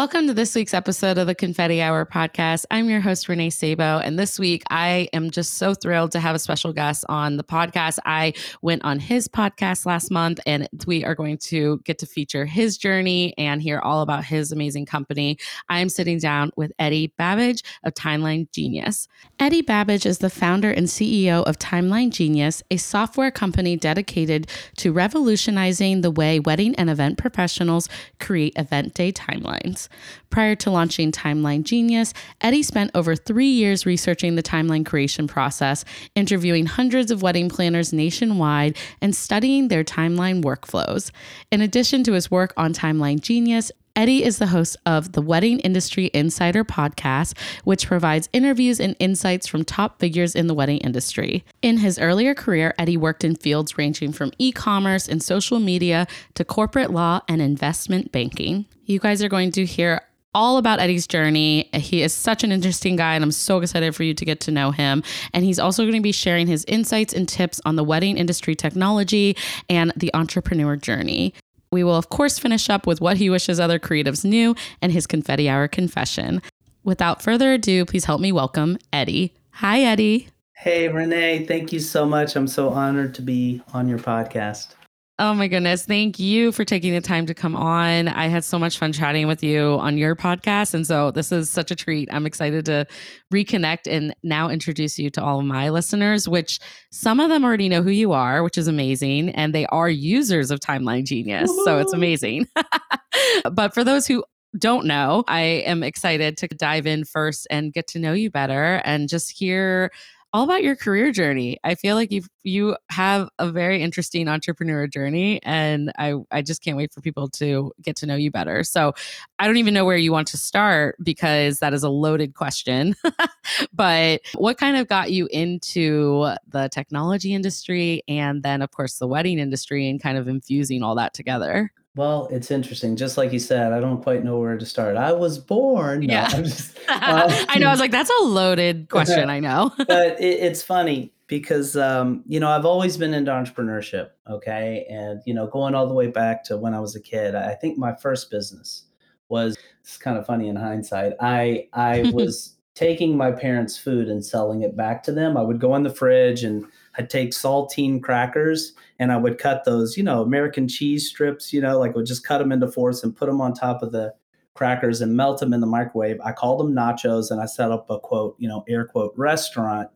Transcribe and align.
Welcome 0.00 0.28
to 0.28 0.32
this 0.32 0.54
week's 0.54 0.72
episode 0.72 1.18
of 1.18 1.26
the 1.26 1.34
Confetti 1.34 1.82
Hour 1.82 2.06
podcast. 2.06 2.64
I'm 2.70 2.88
your 2.88 3.02
host, 3.02 3.28
Renee 3.28 3.50
Sabo. 3.50 3.98
And 3.98 4.18
this 4.18 4.38
week, 4.38 4.62
I 4.70 5.10
am 5.12 5.30
just 5.30 5.58
so 5.58 5.74
thrilled 5.74 6.12
to 6.12 6.20
have 6.20 6.34
a 6.34 6.38
special 6.38 6.72
guest 6.72 7.04
on 7.10 7.36
the 7.36 7.44
podcast. 7.44 7.98
I 8.06 8.32
went 8.62 8.82
on 8.82 8.98
his 8.98 9.28
podcast 9.28 9.84
last 9.84 10.10
month, 10.10 10.40
and 10.46 10.66
we 10.86 11.04
are 11.04 11.14
going 11.14 11.36
to 11.48 11.82
get 11.84 11.98
to 11.98 12.06
feature 12.06 12.46
his 12.46 12.78
journey 12.78 13.34
and 13.36 13.60
hear 13.60 13.78
all 13.78 14.00
about 14.00 14.24
his 14.24 14.52
amazing 14.52 14.86
company. 14.86 15.36
I 15.68 15.80
am 15.80 15.90
sitting 15.90 16.16
down 16.16 16.50
with 16.56 16.72
Eddie 16.78 17.12
Babbage 17.18 17.62
of 17.84 17.92
Timeline 17.92 18.50
Genius. 18.52 19.06
Eddie 19.38 19.60
Babbage 19.60 20.06
is 20.06 20.16
the 20.16 20.30
founder 20.30 20.70
and 20.70 20.86
CEO 20.86 21.42
of 21.42 21.58
Timeline 21.58 22.08
Genius, 22.08 22.62
a 22.70 22.78
software 22.78 23.30
company 23.30 23.76
dedicated 23.76 24.46
to 24.78 24.92
revolutionizing 24.92 26.00
the 26.00 26.10
way 26.10 26.40
wedding 26.40 26.74
and 26.76 26.88
event 26.88 27.18
professionals 27.18 27.86
create 28.18 28.54
event 28.56 28.94
day 28.94 29.12
timelines. 29.12 29.89
Prior 30.30 30.54
to 30.56 30.70
launching 30.70 31.12
Timeline 31.12 31.62
Genius, 31.62 32.12
Eddie 32.40 32.62
spent 32.62 32.90
over 32.94 33.16
three 33.16 33.50
years 33.50 33.86
researching 33.86 34.36
the 34.36 34.42
timeline 34.42 34.86
creation 34.86 35.26
process, 35.26 35.84
interviewing 36.14 36.66
hundreds 36.66 37.10
of 37.10 37.22
wedding 37.22 37.48
planners 37.48 37.92
nationwide, 37.92 38.76
and 39.00 39.14
studying 39.14 39.68
their 39.68 39.84
timeline 39.84 40.42
workflows. 40.42 41.10
In 41.50 41.60
addition 41.60 42.04
to 42.04 42.12
his 42.12 42.30
work 42.30 42.52
on 42.56 42.72
Timeline 42.72 43.20
Genius, 43.20 43.72
Eddie 44.00 44.24
is 44.24 44.38
the 44.38 44.46
host 44.46 44.78
of 44.86 45.12
the 45.12 45.20
Wedding 45.20 45.58
Industry 45.58 46.10
Insider 46.14 46.64
podcast, 46.64 47.36
which 47.64 47.86
provides 47.86 48.30
interviews 48.32 48.80
and 48.80 48.96
insights 48.98 49.46
from 49.46 49.62
top 49.62 49.98
figures 49.98 50.34
in 50.34 50.46
the 50.46 50.54
wedding 50.54 50.78
industry. 50.78 51.44
In 51.60 51.76
his 51.76 51.98
earlier 51.98 52.34
career, 52.34 52.72
Eddie 52.78 52.96
worked 52.96 53.24
in 53.24 53.36
fields 53.36 53.76
ranging 53.76 54.12
from 54.12 54.32
e 54.38 54.52
commerce 54.52 55.06
and 55.06 55.22
social 55.22 55.60
media 55.60 56.06
to 56.32 56.46
corporate 56.46 56.90
law 56.90 57.20
and 57.28 57.42
investment 57.42 58.10
banking. 58.10 58.64
You 58.86 59.00
guys 59.00 59.22
are 59.22 59.28
going 59.28 59.52
to 59.52 59.66
hear 59.66 60.00
all 60.34 60.56
about 60.56 60.80
Eddie's 60.80 61.06
journey. 61.06 61.68
He 61.74 62.00
is 62.00 62.14
such 62.14 62.42
an 62.42 62.52
interesting 62.52 62.96
guy, 62.96 63.16
and 63.16 63.22
I'm 63.22 63.32
so 63.32 63.58
excited 63.58 63.94
for 63.94 64.04
you 64.04 64.14
to 64.14 64.24
get 64.24 64.40
to 64.40 64.50
know 64.50 64.70
him. 64.70 65.02
And 65.34 65.44
he's 65.44 65.58
also 65.58 65.82
going 65.82 65.92
to 65.92 66.00
be 66.00 66.12
sharing 66.12 66.46
his 66.46 66.64
insights 66.66 67.12
and 67.12 67.28
tips 67.28 67.60
on 67.66 67.76
the 67.76 67.84
wedding 67.84 68.16
industry 68.16 68.54
technology 68.54 69.36
and 69.68 69.92
the 69.94 70.10
entrepreneur 70.14 70.76
journey. 70.76 71.34
We 71.72 71.84
will, 71.84 71.94
of 71.94 72.08
course, 72.08 72.36
finish 72.36 72.68
up 72.68 72.84
with 72.84 73.00
what 73.00 73.18
he 73.18 73.30
wishes 73.30 73.60
other 73.60 73.78
creatives 73.78 74.24
knew 74.24 74.56
and 74.82 74.90
his 74.90 75.06
confetti 75.06 75.48
hour 75.48 75.68
confession. 75.68 76.42
Without 76.82 77.22
further 77.22 77.52
ado, 77.52 77.84
please 77.84 78.06
help 78.06 78.20
me 78.20 78.32
welcome 78.32 78.76
Eddie. 78.92 79.34
Hi, 79.52 79.82
Eddie. 79.82 80.28
Hey, 80.54 80.88
Renee. 80.88 81.46
Thank 81.46 81.72
you 81.72 81.78
so 81.78 82.04
much. 82.04 82.34
I'm 82.34 82.48
so 82.48 82.70
honored 82.70 83.14
to 83.14 83.22
be 83.22 83.62
on 83.72 83.88
your 83.88 84.00
podcast. 84.00 84.74
Oh 85.20 85.34
my 85.34 85.48
goodness. 85.48 85.84
Thank 85.84 86.18
you 86.18 86.50
for 86.50 86.64
taking 86.64 86.94
the 86.94 87.02
time 87.02 87.26
to 87.26 87.34
come 87.34 87.54
on. 87.54 88.08
I 88.08 88.28
had 88.28 88.42
so 88.42 88.58
much 88.58 88.78
fun 88.78 88.90
chatting 88.90 89.26
with 89.26 89.44
you 89.44 89.76
on 89.78 89.98
your 89.98 90.16
podcast. 90.16 90.72
And 90.72 90.86
so 90.86 91.10
this 91.10 91.30
is 91.30 91.50
such 91.50 91.70
a 91.70 91.76
treat. 91.76 92.08
I'm 92.10 92.24
excited 92.24 92.64
to 92.64 92.86
reconnect 93.30 93.80
and 93.86 94.14
now 94.22 94.48
introduce 94.48 94.98
you 94.98 95.10
to 95.10 95.22
all 95.22 95.40
of 95.40 95.44
my 95.44 95.68
listeners, 95.68 96.26
which 96.26 96.58
some 96.90 97.20
of 97.20 97.28
them 97.28 97.44
already 97.44 97.68
know 97.68 97.82
who 97.82 97.90
you 97.90 98.12
are, 98.12 98.42
which 98.42 98.56
is 98.56 98.66
amazing. 98.66 99.28
And 99.32 99.54
they 99.54 99.66
are 99.66 99.90
users 99.90 100.50
of 100.50 100.58
Timeline 100.58 101.04
Genius. 101.04 101.50
Woo-hoo! 101.50 101.64
So 101.66 101.78
it's 101.80 101.92
amazing. 101.92 102.48
but 103.52 103.74
for 103.74 103.84
those 103.84 104.06
who 104.06 104.24
don't 104.58 104.86
know, 104.86 105.24
I 105.28 105.42
am 105.42 105.82
excited 105.82 106.38
to 106.38 106.48
dive 106.48 106.86
in 106.86 107.04
first 107.04 107.46
and 107.50 107.74
get 107.74 107.86
to 107.88 107.98
know 107.98 108.14
you 108.14 108.30
better 108.30 108.80
and 108.86 109.06
just 109.06 109.38
hear 109.38 109.90
all 110.32 110.44
about 110.44 110.62
your 110.62 110.76
career 110.76 111.10
journey. 111.10 111.58
I 111.64 111.74
feel 111.74 111.96
like 111.96 112.12
you 112.12 112.22
you 112.42 112.76
have 112.90 113.28
a 113.38 113.50
very 113.50 113.82
interesting 113.82 114.28
entrepreneur 114.28 114.86
journey, 114.86 115.42
and 115.42 115.92
I 115.98 116.14
I 116.30 116.42
just 116.42 116.62
can't 116.62 116.76
wait 116.76 116.92
for 116.92 117.00
people 117.00 117.28
to 117.30 117.72
get 117.82 117.96
to 117.96 118.06
know 118.06 118.14
you 118.14 118.30
better. 118.30 118.62
So 118.64 118.92
I 119.38 119.46
don't 119.46 119.56
even 119.56 119.74
know 119.74 119.84
where 119.84 119.96
you 119.96 120.12
want 120.12 120.28
to 120.28 120.36
start 120.36 120.96
because 121.02 121.58
that 121.58 121.74
is 121.74 121.82
a 121.82 121.90
loaded 121.90 122.34
question. 122.34 122.94
but 123.72 124.20
what 124.34 124.58
kind 124.58 124.76
of 124.76 124.88
got 124.88 125.10
you 125.10 125.28
into 125.30 126.32
the 126.48 126.68
technology 126.72 127.34
industry, 127.34 128.02
and 128.06 128.42
then 128.42 128.62
of 128.62 128.70
course 128.70 128.98
the 128.98 129.08
wedding 129.08 129.38
industry, 129.38 129.88
and 129.88 130.00
kind 130.00 130.16
of 130.16 130.28
infusing 130.28 130.82
all 130.82 130.94
that 130.94 131.14
together? 131.14 131.72
Well, 131.96 132.28
it's 132.30 132.50
interesting. 132.50 132.94
Just 132.94 133.16
like 133.16 133.32
you 133.32 133.40
said, 133.40 133.72
I 133.72 133.80
don't 133.80 134.02
quite 134.02 134.22
know 134.22 134.38
where 134.38 134.56
to 134.56 134.64
start. 134.64 134.96
I 134.96 135.12
was 135.12 135.38
born. 135.38 136.00
No, 136.00 136.14
yeah. 136.14 136.28
Just, 136.28 136.78
uh, 136.88 137.44
I 137.48 137.58
know. 137.58 137.66
I 137.66 137.70
was 137.70 137.80
like, 137.80 137.90
that's 137.90 138.10
a 138.20 138.24
loaded 138.24 138.88
question. 138.88 139.28
I 139.28 139.40
know. 139.40 139.72
but 139.88 140.20
it, 140.20 140.40
it's 140.40 140.62
funny 140.62 141.12
because, 141.26 141.76
um, 141.76 142.22
you 142.26 142.38
know, 142.38 142.48
I've 142.48 142.64
always 142.64 142.96
been 142.96 143.12
into 143.12 143.32
entrepreneurship. 143.32 144.10
Okay. 144.28 144.86
And, 144.88 145.20
you 145.26 145.34
know, 145.34 145.48
going 145.48 145.74
all 145.74 145.88
the 145.88 145.94
way 145.94 146.06
back 146.06 146.44
to 146.44 146.56
when 146.56 146.74
I 146.74 146.80
was 146.80 146.94
a 146.94 147.00
kid, 147.00 147.34
I 147.34 147.54
think 147.54 147.76
my 147.76 147.94
first 147.94 148.30
business 148.30 148.84
was, 149.28 149.58
it's 149.80 149.96
kind 149.96 150.16
of 150.16 150.26
funny 150.26 150.48
in 150.48 150.54
hindsight. 150.54 151.14
I, 151.20 151.68
I 151.72 152.10
was 152.14 152.56
taking 152.74 153.16
my 153.16 153.30
parents' 153.30 153.76
food 153.76 154.08
and 154.08 154.24
selling 154.24 154.62
it 154.62 154.76
back 154.76 155.02
to 155.02 155.12
them. 155.12 155.36
I 155.36 155.42
would 155.42 155.60
go 155.60 155.74
in 155.74 155.82
the 155.82 155.94
fridge 155.94 156.44
and 156.44 156.64
I'd 156.96 157.10
take 157.10 157.30
saltine 157.30 158.02
crackers 158.02 158.72
and 158.98 159.12
I 159.12 159.16
would 159.16 159.38
cut 159.38 159.64
those, 159.64 159.96
you 159.96 160.02
know, 160.02 160.22
American 160.22 160.68
cheese 160.68 161.08
strips, 161.08 161.52
you 161.52 161.60
know, 161.60 161.78
like 161.78 161.94
would 161.94 162.06
just 162.06 162.24
cut 162.26 162.38
them 162.38 162.52
into 162.52 162.70
fourths 162.70 163.02
and 163.02 163.16
put 163.16 163.26
them 163.26 163.40
on 163.40 163.54
top 163.54 163.82
of 163.82 163.92
the 163.92 164.14
crackers 164.54 165.00
and 165.00 165.16
melt 165.16 165.38
them 165.40 165.52
in 165.52 165.60
the 165.60 165.66
microwave. 165.66 166.20
I 166.24 166.32
called 166.32 166.60
them 166.60 166.74
nachos 166.74 167.30
and 167.30 167.40
I 167.40 167.46
set 167.46 167.70
up 167.70 167.88
a 167.90 167.98
quote, 167.98 168.36
you 168.38 168.48
know, 168.48 168.64
air 168.68 168.84
quote 168.84 169.12
restaurant 169.16 169.88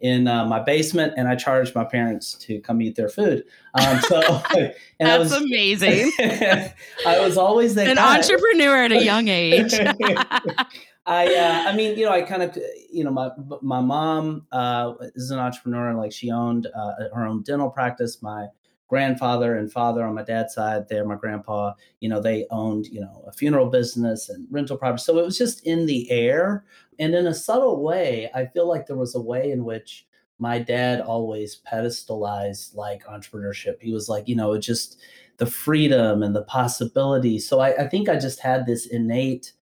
in 0.00 0.28
uh, 0.28 0.44
my 0.44 0.60
basement 0.60 1.14
and 1.16 1.26
I 1.26 1.36
charged 1.36 1.74
my 1.74 1.84
parents 1.84 2.34
to 2.34 2.60
come 2.60 2.82
eat 2.82 2.96
their 2.96 3.08
food. 3.08 3.44
Um, 3.74 4.00
so 4.02 4.42
and 4.56 4.72
that's 4.98 5.30
was, 5.30 5.32
amazing. 5.32 6.12
I 7.06 7.20
was 7.20 7.36
always 7.38 7.74
that 7.76 7.88
an 7.88 7.96
guy. 7.96 8.16
entrepreneur 8.16 8.84
at 8.84 8.92
a 8.92 9.04
young 9.04 9.28
age. 9.28 9.72
I 11.06 11.34
uh, 11.34 11.70
I 11.70 11.76
mean, 11.76 11.96
you 11.96 12.04
know, 12.04 12.12
I 12.12 12.22
kind 12.22 12.42
of, 12.42 12.58
you 12.90 13.04
know, 13.04 13.10
my 13.10 13.30
my 13.62 13.80
mom 13.80 14.46
uh, 14.50 14.94
is 15.14 15.30
an 15.30 15.38
entrepreneur, 15.38 15.88
and 15.88 15.98
like 15.98 16.12
she 16.12 16.30
owned 16.30 16.66
uh, 16.74 16.94
her 17.14 17.24
own 17.24 17.42
dental 17.42 17.70
practice. 17.70 18.20
My 18.22 18.48
grandfather 18.88 19.56
and 19.56 19.70
father 19.70 20.04
on 20.04 20.14
my 20.14 20.22
dad's 20.22 20.54
side, 20.54 20.88
there, 20.88 21.04
my 21.04 21.16
grandpa, 21.16 21.72
you 22.00 22.08
know, 22.08 22.20
they 22.20 22.46
owned, 22.50 22.86
you 22.86 23.00
know, 23.00 23.24
a 23.26 23.32
funeral 23.32 23.68
business 23.68 24.28
and 24.28 24.46
rental 24.50 24.76
property. 24.76 25.02
So 25.02 25.18
it 25.18 25.24
was 25.24 25.38
just 25.38 25.64
in 25.66 25.86
the 25.86 26.10
air, 26.10 26.64
and 26.98 27.14
in 27.14 27.26
a 27.26 27.34
subtle 27.34 27.82
way, 27.82 28.28
I 28.34 28.46
feel 28.46 28.68
like 28.68 28.86
there 28.86 28.96
was 28.96 29.14
a 29.14 29.20
way 29.20 29.50
in 29.52 29.64
which 29.64 30.06
my 30.38 30.58
dad 30.58 31.00
always 31.00 31.60
pedestalized 31.72 32.74
like 32.74 33.04
entrepreneurship. 33.06 33.80
He 33.80 33.92
was 33.92 34.08
like, 34.08 34.28
you 34.28 34.36
know, 34.36 34.52
it's 34.52 34.66
just 34.66 35.00
the 35.38 35.46
freedom 35.46 36.22
and 36.22 36.34
the 36.34 36.42
possibility. 36.42 37.38
So 37.38 37.60
I, 37.60 37.84
I 37.84 37.88
think 37.88 38.08
I 38.08 38.18
just 38.18 38.40
had 38.40 38.66
this 38.66 38.86
innate 38.86 39.52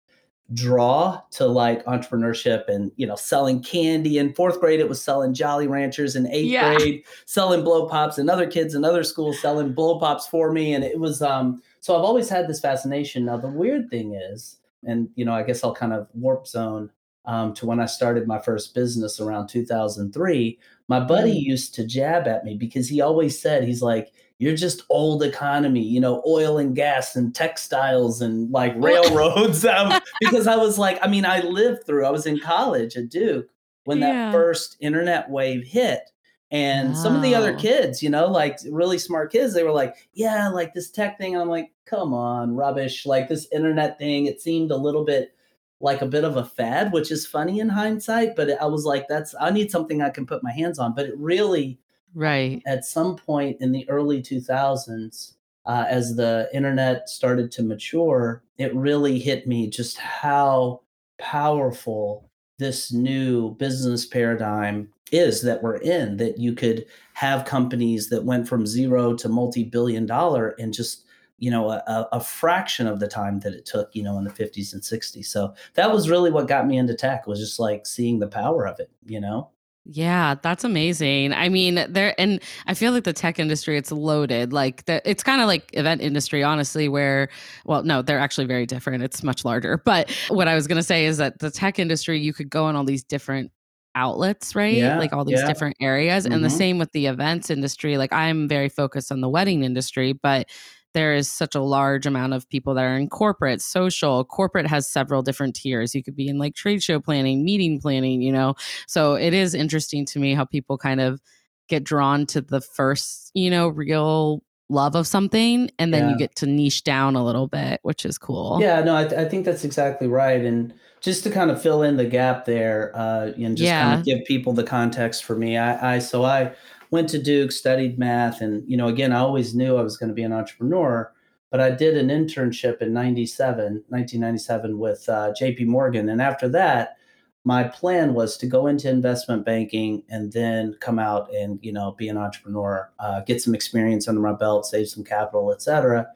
draw 0.53 1.21
to 1.31 1.47
like 1.47 1.83
entrepreneurship 1.87 2.69
and 2.69 2.93
you 2.97 3.07
know 3.07 3.17
selling 3.17 3.63
candy 3.63 4.19
in 4.19 4.35
fourth 4.35 4.61
grade 4.61 4.79
it 4.79 4.89
was 4.89 5.03
selling 5.03 5.33
jolly 5.33 5.67
ranchers 5.67 6.17
in 6.17 6.27
eighth 6.27 6.51
yeah. 6.51 6.77
grade 6.77 7.03
selling 7.25 7.65
blow 7.65 7.89
pops 7.89 8.19
and 8.19 8.29
other 8.29 8.47
kids 8.47 8.75
in 8.75 8.85
other 8.85 9.03
schools 9.03 9.41
selling 9.41 9.73
blow 9.73 9.99
pops 9.99 10.27
for 10.27 10.53
me 10.53 10.75
and 10.75 10.85
it 10.85 10.99
was 10.99 11.23
um 11.23 11.63
so 11.81 11.97
i've 11.97 12.05
always 12.05 12.29
had 12.29 12.47
this 12.47 12.61
fascination 12.61 13.25
now 13.25 13.39
the 13.39 13.49
weird 13.49 13.89
thing 13.89 14.15
is 14.15 14.59
and 14.87 15.09
you 15.15 15.25
know 15.25 15.33
i 15.33 15.43
guess 15.43 15.65
i'll 15.65 15.75
kind 15.75 15.95
of 15.95 16.07
warp 16.13 16.47
zone 16.47 16.91
um, 17.25 17.55
to 17.55 17.65
when 17.65 17.81
i 17.81 17.87
started 17.87 18.27
my 18.27 18.39
first 18.39 18.75
business 18.75 19.21
around 19.21 19.47
2003 19.47 20.59
my 20.89 21.01
buddy 21.01 21.33
mm. 21.33 21.43
used 21.43 21.75
to 21.75 21.87
jab 21.87 22.29
at 22.29 22.45
me 22.45 22.55
because 22.55 22.87
he 22.87 23.01
always 23.01 23.41
said 23.41 23.65
he's 23.65 23.81
like 23.81 24.13
you're 24.39 24.57
just 24.57 24.83
old 24.91 25.23
economy, 25.23 25.83
you 25.83 26.01
know, 26.01 26.23
oil 26.27 26.59
and 26.59 26.75
gas 26.75 27.17
and 27.17 27.35
textiles 27.35 28.21
and 28.21 28.51
like 28.51 28.75
railroads. 28.77 29.65
um, 29.65 30.01
because 30.21 30.47
I 30.47 30.57
was 30.57 30.79
like, 30.79 30.99
I 31.03 31.09
mean, 31.09 31.25
I 31.25 31.41
lived 31.41 31.87
through, 31.87 32.05
I 32.05 32.11
was 32.11 32.27
in 32.27 32.41
college 32.41 32.97
at 32.97 33.09
Duke 33.09 33.49
when 33.85 33.99
yeah. 33.99 34.07
that 34.07 34.33
first 34.33 34.77
internet 34.81 35.31
wave 35.31 35.65
hit. 35.65 36.11
And 36.51 36.97
some 36.97 37.17
of 37.17 37.23
the 37.23 37.35
other 37.35 37.57
kids, 37.57 38.01
you 38.01 38.09
know, 38.09 38.27
like 38.27 38.61
really 38.71 38.99
smart 38.99 39.33
kids, 39.33 39.55
they 39.55 39.65
were 39.65 39.73
like, 39.73 39.97
yeah, 40.13 40.49
like 40.49 40.73
this 40.73 40.89
tech 40.89 41.19
thing. 41.19 41.35
And 41.35 41.43
I'm 41.43 41.49
like, 41.49 41.73
come 41.85 42.15
on, 42.15 42.55
rubbish. 42.55 43.07
Like 43.07 43.29
this 43.29 43.49
internet 43.51 43.99
thing, 43.99 44.27
it 44.27 44.41
seemed 44.41 44.71
a 44.71 44.77
little 44.77 45.05
bit 45.05 45.35
like 45.81 46.01
a 46.01 46.07
bit 46.07 46.23
of 46.23 46.37
a 46.37 46.45
fad, 46.45 46.93
which 46.93 47.11
is 47.11 47.27
funny 47.27 47.59
in 47.59 47.69
hindsight. 47.69 48.37
But 48.37 48.51
I 48.63 48.67
was 48.67 48.85
like, 48.85 49.09
that's, 49.09 49.35
I 49.41 49.51
need 49.51 49.73
something 49.73 50.01
I 50.01 50.11
can 50.11 50.27
put 50.27 50.45
my 50.45 50.53
hands 50.53 50.79
on. 50.79 50.95
But 50.95 51.07
it 51.07 51.19
really, 51.19 51.81
Right. 52.15 52.63
at 52.67 52.85
some 52.85 53.17
point 53.17 53.57
in 53.61 53.73
the 53.73 53.89
early 53.89 54.23
2000s, 54.23 55.35
uh, 55.67 55.85
as 55.89 56.17
the 56.17 56.49
internet 56.53 57.09
started 57.09 57.51
to 57.53 57.63
mature, 57.63 58.43
it 58.59 58.75
really 58.75 59.19
hit 59.19 59.47
me 59.47 59.69
just 59.69 59.97
how 59.99 60.81
powerful 61.19 62.31
this 62.59 62.93
new 62.93 63.55
business 63.57 64.07
paradigm 64.07 64.89
is 65.13 65.43
that 65.43 65.63
we're 65.63 65.77
in. 65.77 66.17
That 66.19 66.39
you 66.39 66.55
could 66.55 66.87
have 67.15 67.45
companies 67.45 68.09
that 68.11 68.25
went 68.25 68.49
from 68.49 68.67
zero 68.67 69.15
to 69.15 69.29
multi 69.29 69.65
billion 69.65 70.07
dollar 70.07 70.51
in 70.53 70.73
just 70.73 71.05
you 71.39 71.51
know 71.51 71.71
a- 71.71 72.09
a 72.13 72.21
fraction 72.21 72.87
of 72.87 73.01
the 73.01 73.09
time 73.09 73.41
that 73.41 73.55
it 73.55 73.67
took 73.67 73.95
you 73.95 74.03
know 74.03 74.19
in 74.19 74.25
the 74.25 74.31
50s 74.31 74.73
and 74.73 74.83
60s 74.85 75.27
so 75.29 75.53
that 75.75 75.93
was 75.93 76.09
really 76.09 76.31
what 76.31 76.47
got 76.49 76.67
me 76.67 76.79
into 76.79 76.95
tech 76.95 77.27
was 77.27 77.41
just 77.41 77.59
like 77.59 77.87
seeing 77.87 78.21
the 78.21 78.29
power 78.29 78.67
of 78.67 78.79
it 78.79 78.91
you 79.05 79.21
know 79.21 79.51
Yeah, 79.87 80.37
that's 80.41 80.65
amazing. 80.65 81.35
I 81.35 81.51
mean, 81.51 81.75
there 81.91 82.15
and 82.19 82.41
I 82.67 82.73
feel 82.73 82.93
like 82.93 83.05
the 83.05 83.13
tech 83.13 83.39
industry 83.39 83.77
it's 83.77 83.93
loaded. 83.93 84.51
Like 84.53 84.87
the, 84.87 85.03
it's 85.09 85.23
kind 85.23 85.43
of 85.43 85.47
like 85.47 85.69
event 85.75 86.01
industry 86.01 86.43
honestly 86.43 86.89
where 86.89 87.29
well, 87.67 87.83
no, 87.83 88.01
they're 88.01 88.19
actually 88.19 88.47
very 88.47 88.65
different. 88.65 89.03
It's 89.03 89.23
much 89.23 89.45
larger. 89.45 89.77
But 89.85 90.11
what 90.29 90.49
I 90.49 90.55
was 90.55 90.67
going 90.67 90.77
to 90.79 90.83
say 90.83 91.05
is 91.05 91.19
that 91.19 91.39
the 91.39 91.51
tech 91.51 91.79
industry 91.79 92.19
you 92.19 92.33
could 92.33 92.49
go 92.49 92.69
in 92.71 92.77
all 92.77 92.85
these 92.85 93.05
different 93.05 93.51
outlets, 93.95 94.55
right? 94.55 94.75
Yeah, 94.75 94.99
Like 94.99 95.13
all 95.13 95.25
these 95.25 95.41
yeah. 95.41 95.47
different 95.47 95.77
areas 95.81 96.25
and 96.25 96.43
the 96.43 96.49
Mhm. 96.49 96.59
same 96.59 96.79
with 96.79 96.91
the 96.93 97.07
events 97.07 97.51
industry. 97.51 97.99
Like 97.99 98.13
I'm 98.13 98.49
very 98.49 98.71
focused 98.71 99.13
on 99.13 99.21
the 99.21 99.29
wedding 99.29 99.65
industry, 99.65 100.15
but 100.15 100.49
there 100.95 101.15
is 101.15 101.31
such 101.31 101.55
a 101.55 101.61
large 101.61 102.07
amount 102.07 102.33
of 102.33 102.49
people 102.49 102.75
that 102.75 102.85
are 102.85 102.97
in 102.97 103.09
corporate, 103.09 103.61
social. 103.61 104.25
Corporate 104.25 104.67
has 104.67 104.89
several 104.89 105.23
different 105.23 105.55
tiers. 105.55 105.95
You 105.95 106.03
could 106.03 106.17
be 106.17 106.29
in 106.29 106.39
like 106.39 106.55
trade 106.55 106.83
show 106.83 107.01
planning, 107.01 107.45
meeting 107.45 107.81
planning, 107.81 108.23
you 108.23 108.33
know. 108.33 108.55
So 108.87 109.15
it 109.15 109.35
is 109.35 109.55
interesting 109.55 110.07
to 110.07 110.19
me 110.19 110.35
how 110.35 110.45
people 110.45 110.79
kind 110.79 111.01
of 111.01 111.21
get 111.69 111.85
drawn 111.85 112.27
to 112.27 112.41
the 112.41 112.61
first, 112.61 113.31
you 113.35 113.51
know, 113.51 113.69
real 113.69 114.43
love 114.71 114.95
of 114.95 115.07
something 115.07 115.71
and 115.79 115.93
then 115.93 116.09
you 116.09 116.17
get 116.17 116.35
to 116.37 116.47
niche 116.47 116.85
down 116.85 117.17
a 117.17 117.25
little 117.25 117.47
bit, 117.47 117.81
which 117.83 118.07
is 118.07 118.17
cool. 118.17 118.59
Yeah, 118.61 118.81
no, 118.81 118.97
I, 118.97 119.05
th- 119.05 119.21
I 119.21 119.27
think 119.27 119.45
that's 119.45 119.65
exactly 119.65 120.09
right. 120.09 120.43
And 120.43 120.73
just 121.01 121.23
to 121.25 121.31
kind 121.31 121.51
of 121.51 121.61
fill 121.61 121.83
in 121.83 121.99
the 121.99 122.07
gap 122.07 122.47
there, 122.47 122.91
uh, 122.95 123.33
and 123.37 123.59
just 123.59 123.71
kind 123.71 123.99
of 123.99 124.07
give 124.07 124.25
people 124.25 124.55
the 124.55 124.65
context 124.65 125.25
for 125.25 125.37
me, 125.37 125.59
I, 125.59 125.97
I 125.97 125.99
so 125.99 126.25
I 126.25 126.55
went 126.95 127.09
to 127.11 127.23
Duke, 127.23 127.53
studied 127.53 127.99
math, 127.99 128.41
and 128.41 128.63
you 128.69 128.77
know, 128.77 128.89
again, 128.89 129.13
I 129.13 129.19
always 129.19 129.55
knew 129.55 129.77
I 129.77 129.83
was 129.83 129.97
going 129.97 130.09
to 130.09 130.15
be 130.15 130.23
an 130.23 130.33
entrepreneur. 130.33 131.13
But 131.51 131.61
I 131.61 131.71
did 131.71 131.97
an 131.97 132.09
internship 132.09 132.83
in 132.83 132.93
97, 132.93 133.85
1997 133.89 134.77
with 134.77 135.09
uh, 135.09 135.33
JP 135.41 135.67
Morgan. 135.67 136.09
And 136.09 136.21
after 136.21 136.49
that, 136.49 136.97
my 137.45 137.63
plan 137.63 138.13
was 138.13 138.37
to 138.39 138.47
go 138.49 138.67
into 138.67 138.91
investment 138.91 139.45
banking 139.45 140.03
and 140.09 140.33
then 140.33 140.77
come 140.81 140.99
out 140.99 141.33
and, 141.33 141.61
you 141.63 141.73
know, 141.73 141.93
be 141.93 142.09
an 142.09 142.17
entrepreneur, 142.17 142.91
uh, 142.99 143.21
get 143.21 143.41
some 143.41 143.55
experience 143.55 144.09
under 144.09 144.21
my 144.21 144.33
belt, 144.33 144.67
save 144.67 144.89
some 144.89 145.05
capital, 145.05 145.53
et 145.53 145.63
cetera 145.63 146.09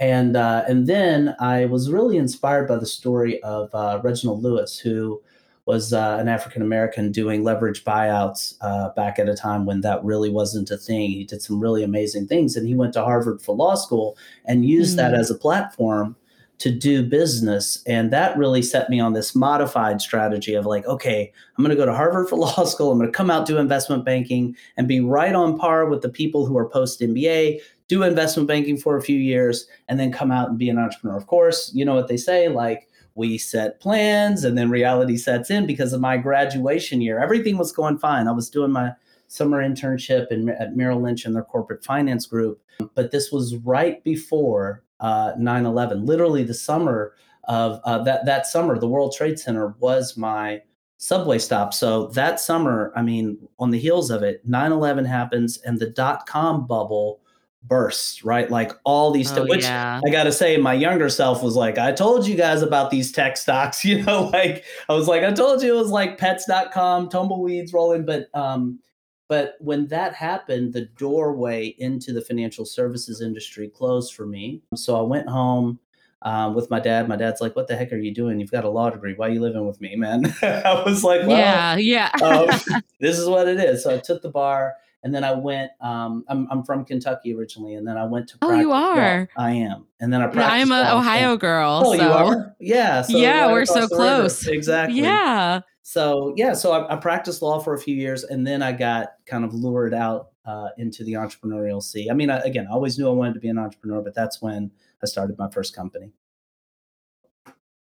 and 0.00 0.34
uh, 0.34 0.64
and 0.66 0.86
then 0.86 1.36
I 1.40 1.66
was 1.66 1.90
really 1.90 2.16
inspired 2.16 2.66
by 2.66 2.76
the 2.76 2.86
story 2.86 3.40
of 3.42 3.72
uh, 3.74 4.00
Reginald 4.02 4.42
Lewis, 4.42 4.78
who 4.78 5.22
was 5.70 5.92
uh, 5.92 6.16
an 6.20 6.28
African 6.28 6.62
American 6.62 7.12
doing 7.12 7.44
leverage 7.44 7.84
buyouts 7.84 8.56
uh, 8.60 8.88
back 8.90 9.18
at 9.20 9.28
a 9.28 9.36
time 9.36 9.66
when 9.66 9.80
that 9.82 10.02
really 10.04 10.30
wasn't 10.30 10.70
a 10.70 10.76
thing. 10.76 11.10
He 11.10 11.24
did 11.24 11.40
some 11.42 11.60
really 11.60 11.82
amazing 11.84 12.26
things, 12.26 12.56
and 12.56 12.66
he 12.66 12.74
went 12.74 12.92
to 12.94 13.04
Harvard 13.04 13.40
for 13.40 13.54
law 13.54 13.76
school 13.76 14.16
and 14.44 14.64
used 14.64 14.96
that 14.98 15.12
Mm. 15.12 15.18
as 15.20 15.30
a 15.30 15.34
platform 15.46 16.16
to 16.58 16.70
do 16.70 17.02
business. 17.02 17.82
And 17.86 18.12
that 18.12 18.36
really 18.36 18.62
set 18.62 18.90
me 18.90 19.00
on 19.00 19.14
this 19.14 19.34
modified 19.34 20.02
strategy 20.02 20.54
of 20.54 20.66
like, 20.66 20.84
okay, 20.86 21.32
I'm 21.56 21.64
going 21.64 21.74
to 21.74 21.82
go 21.82 21.86
to 21.86 21.94
Harvard 21.94 22.28
for 22.28 22.36
law 22.46 22.64
school. 22.64 22.90
I'm 22.92 22.98
going 22.98 23.10
to 23.10 23.16
come 23.16 23.30
out 23.30 23.46
do 23.46 23.56
investment 23.56 24.04
banking 24.04 24.54
and 24.76 24.86
be 24.86 25.00
right 25.00 25.34
on 25.34 25.56
par 25.58 25.86
with 25.88 26.02
the 26.02 26.10
people 26.10 26.44
who 26.46 26.58
are 26.58 26.68
post 26.68 27.00
MBA, 27.00 27.60
do 27.88 28.02
investment 28.02 28.46
banking 28.46 28.76
for 28.76 28.96
a 28.96 29.02
few 29.02 29.18
years, 29.18 29.66
and 29.88 29.98
then 29.98 30.12
come 30.12 30.30
out 30.30 30.50
and 30.50 30.58
be 30.58 30.68
an 30.68 30.78
entrepreneur. 30.78 31.16
Of 31.16 31.26
course, 31.28 31.72
you 31.74 31.84
know 31.86 31.94
what 31.94 32.08
they 32.08 32.18
say, 32.18 32.48
like 32.48 32.89
we 33.14 33.38
set 33.38 33.80
plans 33.80 34.44
and 34.44 34.56
then 34.56 34.70
reality 34.70 35.16
sets 35.16 35.50
in 35.50 35.66
because 35.66 35.92
of 35.92 36.00
my 36.00 36.16
graduation 36.16 37.00
year. 37.00 37.18
Everything 37.18 37.58
was 37.58 37.72
going 37.72 37.98
fine. 37.98 38.28
I 38.28 38.32
was 38.32 38.50
doing 38.50 38.72
my 38.72 38.92
summer 39.28 39.62
internship 39.62 40.26
in, 40.30 40.48
at 40.48 40.76
Merrill 40.76 41.00
Lynch 41.00 41.24
in 41.24 41.32
their 41.32 41.44
corporate 41.44 41.84
finance 41.84 42.26
group. 42.26 42.60
But 42.94 43.10
this 43.10 43.30
was 43.30 43.56
right 43.56 44.02
before 44.04 44.82
uh, 45.00 45.32
9/11. 45.34 46.06
Literally, 46.06 46.44
the 46.44 46.54
summer 46.54 47.14
of 47.44 47.80
uh, 47.84 48.02
that 48.04 48.26
that 48.26 48.46
summer, 48.46 48.78
the 48.78 48.88
World 48.88 49.14
Trade 49.16 49.38
Center 49.38 49.74
was 49.78 50.16
my 50.16 50.62
subway 50.98 51.38
stop. 51.38 51.72
So 51.72 52.08
that 52.08 52.40
summer, 52.40 52.92
I 52.94 53.02
mean, 53.02 53.38
on 53.58 53.70
the 53.70 53.78
heels 53.78 54.10
of 54.10 54.22
it, 54.22 54.48
9/11 54.48 55.06
happens 55.06 55.58
and 55.58 55.78
the 55.78 55.90
dot 55.90 56.26
com 56.26 56.66
bubble 56.66 57.20
bursts. 57.62 58.24
Right, 58.24 58.50
like 58.50 58.72
all 58.84 59.10
these, 59.10 59.30
Oh, 59.32 59.44
which 59.46 59.62
yeah. 59.62 60.00
I 60.04 60.10
got 60.10 60.24
to 60.24 60.32
say, 60.32 60.56
my 60.56 60.74
younger 60.74 61.08
self 61.08 61.42
was 61.42 61.56
like, 61.56 61.78
I 61.78 61.92
told 61.92 62.26
you 62.26 62.36
guys 62.36 62.62
about 62.62 62.90
these 62.90 63.12
tech 63.12 63.36
stocks, 63.36 63.84
you 63.84 64.02
know, 64.02 64.24
like 64.32 64.64
I 64.88 64.94
was 64.94 65.08
like, 65.08 65.22
I 65.22 65.32
told 65.32 65.62
you 65.62 65.74
it 65.74 65.78
was 65.78 65.90
like 65.90 66.18
pets.com, 66.18 67.08
tumbleweeds 67.08 67.72
rolling. 67.72 68.04
But, 68.04 68.28
um, 68.34 68.80
but 69.28 69.54
when 69.60 69.86
that 69.88 70.14
happened, 70.14 70.72
the 70.72 70.86
doorway 70.98 71.68
into 71.78 72.12
the 72.12 72.20
financial 72.20 72.64
services 72.64 73.20
industry 73.20 73.68
closed 73.68 74.14
for 74.14 74.26
me. 74.26 74.62
So 74.74 74.98
I 74.98 75.02
went 75.02 75.28
home 75.28 75.78
um, 76.22 76.54
with 76.54 76.68
my 76.68 76.80
dad. 76.80 77.08
My 77.08 77.16
dad's 77.16 77.40
like, 77.40 77.54
What 77.54 77.68
the 77.68 77.76
heck 77.76 77.92
are 77.92 77.96
you 77.96 78.12
doing? 78.12 78.40
You've 78.40 78.50
got 78.50 78.64
a 78.64 78.68
law 78.68 78.90
degree. 78.90 79.14
Why 79.14 79.28
are 79.28 79.30
you 79.30 79.40
living 79.40 79.66
with 79.66 79.80
me, 79.80 79.94
man? 79.96 80.34
I 80.42 80.82
was 80.84 81.04
like, 81.04 81.20
Well, 81.26 81.30
yeah, 81.30 81.76
yeah. 81.76 82.10
um, 82.22 82.82
this 83.00 83.18
is 83.18 83.28
what 83.28 83.46
it 83.46 83.60
is. 83.60 83.84
So 83.84 83.94
I 83.94 83.98
took 83.98 84.20
the 84.20 84.30
bar 84.30 84.74
and 85.02 85.14
then 85.14 85.24
I 85.24 85.32
went, 85.32 85.70
um, 85.80 86.24
I'm, 86.28 86.46
I'm 86.50 86.62
from 86.62 86.84
Kentucky 86.84 87.34
originally. 87.34 87.74
And 87.74 87.86
then 87.86 87.96
I 87.96 88.04
went 88.04 88.28
to, 88.28 88.38
Oh, 88.42 88.54
you 88.54 88.68
practice 88.68 89.30
are? 89.36 89.44
I 89.44 89.52
am. 89.52 89.86
And 90.00 90.12
then 90.12 90.20
I 90.22 90.32
Yeah, 90.32 90.48
I'm 90.48 90.72
an 90.72 90.86
Ohio 90.86 91.36
girl. 91.36 91.82
Oh, 91.84 91.96
so. 91.96 92.02
you 92.02 92.12
are? 92.12 92.56
Yeah. 92.60 93.02
So 93.02 93.16
Yeah, 93.16 93.46
right 93.46 93.52
we're 93.52 93.64
so 93.64 93.88
close. 93.88 94.46
Exactly. 94.46 95.00
Yeah. 95.00 95.60
So 95.82 96.34
yeah, 96.36 96.52
so 96.52 96.72
I, 96.72 96.92
I 96.92 96.96
practiced 96.96 97.42
law 97.42 97.58
for 97.58 97.74
a 97.74 97.78
few 97.78 97.96
years, 97.96 98.22
and 98.22 98.46
then 98.46 98.62
I 98.62 98.70
got 98.70 99.14
kind 99.26 99.44
of 99.44 99.54
lured 99.54 99.92
out 99.92 100.28
uh, 100.44 100.68
into 100.78 101.02
the 101.02 101.14
entrepreneurial 101.14 101.82
sea. 101.82 102.08
I 102.10 102.14
mean, 102.14 102.30
I, 102.30 102.38
again, 102.40 102.66
I 102.70 102.72
always 102.72 102.98
knew 102.98 103.08
I 103.08 103.12
wanted 103.12 103.34
to 103.34 103.40
be 103.40 103.48
an 103.48 103.58
entrepreneur, 103.58 104.00
but 104.02 104.14
that's 104.14 104.40
when 104.40 104.70
I 105.02 105.06
started 105.06 105.36
my 105.38 105.50
first 105.50 105.74
company. 105.74 106.12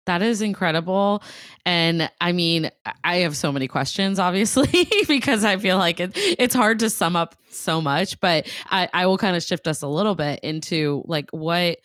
That 0.05 0.21
is 0.21 0.41
incredible. 0.41 1.23
And 1.65 2.09
I 2.21 2.31
mean, 2.31 2.69
I- 3.03 3.17
have 3.17 3.35
so 3.35 3.51
many 3.51 3.67
questions, 3.67 4.19
obviously, 4.19 4.87
because 5.07 5.43
I 5.43 5.57
feel 5.57 5.77
like 5.77 5.99
it, 5.99 6.11
it's 6.15 6.53
hard 6.53 6.79
to 6.79 6.89
sum 6.89 7.15
up 7.15 7.35
so 7.49 7.81
much, 7.81 8.19
but 8.19 8.47
I, 8.69 8.89
I 8.93 9.05
will 9.07 9.17
kind 9.17 9.35
of 9.35 9.41
shift 9.43 9.67
us 9.67 9.81
a 9.81 9.87
little 9.87 10.15
bit 10.15 10.41
into 10.41 11.03
like 11.07 11.29
what 11.31 11.79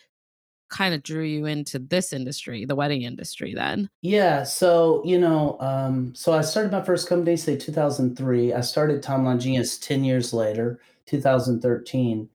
kind 0.69 0.93
of 0.93 1.03
drew 1.03 1.23
you 1.23 1.45
into 1.45 1.77
this 1.79 2.13
industry, 2.13 2.65
the 2.65 2.75
wedding 2.75 3.03
industry, 3.03 3.53
then. 3.53 3.89
Yeah, 4.01 4.43
so 4.43 5.01
you 5.05 5.19
know, 5.19 5.57
um, 5.59 6.13
so 6.15 6.33
I 6.33 6.41
started 6.41 6.71
my 6.71 6.81
first 6.81 7.07
company, 7.07 7.37
say 7.37 7.55
2003. 7.57 8.53
I 8.53 8.61
started 8.61 9.03
Timeline 9.03 9.39
Genius 9.39 9.77
10 9.77 10.03
years 10.03 10.33
later, 10.33 10.79
2013. 11.05 12.29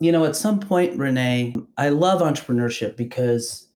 You 0.00 0.10
know, 0.12 0.24
at 0.24 0.34
some 0.34 0.58
point, 0.58 0.98
Renee, 0.98 1.54
I 1.76 1.90
love 1.90 2.20
entrepreneurship 2.22 2.96
because 2.96 3.68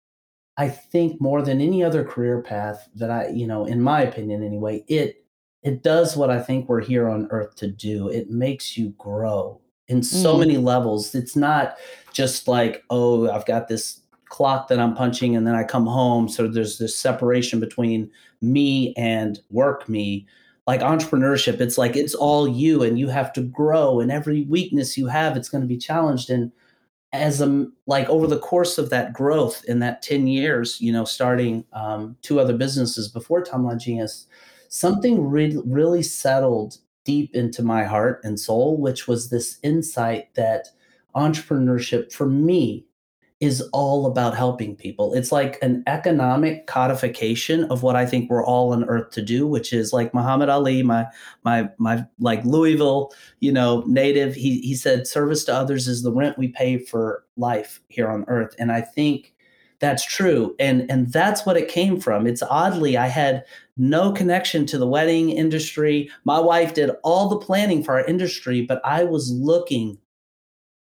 I 0.59 0.69
think 0.69 1.21
more 1.21 1.43
than 1.43 1.61
any 1.61 1.85
other 1.85 2.05
career 2.05 2.41
path 2.41 2.89
that 2.95 3.11
I, 3.11 3.29
you 3.29 3.47
know, 3.47 3.67
in 3.67 3.81
my 3.83 4.03
opinion 4.03 4.43
anyway, 4.43 4.85
it 4.89 5.25
it 5.63 5.83
does 5.83 6.17
what 6.17 6.31
I 6.31 6.41
think 6.41 6.69
we're 6.69 6.81
here 6.81 7.09
on 7.09 7.27
earth 7.31 7.57
to 7.57 7.67
do. 7.67 8.09
It 8.09 8.31
makes 8.31 8.77
you 8.79 8.91
grow 8.99 9.61
in 9.89 10.03
so 10.03 10.37
Mm. 10.37 10.41
many 10.41 10.57
levels. 10.59 11.15
It's 11.15 11.35
not 11.35 11.77
just 12.13 12.47
like, 12.47 12.85
oh, 12.89 13.29
I've 13.29 13.47
got 13.47 13.67
this 13.69 14.01
clock 14.29 14.69
that 14.69 14.79
I'm 14.79 14.95
punching 14.95 15.35
and 15.35 15.47
then 15.47 15.55
I 15.55 15.65
come 15.65 15.87
home. 15.87 16.29
So 16.29 16.47
there's 16.47 16.79
this 16.79 16.97
separation 16.97 17.59
between 17.61 18.11
me 18.41 18.95
and 18.97 19.41
work 19.51 19.89
me. 19.89 20.27
Like 20.67 20.81
entrepreneurship, 20.81 21.61
it's 21.61 21.79
like 21.79 21.97
it's 21.97 22.15
all 22.15 22.49
you 22.49 22.83
and 22.83 22.99
you 22.99 23.09
have 23.09 23.33
to 23.35 23.41
grow 23.43 24.01
and 24.01 24.11
every 24.11 24.43
weakness 24.43 24.97
you 24.99 25.07
have, 25.07 25.37
it's 25.37 25.49
going 25.49 25.63
to 25.63 25.69
be 25.69 25.79
challenged. 25.79 26.29
And 26.31 26.51
as 27.13 27.41
a 27.41 27.67
like 27.87 28.09
over 28.09 28.27
the 28.27 28.39
course 28.39 28.79
of 28.79 28.91
that 28.91 29.13
growth 29.13 29.65
in 29.67 29.79
that 29.81 30.03
10 30.03 30.27
years, 30.27 30.81
you 30.81 30.93
know, 30.93 31.05
starting 31.05 31.65
um, 31.73 32.17
two 32.23 32.41
other 32.41 32.57
businesses 32.57 33.09
before 33.09 33.43
Timeline 33.43 33.81
Genius, 33.81 34.27
something 34.69 35.29
re- 35.29 35.61
really 35.65 36.03
settled 36.03 36.79
deep 37.05 37.35
into 37.35 37.63
my 37.63 37.85
heart 37.85 38.21
and 38.25 38.39
soul, 38.39 38.77
which 38.77 39.07
was 39.07 39.31
this 39.31 39.59
insight 39.63 40.35
that 40.35 40.69
entrepreneurship 41.15 42.13
for 42.13 42.27
me 42.27 42.85
is 43.41 43.61
all 43.73 44.07
about 44.07 44.35
helping 44.35 44.75
people. 44.75 45.13
It's 45.13 45.31
like 45.31 45.59
an 45.61 45.83
economic 45.87 46.67
codification 46.67 47.65
of 47.65 47.83
what 47.83 47.95
I 47.95 48.07
think 48.07 48.31
we're 48.31 48.45
all 48.45 48.73
on 48.73 48.85
earth 48.85 49.11
to 49.11 49.23
do, 49.23 49.47
which 49.47 49.75
is 49.75 49.93
like 49.93 50.15
Muhammad 50.15 50.49
Ali, 50.49 50.83
my 50.83 51.07
my 51.45 51.69
my 51.77 52.07
like 52.19 52.43
Louisville, 52.45 53.13
you 53.41 53.53
know, 53.53 53.85
native. 53.87 54.35
He 54.35 54.61
he 54.61 54.75
said 54.75 55.07
service 55.07 55.45
to 55.45 55.55
others 55.55 55.87
is 55.87 56.03
the 56.03 56.13
rent 56.13 56.39
we 56.39 56.49
pay 56.49 56.79
for 56.79 57.25
life 57.37 57.83
here 57.89 58.09
on 58.09 58.25
earth. 58.29 58.55
And 58.59 58.73
I 58.73 58.81
think 58.81 59.35
that's 59.81 60.07
true. 60.07 60.55
And 60.59 60.91
and 60.91 61.13
that's 61.13 61.45
what 61.45 61.59
it 61.59 61.69
came 61.69 62.01
from. 62.01 62.27
It's 62.27 62.43
oddly 62.43 62.97
I 62.97 63.09
had 63.09 63.45
no 63.77 64.13
connection 64.13 64.65
to 64.67 64.79
the 64.79 64.87
wedding 64.87 65.29
industry. 65.29 66.11
My 66.25 66.41
wife 66.41 66.73
did 66.73 66.91
all 67.05 67.29
the 67.29 67.39
planning 67.39 67.85
for 67.85 67.99
our 67.99 68.07
industry, 68.07 68.63
but 68.63 68.81
I 68.83 69.05
was 69.05 69.31
looking 69.31 69.99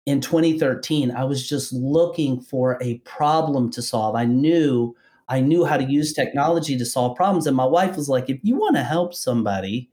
in 0.07 0.21
2013 0.21 1.11
i 1.11 1.25
was 1.25 1.49
just 1.49 1.73
looking 1.73 2.41
for 2.41 2.79
a 2.83 2.99
problem 2.99 3.71
to 3.71 3.83
solve 3.83 4.15
i 4.15 4.25
knew 4.25 4.95
i 5.29 5.41
knew 5.41 5.65
how 5.65 5.77
to 5.77 5.85
use 5.85 6.13
technology 6.13 6.77
to 6.77 6.85
solve 6.85 7.17
problems 7.17 7.47
and 7.47 7.57
my 7.57 7.65
wife 7.65 7.97
was 7.97 8.09
like 8.09 8.29
if 8.29 8.39
you 8.43 8.57
want 8.57 8.77
to 8.77 8.83
help 8.83 9.15
somebody 9.15 9.91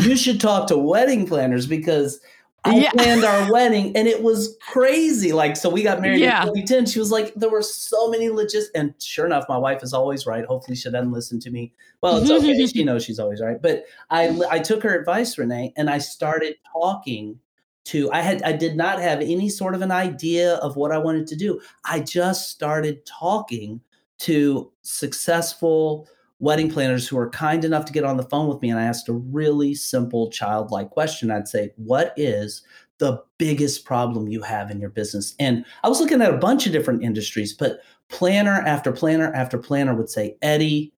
you 0.00 0.16
should 0.16 0.40
talk 0.40 0.68
to 0.68 0.76
wedding 0.76 1.26
planners 1.26 1.66
because 1.66 2.20
I 2.66 2.78
yeah. 2.78 2.90
planned 2.90 3.24
our 3.24 3.52
wedding 3.52 3.96
and 3.96 4.08
it 4.08 4.22
was 4.22 4.56
crazy. 4.60 5.32
Like, 5.32 5.56
so 5.56 5.70
we 5.70 5.82
got 5.82 6.00
married 6.00 6.20
yeah. 6.20 6.42
in 6.42 6.48
2010. 6.48 6.86
She 6.86 6.98
was 6.98 7.10
like, 7.10 7.32
there 7.34 7.48
were 7.48 7.62
so 7.62 8.10
many 8.10 8.28
logistics. 8.28 8.70
And 8.74 8.94
sure 8.98 9.24
enough, 9.24 9.44
my 9.48 9.56
wife 9.56 9.82
is 9.82 9.92
always 9.92 10.26
right. 10.26 10.44
Hopefully 10.44 10.76
she 10.76 10.90
doesn't 10.90 11.12
listen 11.12 11.38
to 11.40 11.50
me. 11.50 11.72
Well, 12.00 12.18
it's 12.18 12.30
okay. 12.30 12.66
she 12.66 12.84
knows 12.84 13.04
she's 13.04 13.18
always 13.18 13.40
right. 13.40 13.60
But 13.60 13.84
I, 14.10 14.38
I 14.50 14.58
took 14.58 14.82
her 14.82 14.98
advice, 14.98 15.38
Renee, 15.38 15.72
and 15.76 15.88
I 15.88 15.98
started 15.98 16.56
talking 16.72 17.38
to 17.86 18.10
I 18.12 18.20
had 18.20 18.42
I 18.42 18.52
did 18.52 18.76
not 18.76 19.00
have 19.00 19.20
any 19.20 19.48
sort 19.48 19.74
of 19.74 19.82
an 19.82 19.92
idea 19.92 20.56
of 20.56 20.76
what 20.76 20.92
I 20.92 20.98
wanted 20.98 21.26
to 21.28 21.36
do. 21.36 21.60
I 21.84 22.00
just 22.00 22.50
started 22.50 23.06
talking 23.06 23.80
to 24.18 24.72
successful 24.82 26.08
wedding 26.38 26.70
planners 26.70 27.08
who 27.08 27.16
were 27.16 27.30
kind 27.30 27.64
enough 27.64 27.84
to 27.86 27.92
get 27.92 28.04
on 28.04 28.16
the 28.16 28.22
phone 28.24 28.48
with 28.48 28.60
me 28.60 28.70
and 28.70 28.78
I 28.78 28.84
asked 28.84 29.08
a 29.08 29.12
really 29.14 29.74
simple 29.74 30.30
childlike 30.30 30.90
question. 30.90 31.30
I'd 31.30 31.48
say, 31.48 31.72
"What 31.76 32.12
is 32.16 32.62
the 32.98 33.22
biggest 33.38 33.84
problem 33.84 34.28
you 34.28 34.42
have 34.42 34.70
in 34.70 34.80
your 34.80 34.90
business?" 34.90 35.34
And 35.38 35.64
I 35.84 35.88
was 35.88 36.00
looking 36.00 36.20
at 36.22 36.34
a 36.34 36.38
bunch 36.38 36.66
of 36.66 36.72
different 36.72 37.04
industries, 37.04 37.52
but 37.52 37.80
planner 38.08 38.62
after 38.66 38.92
planner 38.92 39.32
after 39.32 39.58
planner 39.58 39.94
would 39.94 40.10
say, 40.10 40.36
"Eddie, 40.42 40.92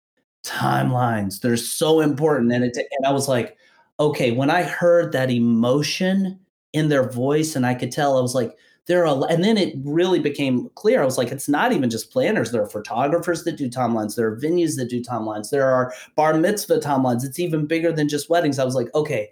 timelines, 0.44 1.42
they're 1.42 1.58
so 1.58 2.00
important." 2.00 2.52
And 2.54 2.64
it 2.64 2.78
and 2.78 3.06
I 3.06 3.12
was 3.12 3.28
like, 3.28 3.58
"Okay, 4.00 4.32
when 4.32 4.50
I 4.50 4.64
heard 4.64 5.12
that 5.12 5.30
emotion 5.32 6.40
in 6.74 6.90
their 6.90 7.10
voice 7.10 7.56
and 7.56 7.66
I 7.66 7.74
could 7.74 7.92
tell 7.92 8.18
I 8.18 8.22
was 8.22 8.36
like 8.36 8.58
there 8.88 9.06
are 9.06 9.28
and 9.30 9.44
then 9.44 9.58
it 9.58 9.76
really 9.84 10.20
became 10.20 10.70
clear 10.76 11.02
I 11.02 11.06
was 11.06 11.18
like 11.18 11.32
it's 11.32 11.50
not 11.50 11.72
even 11.72 11.90
just 11.90 12.12
planners 12.12 12.52
there 12.52 12.62
are 12.62 12.70
photographers 12.70 13.44
that 13.44 13.58
do 13.58 13.70
timelines 13.70 14.16
there 14.16 14.28
are 14.28 14.38
venues 14.38 14.76
that 14.78 14.90
do 14.90 15.02
timelines 15.02 15.50
there 15.50 15.70
are 15.70 15.94
bar 16.16 16.34
mitzvah 16.34 16.80
timelines 16.80 17.24
it's 17.24 17.40
even 17.40 17.66
bigger 17.68 17.92
than 17.92 18.10
just 18.10 18.30
weddings 18.30 18.60
I 18.60 18.66
was 18.66 18.76
like 18.76 18.94
okay 18.96 19.32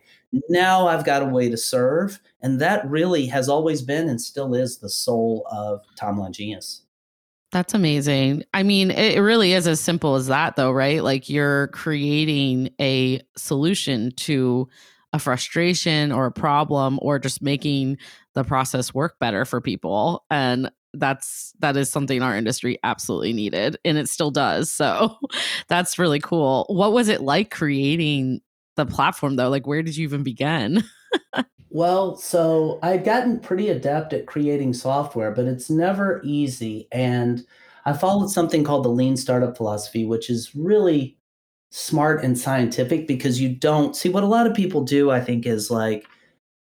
now 0.49 0.87
I've 0.87 1.05
got 1.05 1.21
a 1.21 1.25
way 1.25 1.49
to 1.49 1.57
serve 1.57 2.19
and 2.41 2.59
that 2.61 2.87
really 2.89 3.25
has 3.27 3.49
always 3.49 3.81
been 3.81 4.09
and 4.09 4.21
still 4.21 4.53
is 4.53 4.77
the 4.77 4.89
soul 4.89 5.45
of 5.51 5.81
timeline 5.99 6.31
genius 6.31 6.81
that's 7.51 7.73
amazing. 7.73 8.43
I 8.53 8.63
mean, 8.63 8.91
it 8.91 9.21
really 9.21 9.53
is 9.53 9.65
as 9.65 9.79
simple 9.79 10.15
as 10.15 10.27
that, 10.27 10.57
though, 10.57 10.73
right? 10.73 11.01
Like 11.01 11.29
you're 11.29 11.67
creating 11.67 12.69
a 12.81 13.21
solution 13.37 14.11
to 14.17 14.67
a 15.15 15.19
frustration 15.19 16.11
or 16.11 16.25
a 16.25 16.31
problem 16.31 16.99
or 17.01 17.17
just 17.17 17.41
making 17.41 17.97
the 18.33 18.43
process 18.43 18.93
work 18.93 19.17
better 19.19 19.45
for 19.45 19.61
people 19.61 20.25
and 20.29 20.69
that's 20.93 21.53
that 21.59 21.75
is 21.75 21.89
something 21.89 22.21
our 22.21 22.35
industry 22.35 22.77
absolutely 22.83 23.33
needed 23.33 23.77
and 23.85 23.97
it 23.97 24.07
still 24.07 24.31
does 24.31 24.71
so 24.71 25.17
that's 25.67 25.99
really 25.99 26.19
cool. 26.19 26.65
What 26.69 26.93
was 26.93 27.07
it 27.07 27.21
like 27.21 27.51
creating 27.51 28.41
the 28.75 28.85
platform 28.85 29.35
though? 29.35 29.49
Like 29.49 29.67
where 29.67 29.81
did 29.81 29.97
you 29.97 30.03
even 30.03 30.23
begin? 30.23 30.83
Well 31.71 32.15
so 32.15 32.79
i've 32.83 33.03
gotten 33.03 33.37
pretty 33.37 33.67
adept 33.67 34.13
at 34.13 34.27
creating 34.27 34.73
software 34.73 35.31
but 35.31 35.43
it's 35.43 35.69
never 35.69 36.21
easy 36.23 36.87
and 36.93 37.45
i 37.83 37.91
followed 37.91 38.29
something 38.29 38.63
called 38.63 38.85
the 38.85 38.89
lean 38.89 39.17
startup 39.17 39.57
philosophy 39.57 40.05
which 40.05 40.29
is 40.29 40.55
really 40.55 41.17
smart 41.75 42.23
and 42.23 42.39
scientific 42.39 43.05
because 43.05 43.41
you 43.41 43.49
don't 43.49 43.97
see 43.97 44.07
what 44.07 44.23
a 44.23 44.27
lot 44.27 44.47
of 44.47 44.55
people 44.55 44.81
do 44.81 45.11
i 45.11 45.19
think 45.19 45.45
is 45.45 45.69
like 45.69 46.07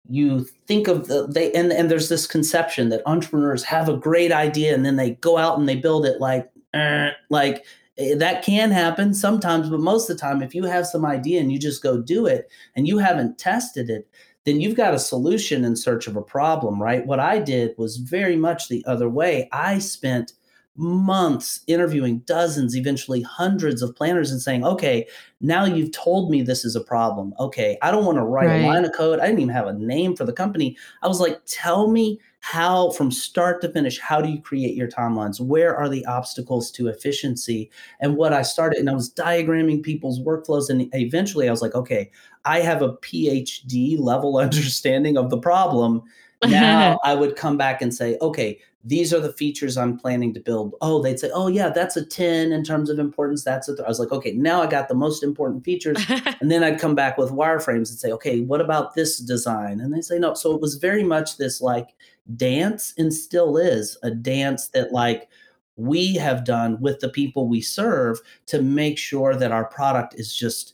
you 0.09 0.45
think 0.67 0.89
of 0.89 1.07
the 1.07 1.25
they 1.27 1.49
and, 1.53 1.71
and 1.71 1.89
there's 1.89 2.09
this 2.09 2.27
conception 2.27 2.89
that 2.89 3.01
entrepreneurs 3.05 3.63
have 3.63 3.87
a 3.87 3.95
great 3.95 4.33
idea 4.33 4.75
and 4.75 4.85
then 4.85 4.97
they 4.97 5.11
go 5.11 5.37
out 5.37 5.57
and 5.57 5.67
they 5.69 5.77
build 5.77 6.05
it 6.05 6.19
like 6.19 6.51
eh, 6.73 7.11
like 7.29 7.63
eh, 7.97 8.15
that 8.15 8.43
can 8.43 8.69
happen 8.69 9.13
sometimes 9.13 9.69
but 9.69 9.79
most 9.79 10.09
of 10.09 10.17
the 10.17 10.21
time 10.21 10.43
if 10.43 10.53
you 10.53 10.65
have 10.65 10.85
some 10.85 11.05
idea 11.05 11.39
and 11.39 11.53
you 11.53 11.57
just 11.57 11.81
go 11.81 12.01
do 12.01 12.25
it 12.25 12.51
and 12.75 12.85
you 12.85 12.97
haven't 12.97 13.37
tested 13.37 13.89
it 13.89 14.09
then 14.43 14.59
you've 14.59 14.75
got 14.75 14.93
a 14.93 14.99
solution 14.99 15.63
in 15.63 15.77
search 15.77 16.07
of 16.07 16.17
a 16.17 16.21
problem 16.21 16.81
right? 16.81 17.07
What 17.07 17.21
i 17.21 17.39
did 17.39 17.75
was 17.77 17.95
very 17.95 18.35
much 18.35 18.67
the 18.67 18.83
other 18.85 19.07
way. 19.07 19.47
I 19.53 19.79
spent 19.79 20.33
months 20.77 21.61
interviewing 21.67 22.19
dozens, 22.19 22.75
eventually 22.75 23.21
hundreds 23.21 23.81
of 23.81 23.95
planners 23.95 24.31
and 24.31 24.41
saying, 24.41 24.63
okay, 24.63 25.07
now 25.41 25.65
you've 25.65 25.91
told 25.91 26.29
me 26.29 26.41
this 26.41 26.63
is 26.63 26.75
a 26.75 26.81
problem. 26.81 27.33
Okay, 27.39 27.77
I 27.81 27.91
don't 27.91 28.05
want 28.05 28.17
to 28.17 28.23
write 28.23 28.47
right. 28.47 28.61
a 28.61 28.67
line 28.67 28.85
of 28.85 28.93
code. 28.93 29.19
I 29.19 29.25
didn't 29.25 29.41
even 29.41 29.53
have 29.53 29.67
a 29.67 29.73
name 29.73 30.15
for 30.15 30.23
the 30.23 30.33
company. 30.33 30.77
I 31.01 31.07
was 31.07 31.19
like, 31.19 31.41
tell 31.45 31.89
me 31.89 32.19
how, 32.39 32.91
from 32.91 33.11
start 33.11 33.59
to 33.61 33.69
finish, 33.69 33.99
how 33.99 34.21
do 34.21 34.29
you 34.29 34.39
create 34.39 34.75
your 34.75 34.87
timelines? 34.87 35.41
Where 35.41 35.75
are 35.75 35.89
the 35.89 36.05
obstacles 36.05 36.71
to 36.71 36.87
efficiency? 36.87 37.71
And 37.99 38.15
what 38.15 38.31
I 38.31 38.43
started, 38.43 38.79
and 38.79 38.89
I 38.89 38.93
was 38.93 39.13
diagramming 39.13 39.83
people's 39.83 40.19
workflows. 40.19 40.69
And 40.69 40.93
eventually 40.93 41.47
I 41.47 41.51
was 41.51 41.61
like, 41.61 41.75
okay, 41.75 42.11
I 42.45 42.59
have 42.59 42.81
a 42.81 42.93
PhD 42.93 43.99
level 43.99 44.37
understanding 44.37 45.17
of 45.17 45.31
the 45.31 45.39
problem 45.39 46.03
now 46.45 46.99
I 47.03 47.15
would 47.15 47.35
come 47.35 47.57
back 47.57 47.81
and 47.81 47.93
say, 47.93 48.17
okay, 48.21 48.59
these 48.87 49.13
are 49.13 49.19
the 49.19 49.33
features 49.33 49.75
I'm 49.75 49.97
planning 49.97 50.33
to 50.33 50.39
build. 50.39 50.75
Oh, 50.79 51.01
they'd 51.01 51.19
say, 51.19 51.29
oh, 51.33 51.47
yeah, 51.47 51.69
that's 51.69 51.97
a 51.97 52.05
10 52.05 52.53
in 52.53 52.63
terms 52.63 52.89
of 52.89 52.99
importance. 52.99 53.43
That's 53.43 53.67
a 53.67 53.75
th-. 53.75 53.85
I 53.85 53.89
was 53.89 53.99
like, 53.99 54.13
okay, 54.13 54.31
now 54.31 54.61
I 54.61 54.67
got 54.67 54.87
the 54.87 54.95
most 54.95 55.23
important 55.23 55.65
features. 55.65 55.97
and 56.39 56.49
then 56.49 56.63
I'd 56.63 56.79
come 56.79 56.95
back 56.95 57.17
with 57.17 57.29
wireframes 57.29 57.89
and 57.89 57.99
say, 57.99 58.11
okay, 58.11 58.39
what 58.39 58.61
about 58.61 58.95
this 58.95 59.19
design? 59.19 59.81
And 59.81 59.93
they 59.93 59.99
say, 59.99 60.17
no. 60.17 60.35
So 60.35 60.55
it 60.55 60.61
was 60.61 60.75
very 60.75 61.03
much 61.03 61.35
this 61.35 61.59
like 61.59 61.95
dance 62.37 62.93
and 62.97 63.13
still 63.13 63.57
is 63.57 63.97
a 64.03 64.11
dance 64.11 64.69
that 64.69 64.93
like 64.93 65.27
we 65.75 66.15
have 66.15 66.45
done 66.45 66.79
with 66.79 67.01
the 67.01 67.09
people 67.09 67.47
we 67.47 67.61
serve 67.61 68.21
to 68.45 68.61
make 68.61 68.97
sure 68.97 69.35
that 69.35 69.51
our 69.51 69.65
product 69.65 70.15
is 70.17 70.33
just 70.33 70.73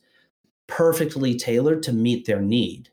perfectly 0.67 1.35
tailored 1.35 1.81
to 1.83 1.93
meet 1.93 2.27
their 2.27 2.41
need. 2.41 2.89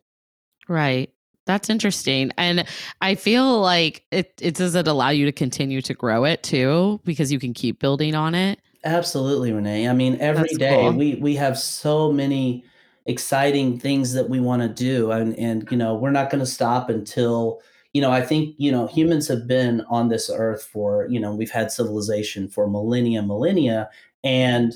Right. 0.67 1.13
That's 1.51 1.69
interesting. 1.69 2.31
And 2.39 2.65
I 3.01 3.17
feel 3.17 3.61
like 3.61 4.05
it, 4.13 4.33
it 4.41 4.55
does 4.55 4.77
it 4.77 4.87
allow 4.87 5.11
you 5.11 5.27
to 5.27 5.33
continue 5.33 5.83
to 5.83 5.95
grow 5.95 6.25
it 6.25 6.45
too, 6.45 7.01
because 7.05 7.33
you 7.33 7.41
can 7.41 7.53
keep 7.53 7.81
building 7.81 8.15
on 8.15 8.37
it. 8.37 8.61
Absolutely, 8.85 9.53
Renee. 9.53 9.89
I 9.89 9.93
mean, 9.93 10.17
every 10.21 10.45
That's 10.45 10.59
day 10.59 10.81
cool. 10.83 10.93
we 10.93 11.17
we 11.17 11.35
have 11.35 11.59
so 11.59 12.13
many 12.13 12.65
exciting 13.07 13.81
things 13.81 14.13
that 14.13 14.29
we 14.29 14.39
want 14.39 14.63
to 14.63 14.69
do. 14.69 15.11
And 15.11 15.37
and 15.37 15.67
you 15.73 15.77
know, 15.77 15.97
we're 15.97 16.13
not 16.13 16.31
going 16.31 16.39
to 16.41 16.47
stop 16.47 16.89
until 16.89 17.61
you 17.93 18.01
know, 18.01 18.13
I 18.13 18.23
think, 18.23 18.55
you 18.57 18.71
know, 18.71 18.87
humans 18.87 19.27
have 19.27 19.49
been 19.49 19.81
on 19.91 20.09
this 20.09 20.31
earth 20.33 20.63
for, 20.63 21.09
you 21.09 21.19
know, 21.19 21.35
we've 21.35 21.51
had 21.51 21.73
civilization 21.73 22.49
for 22.49 22.69
millennia, 22.69 23.21
millennia, 23.23 23.91
and 24.23 24.75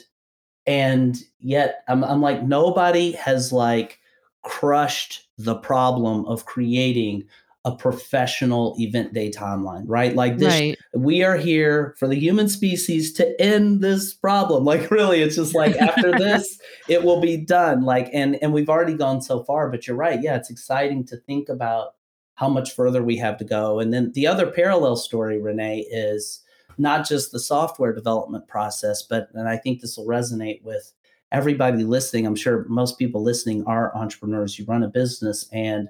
and 0.66 1.22
yet 1.38 1.84
I'm 1.88 2.02
I'm 2.02 2.20
like 2.20 2.42
nobody 2.42 3.12
has 3.12 3.52
like 3.52 4.00
crushed 4.42 5.23
the 5.38 5.56
problem 5.56 6.24
of 6.26 6.44
creating 6.46 7.24
a 7.66 7.74
professional 7.74 8.76
event 8.78 9.14
day 9.14 9.30
timeline, 9.30 9.84
right? 9.86 10.14
Like 10.14 10.36
this, 10.36 10.52
right. 10.52 10.78
we 10.92 11.22
are 11.22 11.36
here 11.36 11.94
for 11.98 12.06
the 12.06 12.18
human 12.18 12.46
species 12.48 13.12
to 13.14 13.40
end 13.40 13.80
this 13.80 14.12
problem. 14.12 14.64
Like 14.74 14.90
really, 14.90 15.22
it's 15.22 15.36
just 15.36 15.54
like 15.54 15.76
after 15.76 16.12
this, 16.12 16.58
it 16.88 17.04
will 17.04 17.20
be 17.20 17.36
done. 17.36 17.84
Like, 17.84 18.10
and 18.12 18.36
and 18.42 18.52
we've 18.52 18.68
already 18.68 18.94
gone 18.94 19.22
so 19.22 19.44
far, 19.44 19.70
but 19.70 19.86
you're 19.86 19.96
right. 19.96 20.20
Yeah, 20.20 20.36
it's 20.36 20.50
exciting 20.50 21.04
to 21.06 21.16
think 21.16 21.48
about 21.48 21.94
how 22.34 22.48
much 22.48 22.72
further 22.72 23.02
we 23.02 23.16
have 23.18 23.38
to 23.38 23.44
go. 23.44 23.78
And 23.78 23.92
then 23.94 24.12
the 24.12 24.26
other 24.26 24.50
parallel 24.50 24.96
story, 24.96 25.40
Renee, 25.40 25.86
is 25.90 26.42
not 26.76 27.06
just 27.06 27.30
the 27.30 27.40
software 27.40 27.94
development 27.94 28.48
process, 28.48 29.02
but 29.02 29.28
and 29.34 29.48
I 29.48 29.56
think 29.56 29.80
this 29.80 29.96
will 29.96 30.06
resonate 30.06 30.62
with 30.62 30.92
everybody 31.34 31.84
listening, 31.84 32.26
I'm 32.26 32.36
sure 32.36 32.64
most 32.68 32.98
people 32.98 33.22
listening 33.22 33.64
are 33.66 33.94
entrepreneurs. 33.96 34.58
You 34.58 34.64
run 34.64 34.82
a 34.82 34.88
business 34.88 35.48
and 35.52 35.88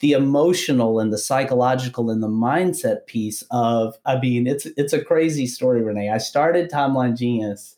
the 0.00 0.12
emotional 0.12 1.00
and 1.00 1.12
the 1.12 1.18
psychological 1.18 2.10
and 2.10 2.22
the 2.22 2.28
mindset 2.28 3.06
piece 3.06 3.42
of 3.50 3.96
I 4.04 4.18
mean 4.18 4.46
it's 4.46 4.66
it's 4.76 4.92
a 4.92 5.04
crazy 5.04 5.46
story 5.46 5.82
Renee. 5.82 6.10
I 6.10 6.18
started 6.18 6.70
Timeline 6.70 7.16
Genius 7.16 7.76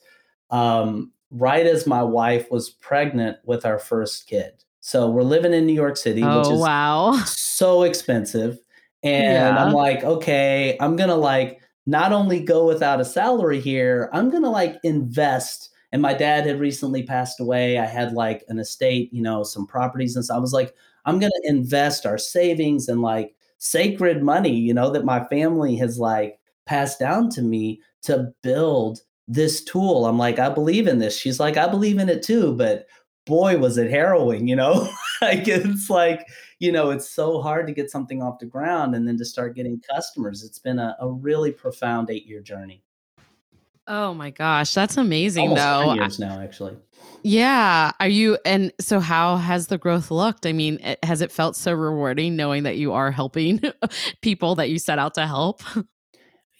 um, 0.50 1.12
right 1.30 1.66
as 1.66 1.86
my 1.86 2.02
wife 2.02 2.50
was 2.50 2.70
pregnant 2.70 3.38
with 3.44 3.64
our 3.64 3.78
first 3.78 4.26
kid. 4.26 4.64
So 4.80 5.10
we're 5.10 5.22
living 5.22 5.54
in 5.54 5.66
New 5.66 5.74
York 5.74 5.96
City, 5.96 6.22
oh, 6.22 6.38
which 6.38 6.50
is 6.50 6.60
wow. 6.60 7.12
so 7.26 7.82
expensive. 7.82 8.58
And 9.02 9.56
yeah. 9.56 9.64
I'm 9.64 9.72
like, 9.72 10.04
okay, 10.04 10.76
I'm 10.80 10.96
gonna 10.96 11.16
like 11.16 11.60
not 11.86 12.12
only 12.12 12.40
go 12.40 12.66
without 12.66 13.00
a 13.00 13.04
salary 13.04 13.60
here, 13.60 14.08
I'm 14.12 14.30
going 14.30 14.42
to 14.42 14.50
like 14.50 14.76
invest. 14.84 15.70
And 15.92 16.00
my 16.02 16.14
dad 16.14 16.46
had 16.46 16.60
recently 16.60 17.02
passed 17.02 17.40
away. 17.40 17.78
I 17.78 17.86
had 17.86 18.12
like 18.12 18.44
an 18.48 18.58
estate, 18.58 19.12
you 19.12 19.22
know, 19.22 19.42
some 19.42 19.66
properties 19.66 20.16
and 20.16 20.24
so 20.24 20.34
I 20.34 20.38
was 20.38 20.52
like, 20.52 20.74
I'm 21.04 21.18
going 21.18 21.32
to 21.42 21.48
invest 21.48 22.06
our 22.06 22.18
savings 22.18 22.88
and 22.88 23.00
like 23.02 23.34
sacred 23.58 24.22
money, 24.22 24.54
you 24.54 24.74
know, 24.74 24.90
that 24.90 25.04
my 25.04 25.24
family 25.24 25.76
has 25.76 25.98
like 25.98 26.38
passed 26.66 26.98
down 26.98 27.30
to 27.30 27.42
me 27.42 27.80
to 28.02 28.32
build 28.42 29.00
this 29.28 29.62
tool. 29.62 30.06
I'm 30.06 30.18
like, 30.18 30.38
I 30.38 30.48
believe 30.48 30.86
in 30.86 30.98
this. 30.98 31.16
She's 31.16 31.40
like, 31.40 31.56
I 31.56 31.68
believe 31.68 31.98
in 31.98 32.08
it 32.08 32.22
too, 32.22 32.54
but 32.54 32.86
boy, 33.26 33.58
was 33.58 33.78
it 33.78 33.90
harrowing, 33.90 34.48
you 34.48 34.56
know? 34.56 34.88
like 35.22 35.46
it's 35.46 35.88
like, 35.88 36.26
you 36.58 36.72
know, 36.72 36.90
it's 36.90 37.08
so 37.08 37.40
hard 37.40 37.66
to 37.66 37.72
get 37.72 37.90
something 37.90 38.22
off 38.22 38.38
the 38.38 38.46
ground 38.46 38.94
and 38.94 39.06
then 39.06 39.16
to 39.18 39.24
start 39.24 39.54
getting 39.54 39.80
customers. 39.80 40.42
It's 40.42 40.58
been 40.58 40.78
a, 40.78 40.96
a 41.00 41.08
really 41.08 41.52
profound 41.52 42.10
eight 42.10 42.26
year 42.26 42.40
journey. 42.40 42.82
Oh 43.92 44.14
my 44.14 44.30
gosh, 44.30 44.72
that's 44.72 44.96
amazing 44.96 45.48
Almost 45.50 45.60
though. 45.62 45.94
years 45.94 46.18
now, 46.20 46.40
actually. 46.40 46.76
Yeah. 47.24 47.90
Are 47.98 48.08
you, 48.08 48.38
and 48.46 48.72
so 48.80 49.00
how 49.00 49.34
has 49.36 49.66
the 49.66 49.78
growth 49.78 50.12
looked? 50.12 50.46
I 50.46 50.52
mean, 50.52 50.78
it, 50.80 51.04
has 51.04 51.20
it 51.22 51.32
felt 51.32 51.56
so 51.56 51.72
rewarding 51.72 52.36
knowing 52.36 52.62
that 52.62 52.76
you 52.76 52.92
are 52.92 53.10
helping 53.10 53.60
people 54.22 54.54
that 54.54 54.70
you 54.70 54.78
set 54.78 55.00
out 55.00 55.14
to 55.14 55.26
help? 55.26 55.60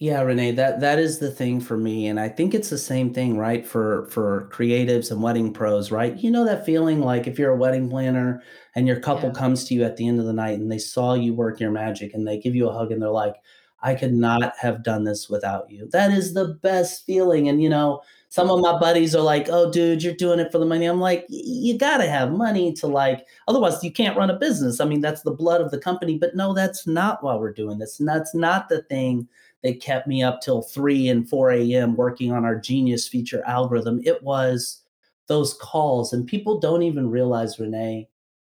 Yeah, 0.00 0.22
Renee, 0.22 0.52
that 0.52 0.80
that 0.80 0.99
is 0.99 1.18
the 1.18 1.30
thing 1.30 1.60
for 1.60 1.76
me, 1.76 2.06
and 2.06 2.18
I 2.18 2.30
think 2.30 2.54
it's 2.54 2.70
the 2.70 2.78
same 2.78 3.12
thing, 3.12 3.37
right? 3.37 3.66
For 3.66 4.06
for 4.06 4.49
creatives 4.50 5.10
and 5.10 5.22
wedding 5.22 5.52
pros, 5.52 5.92
right? 5.92 6.16
You 6.16 6.30
know 6.30 6.46
that 6.46 6.64
feeling 6.64 7.00
like 7.00 7.26
if 7.26 7.38
you're 7.38 7.52
a 7.52 7.56
wedding 7.56 7.90
planner 7.90 8.42
and 8.75 8.87
your 8.88 8.99
couple 8.99 9.28
Yeah. 9.28 9.34
comes 9.34 9.64
to 9.66 9.75
you 9.75 9.84
at 9.84 9.99
the 9.99 10.08
end 10.08 10.18
of 10.18 10.25
the 10.25 10.32
night 10.32 10.58
and 10.58 10.72
they 10.72 10.78
saw 10.78 11.12
you 11.12 11.34
work 11.34 11.60
your 11.60 11.70
magic 11.70 12.14
and 12.14 12.26
they 12.26 12.38
give 12.38 12.54
you 12.54 12.66
a 12.68 12.72
hug 12.72 12.90
and 12.92 13.02
they're 13.02 13.10
like, 13.10 13.34
"I 13.82 13.94
could 13.94 14.12
not 14.12 14.54
have 14.58 14.82
done 14.82 15.04
this 15.04 15.28
without 15.28 15.70
you." 15.70 15.88
That 15.92 16.12
is 16.12 16.34
the 16.34 16.58
best 16.62 17.04
feeling, 17.06 17.49
and 17.49 17.62
you 17.62 17.68
know, 17.68 18.02
some 18.28 18.50
of 18.50 18.60
my 18.60 18.78
buddies 18.78 19.14
are 19.14 19.22
like, 19.22 19.49
"Oh, 19.50 19.70
dude, 19.70 20.02
you're 20.02 20.14
doing 20.14 20.40
it 20.40 20.52
for 20.52 20.58
the 20.58 20.66
money." 20.66 20.87
I'm 20.87 21.00
like, 21.00 21.26
"You 21.28 21.76
got 21.78 21.99
to 21.99 22.08
have 22.08 22.32
money 22.32 22.72
to 22.75 22.87
like, 22.87 23.26
otherwise 23.49 23.82
you 23.84 23.92
can't 23.92 24.16
run 24.16 24.30
a 24.30 24.38
business." 24.38 24.80
I 24.80 24.84
mean, 24.84 25.00
that's 25.00 25.22
the 25.22 25.30
blood 25.30 25.60
of 25.60 25.70
the 25.70 25.78
company, 25.78 26.18
but 26.18 26.37
no, 26.37 26.54
that's 26.54 26.87
not 26.87 27.22
why 27.22 27.34
we're 27.37 27.52
doing 27.52 27.78
this, 27.78 27.99
and 28.00 28.08
that's 28.08 28.34
not 28.34 28.68
the 28.68 28.82
thing 28.82 29.28
they 29.62 29.75
kept 29.75 30.06
me 30.06 30.22
up 30.22 30.40
till 30.40 30.62
3 30.62 31.08
and 31.08 31.28
4 31.28 31.50
a.m. 31.52 31.94
working 31.96 32.32
on 32.32 32.44
our 32.44 32.56
genius 32.58 33.06
feature 33.06 33.42
algorithm. 33.46 34.00
It 34.04 34.22
was 34.22 34.82
those 35.26 35.54
calls. 35.54 36.12
And 36.12 36.26
people 36.26 36.58
don't 36.58 36.82
even 36.82 37.10
realize, 37.10 37.58
Renee, 37.60 38.08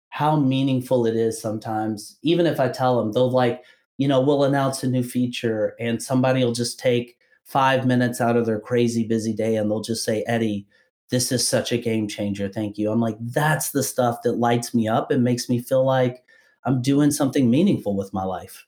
how 0.09 0.35
meaningful 0.35 1.05
it 1.05 1.15
is 1.15 1.39
sometimes. 1.39 2.17
Even 2.21 2.45
if 2.45 2.59
I 2.59 2.69
tell 2.69 2.97
them, 2.97 3.11
they'll 3.11 3.29
like, 3.29 3.63
you 4.01 4.07
know, 4.07 4.19
we'll 4.19 4.45
announce 4.45 4.81
a 4.81 4.87
new 4.87 5.03
feature 5.03 5.75
and 5.79 6.01
somebody 6.01 6.43
will 6.43 6.53
just 6.53 6.79
take 6.79 7.19
five 7.43 7.85
minutes 7.85 8.19
out 8.19 8.35
of 8.35 8.47
their 8.47 8.59
crazy 8.59 9.05
busy 9.05 9.31
day 9.31 9.57
and 9.57 9.69
they'll 9.69 9.79
just 9.79 10.03
say, 10.03 10.23
Eddie, 10.25 10.65
this 11.11 11.31
is 11.31 11.47
such 11.47 11.71
a 11.71 11.77
game 11.77 12.07
changer. 12.07 12.49
Thank 12.49 12.79
you. 12.79 12.91
I'm 12.91 12.99
like, 12.99 13.15
that's 13.19 13.69
the 13.69 13.83
stuff 13.83 14.23
that 14.23 14.39
lights 14.39 14.73
me 14.73 14.87
up 14.87 15.11
and 15.11 15.23
makes 15.23 15.49
me 15.49 15.59
feel 15.59 15.85
like 15.85 16.23
I'm 16.63 16.81
doing 16.81 17.11
something 17.11 17.47
meaningful 17.47 17.95
with 17.95 18.11
my 18.11 18.23
life. 18.23 18.65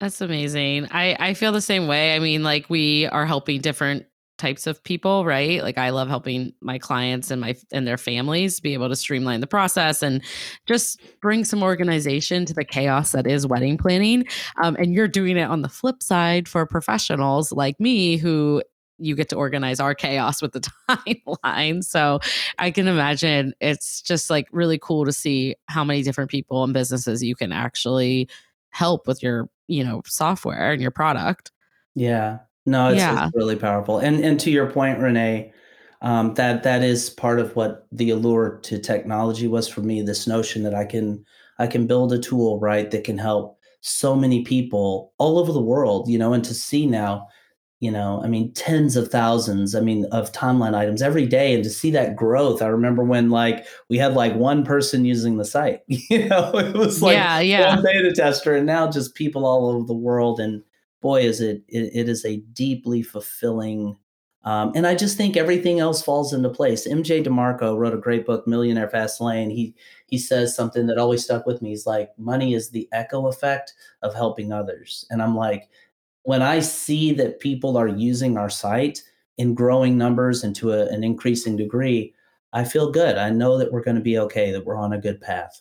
That's 0.00 0.20
amazing. 0.20 0.88
I 0.90 1.16
I 1.20 1.34
feel 1.34 1.52
the 1.52 1.60
same 1.60 1.86
way. 1.86 2.16
I 2.16 2.18
mean, 2.18 2.42
like 2.42 2.68
we 2.68 3.06
are 3.06 3.26
helping 3.26 3.60
different 3.60 4.06
types 4.38 4.66
of 4.66 4.82
people, 4.82 5.24
right? 5.24 5.62
Like 5.62 5.78
I 5.78 5.90
love 5.90 6.08
helping 6.08 6.52
my 6.60 6.78
clients 6.78 7.30
and 7.30 7.40
my 7.40 7.54
and 7.72 7.86
their 7.86 7.96
families 7.96 8.60
be 8.60 8.74
able 8.74 8.88
to 8.88 8.96
streamline 8.96 9.40
the 9.40 9.46
process 9.46 10.02
and 10.02 10.22
just 10.66 11.00
bring 11.20 11.44
some 11.44 11.62
organization 11.62 12.44
to 12.46 12.54
the 12.54 12.64
chaos 12.64 13.12
that 13.12 13.26
is 13.26 13.46
wedding 13.46 13.78
planning. 13.78 14.24
Um, 14.62 14.76
and 14.76 14.94
you're 14.94 15.08
doing 15.08 15.36
it 15.36 15.44
on 15.44 15.62
the 15.62 15.68
flip 15.68 16.02
side 16.02 16.48
for 16.48 16.66
professionals 16.66 17.52
like 17.52 17.78
me 17.78 18.16
who 18.16 18.62
you 18.98 19.16
get 19.16 19.28
to 19.28 19.36
organize 19.36 19.80
our 19.80 19.94
chaos 19.94 20.40
with 20.40 20.52
the 20.52 20.60
timeline. 20.88 21.82
So 21.82 22.20
I 22.58 22.70
can 22.70 22.86
imagine 22.88 23.54
it's 23.60 24.00
just 24.00 24.30
like 24.30 24.46
really 24.52 24.78
cool 24.78 25.04
to 25.04 25.12
see 25.12 25.56
how 25.66 25.84
many 25.84 26.02
different 26.02 26.30
people 26.30 26.64
and 26.64 26.72
businesses 26.72 27.22
you 27.22 27.34
can 27.34 27.52
actually 27.52 28.28
help 28.70 29.06
with 29.06 29.22
your 29.22 29.48
you 29.68 29.84
know 29.84 30.02
software 30.04 30.72
and 30.72 30.82
your 30.82 30.90
product 30.90 31.52
Yeah. 31.94 32.40
No, 32.66 32.88
it's 32.88 32.98
yeah 32.98 33.26
it's 33.26 33.36
really 33.36 33.56
powerful. 33.56 33.98
And 33.98 34.24
and 34.24 34.38
to 34.40 34.50
your 34.50 34.70
point, 34.70 34.98
Renee, 34.98 35.52
um, 36.02 36.34
that 36.34 36.62
that 36.62 36.82
is 36.82 37.10
part 37.10 37.40
of 37.40 37.54
what 37.56 37.86
the 37.92 38.10
allure 38.10 38.58
to 38.64 38.78
technology 38.78 39.46
was 39.46 39.68
for 39.68 39.80
me, 39.80 40.02
this 40.02 40.26
notion 40.26 40.62
that 40.62 40.74
I 40.74 40.84
can 40.84 41.24
I 41.58 41.66
can 41.66 41.86
build 41.86 42.12
a 42.12 42.18
tool, 42.18 42.58
right, 42.60 42.90
that 42.90 43.04
can 43.04 43.18
help 43.18 43.58
so 43.80 44.16
many 44.16 44.42
people 44.42 45.12
all 45.18 45.38
over 45.38 45.52
the 45.52 45.60
world, 45.60 46.08
you 46.08 46.18
know, 46.18 46.32
and 46.32 46.44
to 46.44 46.54
see 46.54 46.86
now, 46.86 47.26
you 47.80 47.90
know, 47.90 48.22
I 48.24 48.28
mean, 48.28 48.52
tens 48.54 48.96
of 48.96 49.10
thousands, 49.10 49.74
I 49.74 49.80
mean, 49.80 50.06
of 50.06 50.32
timeline 50.32 50.74
items 50.74 51.02
every 51.02 51.26
day, 51.26 51.54
and 51.54 51.62
to 51.64 51.70
see 51.70 51.90
that 51.90 52.16
growth. 52.16 52.62
I 52.62 52.66
remember 52.68 53.04
when 53.04 53.28
like 53.28 53.66
we 53.90 53.98
had 53.98 54.14
like 54.14 54.34
one 54.34 54.64
person 54.64 55.04
using 55.04 55.36
the 55.36 55.44
site, 55.44 55.82
you 55.88 56.28
know, 56.28 56.50
it 56.54 56.74
was 56.74 57.02
like 57.02 57.14
yeah 57.14 57.40
yeah 57.40 57.76
one 57.76 57.84
beta 57.84 58.12
tester 58.12 58.54
and 58.54 58.66
now 58.66 58.90
just 58.90 59.14
people 59.14 59.44
all 59.44 59.68
over 59.68 59.86
the 59.86 59.94
world 59.94 60.40
and 60.40 60.62
boy 61.04 61.20
is 61.20 61.42
it 61.42 61.62
it, 61.68 61.90
it 61.94 62.08
is 62.08 62.24
a 62.24 62.38
deeply 62.54 63.02
fulfilling 63.02 63.94
um, 64.44 64.72
and 64.74 64.86
i 64.86 64.94
just 64.94 65.18
think 65.18 65.36
everything 65.36 65.78
else 65.78 66.02
falls 66.02 66.32
into 66.32 66.48
place. 66.48 66.88
MJ 66.88 67.22
DeMarco 67.22 67.76
wrote 67.76 67.94
a 67.94 68.06
great 68.06 68.24
book 68.26 68.46
millionaire 68.46 68.88
fast 68.88 69.20
lane. 69.20 69.50
He 69.50 69.74
he 70.06 70.18
says 70.18 70.56
something 70.56 70.86
that 70.86 70.98
always 70.98 71.22
stuck 71.22 71.44
with 71.46 71.60
me. 71.60 71.70
He's 71.70 71.86
like 71.86 72.10
money 72.18 72.54
is 72.54 72.70
the 72.70 72.88
echo 72.92 73.26
effect 73.26 73.74
of 74.02 74.14
helping 74.14 74.50
others. 74.50 75.06
And 75.10 75.22
i'm 75.22 75.36
like 75.36 75.68
when 76.22 76.40
i 76.40 76.58
see 76.60 77.12
that 77.12 77.40
people 77.40 77.76
are 77.76 77.88
using 78.10 78.38
our 78.38 78.50
site 78.50 79.02
in 79.36 79.54
growing 79.54 79.98
numbers 79.98 80.42
and 80.42 80.56
to 80.56 80.72
a, 80.72 80.86
an 80.86 81.04
increasing 81.04 81.56
degree 81.56 82.14
i 82.54 82.64
feel 82.64 82.90
good. 82.90 83.18
I 83.18 83.28
know 83.30 83.58
that 83.58 83.72
we're 83.72 83.84
going 83.88 84.00
to 84.02 84.10
be 84.10 84.18
okay 84.18 84.52
that 84.52 84.64
we're 84.64 84.82
on 84.84 84.94
a 84.94 85.04
good 85.06 85.20
path. 85.20 85.60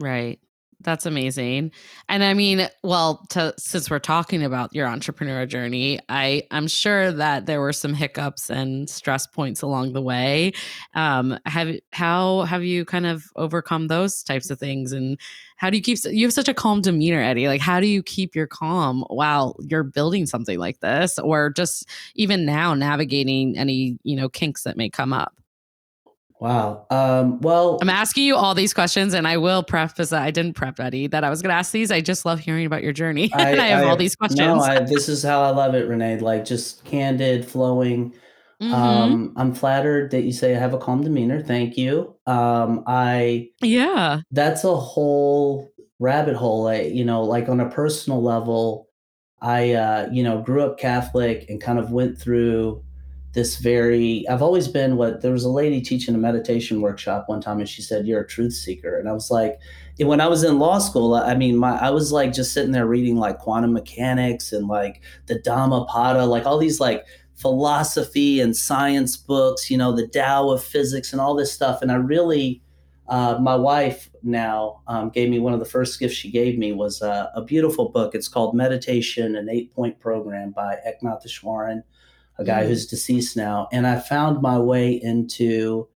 Right 0.00 0.38
that's 0.82 1.06
amazing. 1.06 1.70
And 2.08 2.24
i 2.24 2.34
mean 2.34 2.68
well 2.82 3.24
to, 3.30 3.54
since 3.58 3.90
we're 3.90 3.98
talking 3.98 4.42
about 4.42 4.74
your 4.74 4.86
entrepreneur 4.86 5.46
journey 5.46 6.00
i 6.08 6.42
i'm 6.50 6.66
sure 6.66 7.12
that 7.12 7.46
there 7.46 7.60
were 7.60 7.72
some 7.72 7.94
hiccups 7.94 8.50
and 8.50 8.88
stress 8.88 9.26
points 9.26 9.62
along 9.62 9.92
the 9.92 10.02
way. 10.02 10.52
Um 10.94 11.38
have 11.46 11.68
how 11.92 12.42
have 12.42 12.64
you 12.64 12.84
kind 12.84 13.06
of 13.06 13.24
overcome 13.36 13.88
those 13.88 14.22
types 14.22 14.50
of 14.50 14.58
things? 14.58 14.92
And 14.92 15.18
how 15.56 15.70
do 15.70 15.76
you 15.76 15.82
keep 15.82 15.98
you 16.04 16.26
have 16.26 16.32
such 16.32 16.48
a 16.48 16.54
calm 16.54 16.80
demeanor 16.80 17.22
eddie. 17.22 17.48
Like 17.48 17.60
how 17.60 17.80
do 17.80 17.86
you 17.86 18.02
keep 18.02 18.34
your 18.34 18.46
calm 18.46 19.04
while 19.08 19.56
you're 19.60 19.84
building 19.84 20.26
something 20.26 20.58
like 20.58 20.80
this 20.80 21.18
or 21.18 21.50
just 21.50 21.88
even 22.14 22.44
now 22.44 22.74
navigating 22.74 23.56
any 23.56 23.98
you 24.02 24.16
know 24.16 24.28
kinks 24.28 24.64
that 24.64 24.76
may 24.76 24.88
come 24.88 25.12
up 25.12 25.34
wow 26.42 26.86
um, 26.90 27.40
well 27.40 27.78
I'm 27.80 27.88
asking 27.88 28.24
you 28.24 28.36
all 28.36 28.54
these 28.54 28.74
questions, 28.74 29.14
and 29.14 29.28
I 29.28 29.36
will 29.36 29.62
preface 29.62 30.10
that 30.10 30.22
I 30.22 30.30
didn't 30.30 30.54
prep 30.54 30.80
Eddie 30.80 31.06
that 31.06 31.22
I 31.24 31.30
was 31.30 31.40
going 31.40 31.50
to 31.50 31.56
ask 31.56 31.70
these. 31.70 31.90
I 31.90 32.00
just 32.00 32.24
love 32.24 32.40
hearing 32.40 32.66
about 32.66 32.82
your 32.82 32.92
journey, 32.92 33.30
and 33.38 33.60
I 33.60 33.66
have 33.68 33.86
all 33.86 33.96
these 33.96 34.16
questions. 34.16 34.40
No, 34.40 34.60
I, 34.60 34.80
this 34.80 35.08
is 35.08 35.22
how 35.22 35.42
I 35.42 35.50
love 35.50 35.74
it, 35.74 35.86
Renee. 35.86 36.18
Like 36.18 36.44
just 36.44 36.84
candid, 36.84 37.46
flowing. 37.46 38.14
Mhm. 38.60 38.72
Um, 38.72 39.32
I'm 39.36 39.54
flattered 39.54 40.10
that 40.12 40.22
you 40.22 40.32
say 40.32 40.54
I 40.54 40.58
have 40.58 40.74
a 40.74 40.78
calm 40.78 41.02
demeanor. 41.02 41.42
Thank 41.42 41.76
you. 41.76 42.14
Um, 42.26 42.84
I 42.86 43.50
yeah, 43.60 44.20
that's 44.30 44.64
a 44.64 44.76
whole 44.76 45.72
rabbit 45.98 46.36
hole. 46.36 46.66
I, 46.68 46.82
you 46.82 47.04
know, 47.04 47.22
like 47.22 47.48
on 47.48 47.60
a 47.60 47.68
personal 47.68 48.22
level, 48.22 48.88
I 49.40 49.72
uh, 49.72 50.08
you 50.12 50.22
know 50.22 50.42
grew 50.42 50.62
up 50.62 50.78
Catholic 50.78 51.46
and 51.48 51.60
kind 51.60 51.78
of 51.78 51.90
went 51.90 52.18
through 52.18 52.84
this 53.32 53.56
very. 53.56 54.26
I've 54.28 54.42
always 54.42 54.68
been 54.68 54.96
what 54.96 55.22
there 55.22 55.32
was 55.32 55.44
a 55.44 55.50
lady 55.50 55.80
teaching 55.80 56.14
a 56.14 56.18
meditation 56.18 56.80
workshop 56.80 57.24
one 57.28 57.40
time, 57.40 57.58
and 57.58 57.68
she 57.68 57.82
said, 57.82 58.06
"You're 58.06 58.22
a 58.22 58.26
truth 58.26 58.54
seeker," 58.54 58.98
and 58.98 59.08
I 59.08 59.12
was 59.12 59.30
like. 59.30 59.58
When 59.98 60.22
I 60.22 60.26
was 60.26 60.42
in 60.42 60.58
law 60.58 60.78
school, 60.78 61.14
I 61.14 61.34
mean, 61.34 61.58
my 61.58 61.76
I 61.78 61.90
was 61.90 62.12
like 62.12 62.32
just 62.32 62.54
sitting 62.54 62.72
there 62.72 62.86
reading 62.86 63.18
like 63.18 63.38
quantum 63.38 63.74
mechanics 63.74 64.50
and 64.50 64.66
like 64.66 65.02
the 65.26 65.38
Dhammapada, 65.38 66.24
like 66.24 66.46
all 66.46 66.56
these 66.56 66.80
like 66.80 67.04
philosophy 67.42 68.40
and 68.40 68.56
science 68.56 69.16
books, 69.16 69.70
you 69.70 69.76
know, 69.76 69.94
the 69.94 70.06
Tao 70.06 70.50
of 70.50 70.62
physics 70.62 71.12
and 71.12 71.20
all 71.20 71.34
this 71.34 71.52
stuff. 71.52 71.82
And 71.82 71.90
I 71.90 71.96
really, 71.96 72.62
uh, 73.08 73.38
my 73.40 73.56
wife 73.56 74.10
now 74.22 74.80
um, 74.86 75.10
gave 75.10 75.28
me 75.28 75.40
one 75.40 75.52
of 75.52 75.58
the 75.58 75.66
first 75.66 75.98
gifts 75.98 76.14
she 76.14 76.30
gave 76.30 76.56
me 76.56 76.72
was 76.72 77.02
uh, 77.02 77.26
a 77.34 77.42
beautiful 77.42 77.88
book. 77.88 78.14
It's 78.14 78.28
called 78.28 78.54
Meditation, 78.54 79.34
an 79.34 79.50
eight 79.50 79.74
point 79.74 79.98
program 79.98 80.52
by 80.52 80.76
Eknath 80.86 81.26
Easwaran, 81.26 81.82
a 82.38 82.44
guy 82.44 82.62
Mm. 82.64 82.68
who's 82.68 82.86
deceased 82.86 83.36
now. 83.36 83.68
And 83.72 83.86
I 83.86 83.98
found 83.98 84.42
my 84.42 84.58
way 84.58 84.92
into 84.92 85.88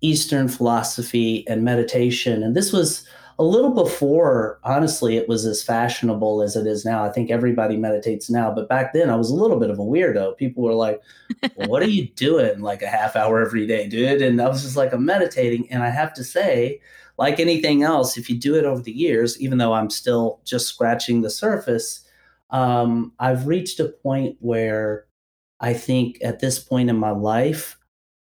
Eastern 0.00 0.48
philosophy 0.48 1.46
and 1.48 1.62
meditation. 1.62 2.42
And 2.42 2.56
this 2.56 2.72
was 2.72 3.04
a 3.38 3.44
little 3.44 3.70
before, 3.70 4.58
honestly, 4.64 5.16
it 5.16 5.28
was 5.28 5.44
as 5.46 5.62
fashionable 5.62 6.42
as 6.42 6.54
it 6.56 6.66
is 6.66 6.84
now. 6.84 7.02
I 7.04 7.08
think 7.10 7.30
everybody 7.30 7.76
meditates 7.76 8.28
now, 8.28 8.52
but 8.52 8.68
back 8.68 8.92
then 8.92 9.10
I 9.10 9.16
was 9.16 9.30
a 9.30 9.34
little 9.34 9.58
bit 9.58 9.70
of 9.70 9.78
a 9.78 9.82
weirdo. 9.82 10.36
People 10.36 10.62
were 10.64 10.74
like, 10.74 11.00
well, 11.56 11.68
"What 11.68 11.82
are 11.82 11.88
you 11.88 12.08
doing 12.16 12.60
like 12.60 12.82
a 12.82 12.86
half 12.88 13.16
hour 13.16 13.40
every 13.40 13.66
day, 13.66 13.88
dude?" 13.88 14.22
And 14.22 14.40
I 14.40 14.48
was 14.48 14.62
just 14.62 14.76
like, 14.76 14.92
"I'm 14.92 15.04
meditating." 15.06 15.70
And 15.70 15.82
I 15.82 15.90
have 15.90 16.12
to 16.14 16.24
say, 16.24 16.80
like 17.18 17.40
anything 17.40 17.82
else, 17.82 18.16
if 18.18 18.28
you 18.28 18.36
do 18.38 18.54
it 18.54 18.64
over 18.64 18.82
the 18.82 18.92
years, 18.92 19.40
even 19.40 19.58
though 19.58 19.72
I'm 19.72 19.90
still 19.90 20.40
just 20.44 20.66
scratching 20.68 21.22
the 21.22 21.30
surface, 21.30 22.04
um, 22.50 23.12
I've 23.18 23.46
reached 23.46 23.80
a 23.80 23.86
point 23.86 24.36
where 24.40 25.06
I 25.62 25.72
think 25.72 26.18
at 26.22 26.40
this 26.40 26.58
point 26.58 26.90
in 26.90 26.98
my 26.98 27.10
life, 27.10 27.78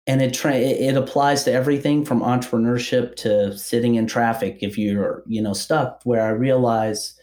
and 0.06 0.20
it 0.20 0.34
tra- 0.34 0.54
it 0.54 0.96
applies 0.96 1.44
to 1.44 1.52
everything 1.52 2.04
from 2.04 2.20
entrepreneurship 2.20 3.16
to 3.16 3.56
sitting 3.56 3.94
in 3.94 4.06
traffic 4.06 4.58
if 4.60 4.76
you're 4.76 5.22
you 5.26 5.40
know 5.42 5.54
stuck. 5.54 6.00
Where 6.04 6.22
I 6.22 6.30
realize 6.30 7.18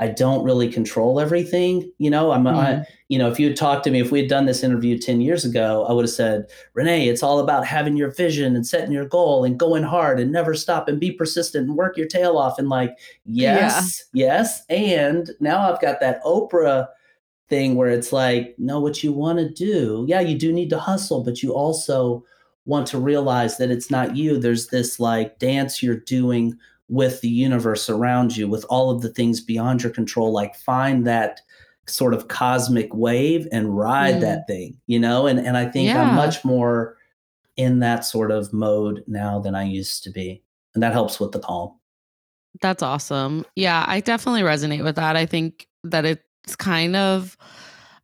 I 0.00 0.08
don't 0.08 0.42
really 0.44 0.72
control 0.72 1.20
everything. 1.20 1.92
You 1.98 2.08
know, 2.08 2.32
I'm, 2.32 2.44
mm-hmm. 2.44 2.56
I, 2.56 2.86
you 3.08 3.18
know, 3.18 3.30
if 3.30 3.38
you 3.38 3.48
had 3.48 3.56
talked 3.56 3.84
to 3.84 3.90
me, 3.90 4.00
if 4.00 4.10
we 4.10 4.20
had 4.20 4.30
done 4.30 4.46
this 4.46 4.62
interview 4.62 4.98
10 4.98 5.20
years 5.20 5.44
ago, 5.44 5.84
I 5.86 5.92
would 5.92 6.06
have 6.06 6.10
said, 6.10 6.46
Renee, 6.72 7.06
it's 7.06 7.22
all 7.22 7.38
about 7.38 7.66
having 7.66 7.98
your 7.98 8.10
vision 8.10 8.56
and 8.56 8.66
setting 8.66 8.92
your 8.92 9.04
goal 9.04 9.44
and 9.44 9.58
going 9.58 9.82
hard 9.82 10.18
and 10.18 10.32
never 10.32 10.54
stop 10.54 10.88
and 10.88 10.98
be 10.98 11.12
persistent 11.12 11.68
and 11.68 11.76
work 11.76 11.98
your 11.98 12.06
tail 12.06 12.38
off. 12.38 12.58
And 12.58 12.70
like, 12.70 12.98
yes, 13.26 14.04
yeah. 14.14 14.26
yes. 14.26 14.64
And 14.70 15.30
now 15.38 15.70
I've 15.70 15.82
got 15.82 16.00
that 16.00 16.24
Oprah 16.24 16.88
thing 17.50 17.74
where 17.74 17.90
it's 17.90 18.12
like, 18.12 18.54
know 18.58 18.80
what 18.80 19.02
you 19.02 19.12
want 19.12 19.38
to 19.38 19.48
do. 19.50 20.06
Yeah, 20.08 20.20
you 20.20 20.38
do 20.38 20.52
need 20.52 20.70
to 20.70 20.78
hustle, 20.78 21.22
but 21.22 21.42
you 21.42 21.52
also 21.52 22.24
want 22.64 22.86
to 22.86 22.98
realize 22.98 23.58
that 23.58 23.70
it's 23.70 23.90
not 23.90 24.16
you. 24.16 24.38
There's 24.38 24.68
this 24.68 24.98
like 24.98 25.38
dance 25.38 25.82
you're 25.82 25.96
doing 25.96 26.56
with 26.88 27.20
the 27.20 27.28
universe 27.28 27.90
around 27.90 28.36
you, 28.36 28.48
with 28.48 28.64
all 28.70 28.90
of 28.90 29.02
the 29.02 29.10
things 29.10 29.40
beyond 29.40 29.82
your 29.82 29.92
control. 29.92 30.32
Like 30.32 30.56
find 30.56 31.06
that 31.06 31.40
sort 31.86 32.14
of 32.14 32.28
cosmic 32.28 32.94
wave 32.94 33.46
and 33.52 33.76
ride 33.76 34.16
mm. 34.16 34.20
that 34.20 34.46
thing, 34.46 34.78
you 34.86 34.98
know? 34.98 35.26
And 35.26 35.38
and 35.38 35.56
I 35.56 35.66
think 35.66 35.88
yeah. 35.88 36.02
I'm 36.02 36.14
much 36.14 36.44
more 36.44 36.96
in 37.56 37.80
that 37.80 38.04
sort 38.04 38.30
of 38.30 38.52
mode 38.52 39.04
now 39.06 39.38
than 39.38 39.54
I 39.54 39.64
used 39.64 40.04
to 40.04 40.10
be. 40.10 40.42
And 40.74 40.82
that 40.82 40.92
helps 40.92 41.18
with 41.18 41.32
the 41.32 41.40
calm. 41.40 41.74
That's 42.62 42.82
awesome. 42.82 43.44
Yeah, 43.54 43.84
I 43.86 44.00
definitely 44.00 44.42
resonate 44.42 44.84
with 44.84 44.96
that. 44.96 45.16
I 45.16 45.26
think 45.26 45.66
that 45.84 46.04
it's 46.50 46.56
kind 46.56 46.96
of 46.96 47.36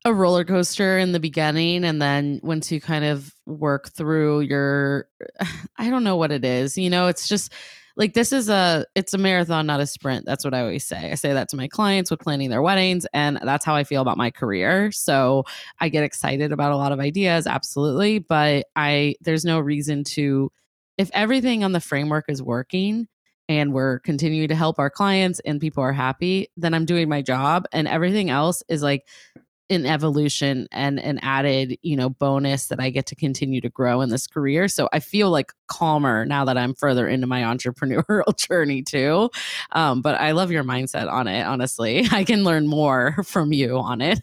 a 0.05 0.15
roller 0.15 0.45
coaster 0.45 0.99
in 0.99 1.11
the 1.11 1.19
beginning 1.19 1.85
and 1.85 2.01
then 2.01 2.39
once 2.45 2.71
you 2.71 2.81
kind 2.81 3.05
of 3.05 3.35
work 3.45 3.91
through 3.91 4.39
your 4.43 5.09
I 5.79 5.91
don't 5.91 6.05
know 6.05 6.17
what 6.17 6.31
it 6.31 6.45
is. 6.45 6.79
You 6.79 6.89
know, 6.89 7.09
it's 7.09 7.27
just 7.27 7.53
like 7.97 8.15
this 8.15 8.33
is 8.33 8.49
a 8.49 8.87
it's 8.95 9.15
a 9.15 9.19
marathon 9.19 9.67
not 9.67 9.81
a 9.81 9.87
sprint 9.87 10.27
that's 10.27 10.45
what 10.45 10.53
i 10.53 10.61
always 10.61 10.85
say 10.85 11.11
i 11.11 11.15
say 11.15 11.33
that 11.33 11.49
to 11.49 11.57
my 11.57 11.67
clients 11.67 12.11
with 12.11 12.21
planning 12.21 12.51
their 12.51 12.61
weddings 12.61 13.07
and 13.15 13.39
that's 13.43 13.65
how 13.65 13.75
i 13.75 13.85
feel 13.85 14.03
about 14.03 14.19
my 14.19 14.31
career 14.31 14.93
so 14.93 15.45
i 15.81 15.89
get 15.89 16.05
excited 16.05 16.53
about 16.53 16.73
a 16.73 16.77
lot 16.77 16.93
of 16.93 17.01
ideas 17.01 17.47
absolutely 17.47 18.19
but 18.19 18.67
i 18.77 19.15
there's 19.23 19.47
no 19.47 19.59
reason 19.59 20.05
to 20.05 20.53
if 20.99 21.11
everything 21.15 21.65
on 21.65 21.73
the 21.73 21.81
framework 21.81 22.27
is 22.29 22.43
working 22.43 23.09
and 23.49 23.73
we're 23.73 24.01
continuing 24.01 24.49
to 24.49 24.55
help 24.55 24.79
our 24.79 24.91
clients 24.91 25.41
and 25.41 25.61
people 25.61 25.83
are 25.83 25.93
happy 25.93 26.49
then 26.57 26.75
i'm 26.75 26.85
doing 26.85 27.09
my 27.09 27.23
job 27.23 27.67
and 27.73 27.89
everything 27.89 28.31
else 28.31 28.63
is 28.69 28.83
like 28.83 29.07
an 29.71 29.87
evolution 29.87 30.69
and 30.71 31.01
an 31.01 31.19
added, 31.23 31.79
you 31.83 31.97
know, 31.97 32.09
bonus 32.09 32.67
that 32.67 32.81
I 32.81 32.91
get 32.91 33.07
to 33.07 33.17
continue 33.17 33.61
to 33.61 33.69
grow 33.69 34.01
in 34.01 34.11
this 34.11 34.27
career. 34.27 34.69
So 34.69 34.89
I 34.93 35.01
feel 35.01 35.31
like 35.31 35.53
calmer 35.67 36.25
now 36.25 36.45
that 36.45 36.57
I'm 36.57 36.75
further 36.75 37.09
into 37.09 37.27
my 37.27 37.43
entrepreneurial 37.55 38.37
journey 38.37 38.83
too. 38.83 39.31
Um, 39.73 40.03
but 40.03 40.21
I 40.21 40.33
love 40.33 40.51
your 40.51 40.65
mindset 40.65 41.11
on 41.11 41.27
it, 41.27 41.43
honestly. 41.43 42.07
I 42.13 42.25
can 42.25 42.45
learn 42.45 42.67
more 42.67 43.17
from 43.25 43.53
you 43.53 43.79
on 43.79 44.01
it. 44.01 44.21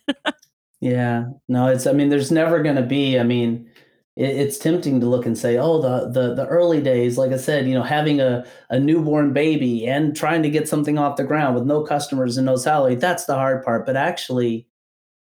yeah. 0.79 1.25
No, 1.47 1.67
it's 1.67 1.87
I 1.87 1.93
mean, 1.93 2.09
there's 2.09 2.31
never 2.31 2.61
gonna 2.63 2.85
be, 2.85 3.19
I 3.19 3.23
mean, 3.23 3.69
it's 4.15 4.59
tempting 4.59 4.99
to 4.99 5.07
look 5.07 5.25
and 5.25 5.37
say, 5.37 5.57
oh, 5.57 5.81
the 5.81 6.09
the 6.09 6.35
the 6.35 6.47
early 6.47 6.81
days, 6.81 7.17
like 7.17 7.31
I 7.31 7.37
said, 7.37 7.67
you 7.67 7.73
know, 7.73 7.83
having 7.83 8.19
a, 8.21 8.45
a 8.69 8.79
newborn 8.79 9.33
baby 9.33 9.87
and 9.87 10.15
trying 10.15 10.43
to 10.43 10.49
get 10.49 10.67
something 10.67 10.99
off 10.99 11.17
the 11.17 11.23
ground 11.23 11.55
with 11.55 11.65
no 11.65 11.81
customers 11.83 12.37
and 12.37 12.45
no 12.45 12.55
salary, 12.55 12.95
that's 12.95 13.25
the 13.25 13.33
hard 13.33 13.63
part. 13.63 13.85
But 13.87 13.95
actually, 13.95 14.67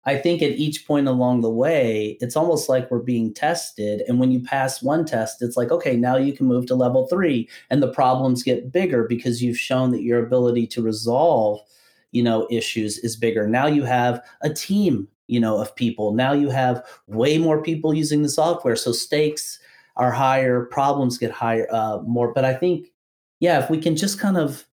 I 0.05 0.17
think 0.17 0.41
at 0.41 0.53
each 0.53 0.87
point 0.87 1.07
along 1.07 1.41
the 1.41 1.51
way, 1.51 2.17
it's 2.19 2.35
almost 2.35 2.67
like 2.67 2.89
we're 2.89 2.99
being 2.99 3.33
tested. 3.33 4.01
And 4.07 4.19
when 4.19 4.31
you 4.31 4.41
pass 4.41 4.81
one 4.81 5.05
test, 5.05 5.41
it's 5.41 5.57
like, 5.57 5.71
okay, 5.71 5.95
now 5.95 6.17
you 6.17 6.33
can 6.33 6.47
move 6.47 6.65
to 6.67 6.75
level 6.75 7.05
three. 7.07 7.47
And 7.69 7.83
the 7.83 7.91
problems 7.91 8.41
get 8.41 8.71
bigger 8.71 9.03
because 9.07 9.43
you've 9.43 9.59
shown 9.59 9.91
that 9.91 10.01
your 10.01 10.25
ability 10.25 10.65
to 10.67 10.81
resolve, 10.81 11.59
you 12.11 12.23
know, 12.23 12.47
issues 12.49 12.97
is 12.99 13.17
bigger. 13.17 13.47
Now 13.47 13.67
you 13.67 13.83
have 13.83 14.23
a 14.41 14.49
team, 14.49 15.07
you 15.29 15.39
know, 15.39 15.61
of 15.61 15.75
people. 15.75 16.13
Now 16.13 16.33
you 16.33 16.49
have 16.49 16.83
way 17.07 17.37
more 17.37 17.61
people 17.61 17.93
using 17.93 18.23
the 18.23 18.29
software. 18.29 18.75
So 18.75 18.91
stakes 18.91 19.59
are 19.95 20.11
higher, 20.11 20.65
problems 20.65 21.17
get 21.17 21.31
higher, 21.31 21.67
uh, 21.71 21.99
more. 22.05 22.33
But 22.33 22.45
I 22.45 22.53
think, 22.55 22.87
yeah, 23.39 23.63
if 23.63 23.69
we 23.69 23.79
can 23.79 23.95
just 23.95 24.19
kind 24.19 24.37
of 24.37 24.65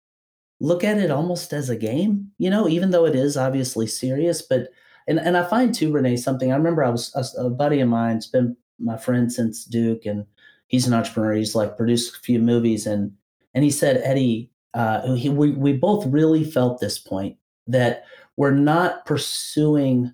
look 0.61 0.83
at 0.83 0.97
it 0.97 1.11
almost 1.11 1.51
as 1.51 1.69
a 1.69 1.75
game, 1.75 2.31
you 2.37 2.49
know, 2.49 2.69
even 2.69 2.91
though 2.91 3.05
it 3.05 3.15
is 3.15 3.35
obviously 3.35 3.85
serious, 3.85 4.41
but 4.41 4.69
and 5.07 5.19
and 5.19 5.37
I 5.37 5.43
find 5.43 5.73
too, 5.73 5.91
Renee, 5.91 6.17
something 6.17 6.51
I 6.51 6.55
remember. 6.55 6.83
I 6.83 6.89
was 6.89 7.13
a, 7.15 7.45
a 7.45 7.49
buddy 7.49 7.79
of 7.81 7.89
mine's 7.89 8.27
been 8.27 8.55
my 8.79 8.97
friend 8.97 9.31
since 9.31 9.65
Duke, 9.65 10.05
and 10.05 10.25
he's 10.67 10.87
an 10.87 10.93
entrepreneur. 10.93 11.33
He's 11.33 11.53
like 11.53 11.77
produced 11.77 12.15
a 12.15 12.19
few 12.19 12.39
movies, 12.39 12.87
and 12.87 13.11
and 13.53 13.63
he 13.63 13.71
said, 13.71 14.01
Eddie, 14.03 14.49
uh, 14.73 15.13
he, 15.13 15.29
we 15.29 15.51
we 15.51 15.73
both 15.73 16.05
really 16.07 16.43
felt 16.43 16.79
this 16.79 16.97
point 16.97 17.37
that 17.67 18.05
we're 18.37 18.51
not 18.51 19.05
pursuing 19.05 20.13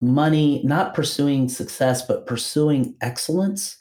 money, 0.00 0.62
not 0.64 0.94
pursuing 0.94 1.48
success, 1.48 2.06
but 2.06 2.26
pursuing 2.26 2.94
excellence. 3.00 3.78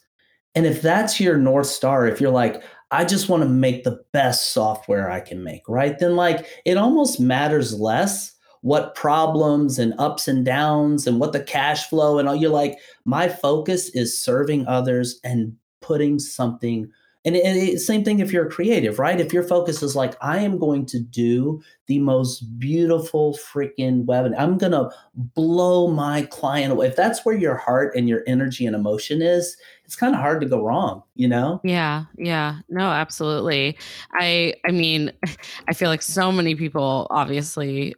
And 0.56 0.66
if 0.66 0.82
that's 0.82 1.20
your 1.20 1.38
north 1.38 1.68
star, 1.68 2.08
if 2.08 2.20
you're 2.20 2.32
like, 2.32 2.64
I 2.90 3.06
just 3.06 3.30
want 3.30 3.44
to 3.44 3.50
make 3.50 3.84
the 3.84 4.00
best 4.14 4.54
software 4.54 5.12
I 5.12 5.20
can 5.20 5.44
make, 5.44 5.68
right? 5.68 5.98
Then 6.00 6.16
like 6.16 6.48
it 6.66 6.78
almost 6.78 7.20
matters 7.20 7.80
less 7.80 8.34
what 8.62 8.96
problems 8.96 9.78
and 9.78 9.94
ups 10.00 10.28
and 10.28 10.44
downs 10.44 11.06
and 11.06 11.20
what 11.20 11.32
the 11.32 11.44
cash 11.44 11.88
flow 11.88 12.18
and 12.18 12.28
all 12.28 12.36
you're 12.36 12.50
like 12.50 12.78
my 13.06 13.30
focus 13.30 13.90
is 13.90 14.18
serving 14.18 14.68
others 14.68 15.20
and 15.24 15.56
putting 15.82 16.18
something 16.18 16.90
and, 17.28 17.36
it, 17.36 17.74
it, 17.74 17.80
same 17.80 18.04
thing 18.04 18.20
if 18.20 18.32
you're 18.32 18.50
creative 18.50 19.00
right? 19.00 19.20
If 19.20 19.34
your 19.34 19.44
focus 19.44 19.84
is 19.84 19.96
like 19.96 20.16
i 20.22 20.40
am 20.40 20.58
going 20.58 20.86
to 20.88 21.00
do 21.00 21.62
the 21.88 22.00
most 22.00 22.42
beautiful 22.60 23.34
freaking 23.34 24.06
web 24.06 24.32
i'm 24.38 24.58
going 24.58 24.72
to 24.72 24.90
blow 25.14 25.88
my 25.88 26.24
client 26.24 26.72
away 26.72 26.88
if 26.88 26.96
that's 26.96 27.26
where 27.26 27.36
your 27.36 27.56
heart 27.56 27.96
and 27.96 28.08
your 28.08 28.24
energy 28.28 28.66
and 28.66 28.76
emotion 28.76 29.22
is 29.22 29.58
it's 29.84 29.96
kind 29.96 30.14
of 30.14 30.22
hard 30.22 30.42
to 30.42 30.48
go 30.48 30.64
wrong 30.64 31.04
you 31.16 31.28
know? 31.28 31.60
Yeah 31.64 32.06
yeah. 32.18 32.60
No 32.70 32.90
absolutely. 32.90 33.78
I 34.14 34.54
i 34.66 34.72
mean 34.72 35.12
i 35.68 35.74
feel 35.74 35.90
like 35.90 36.02
so 36.02 36.32
many 36.32 36.56
people 36.56 37.08
obviously 37.10 37.96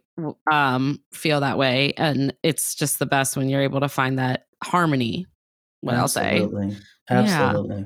um 0.50 1.00
feel 1.12 1.40
that 1.40 1.58
way 1.58 1.92
and 1.96 2.34
it's 2.42 2.74
just 2.74 2.98
the 2.98 3.06
best 3.06 3.36
when 3.36 3.48
you're 3.48 3.62
able 3.62 3.80
to 3.80 3.88
find 3.88 4.18
that 4.18 4.46
harmony 4.62 5.26
what 5.80 5.94
i'll 5.94 6.08
say. 6.08 6.42
Absolutely. 7.08 7.78
Yeah. 7.78 7.84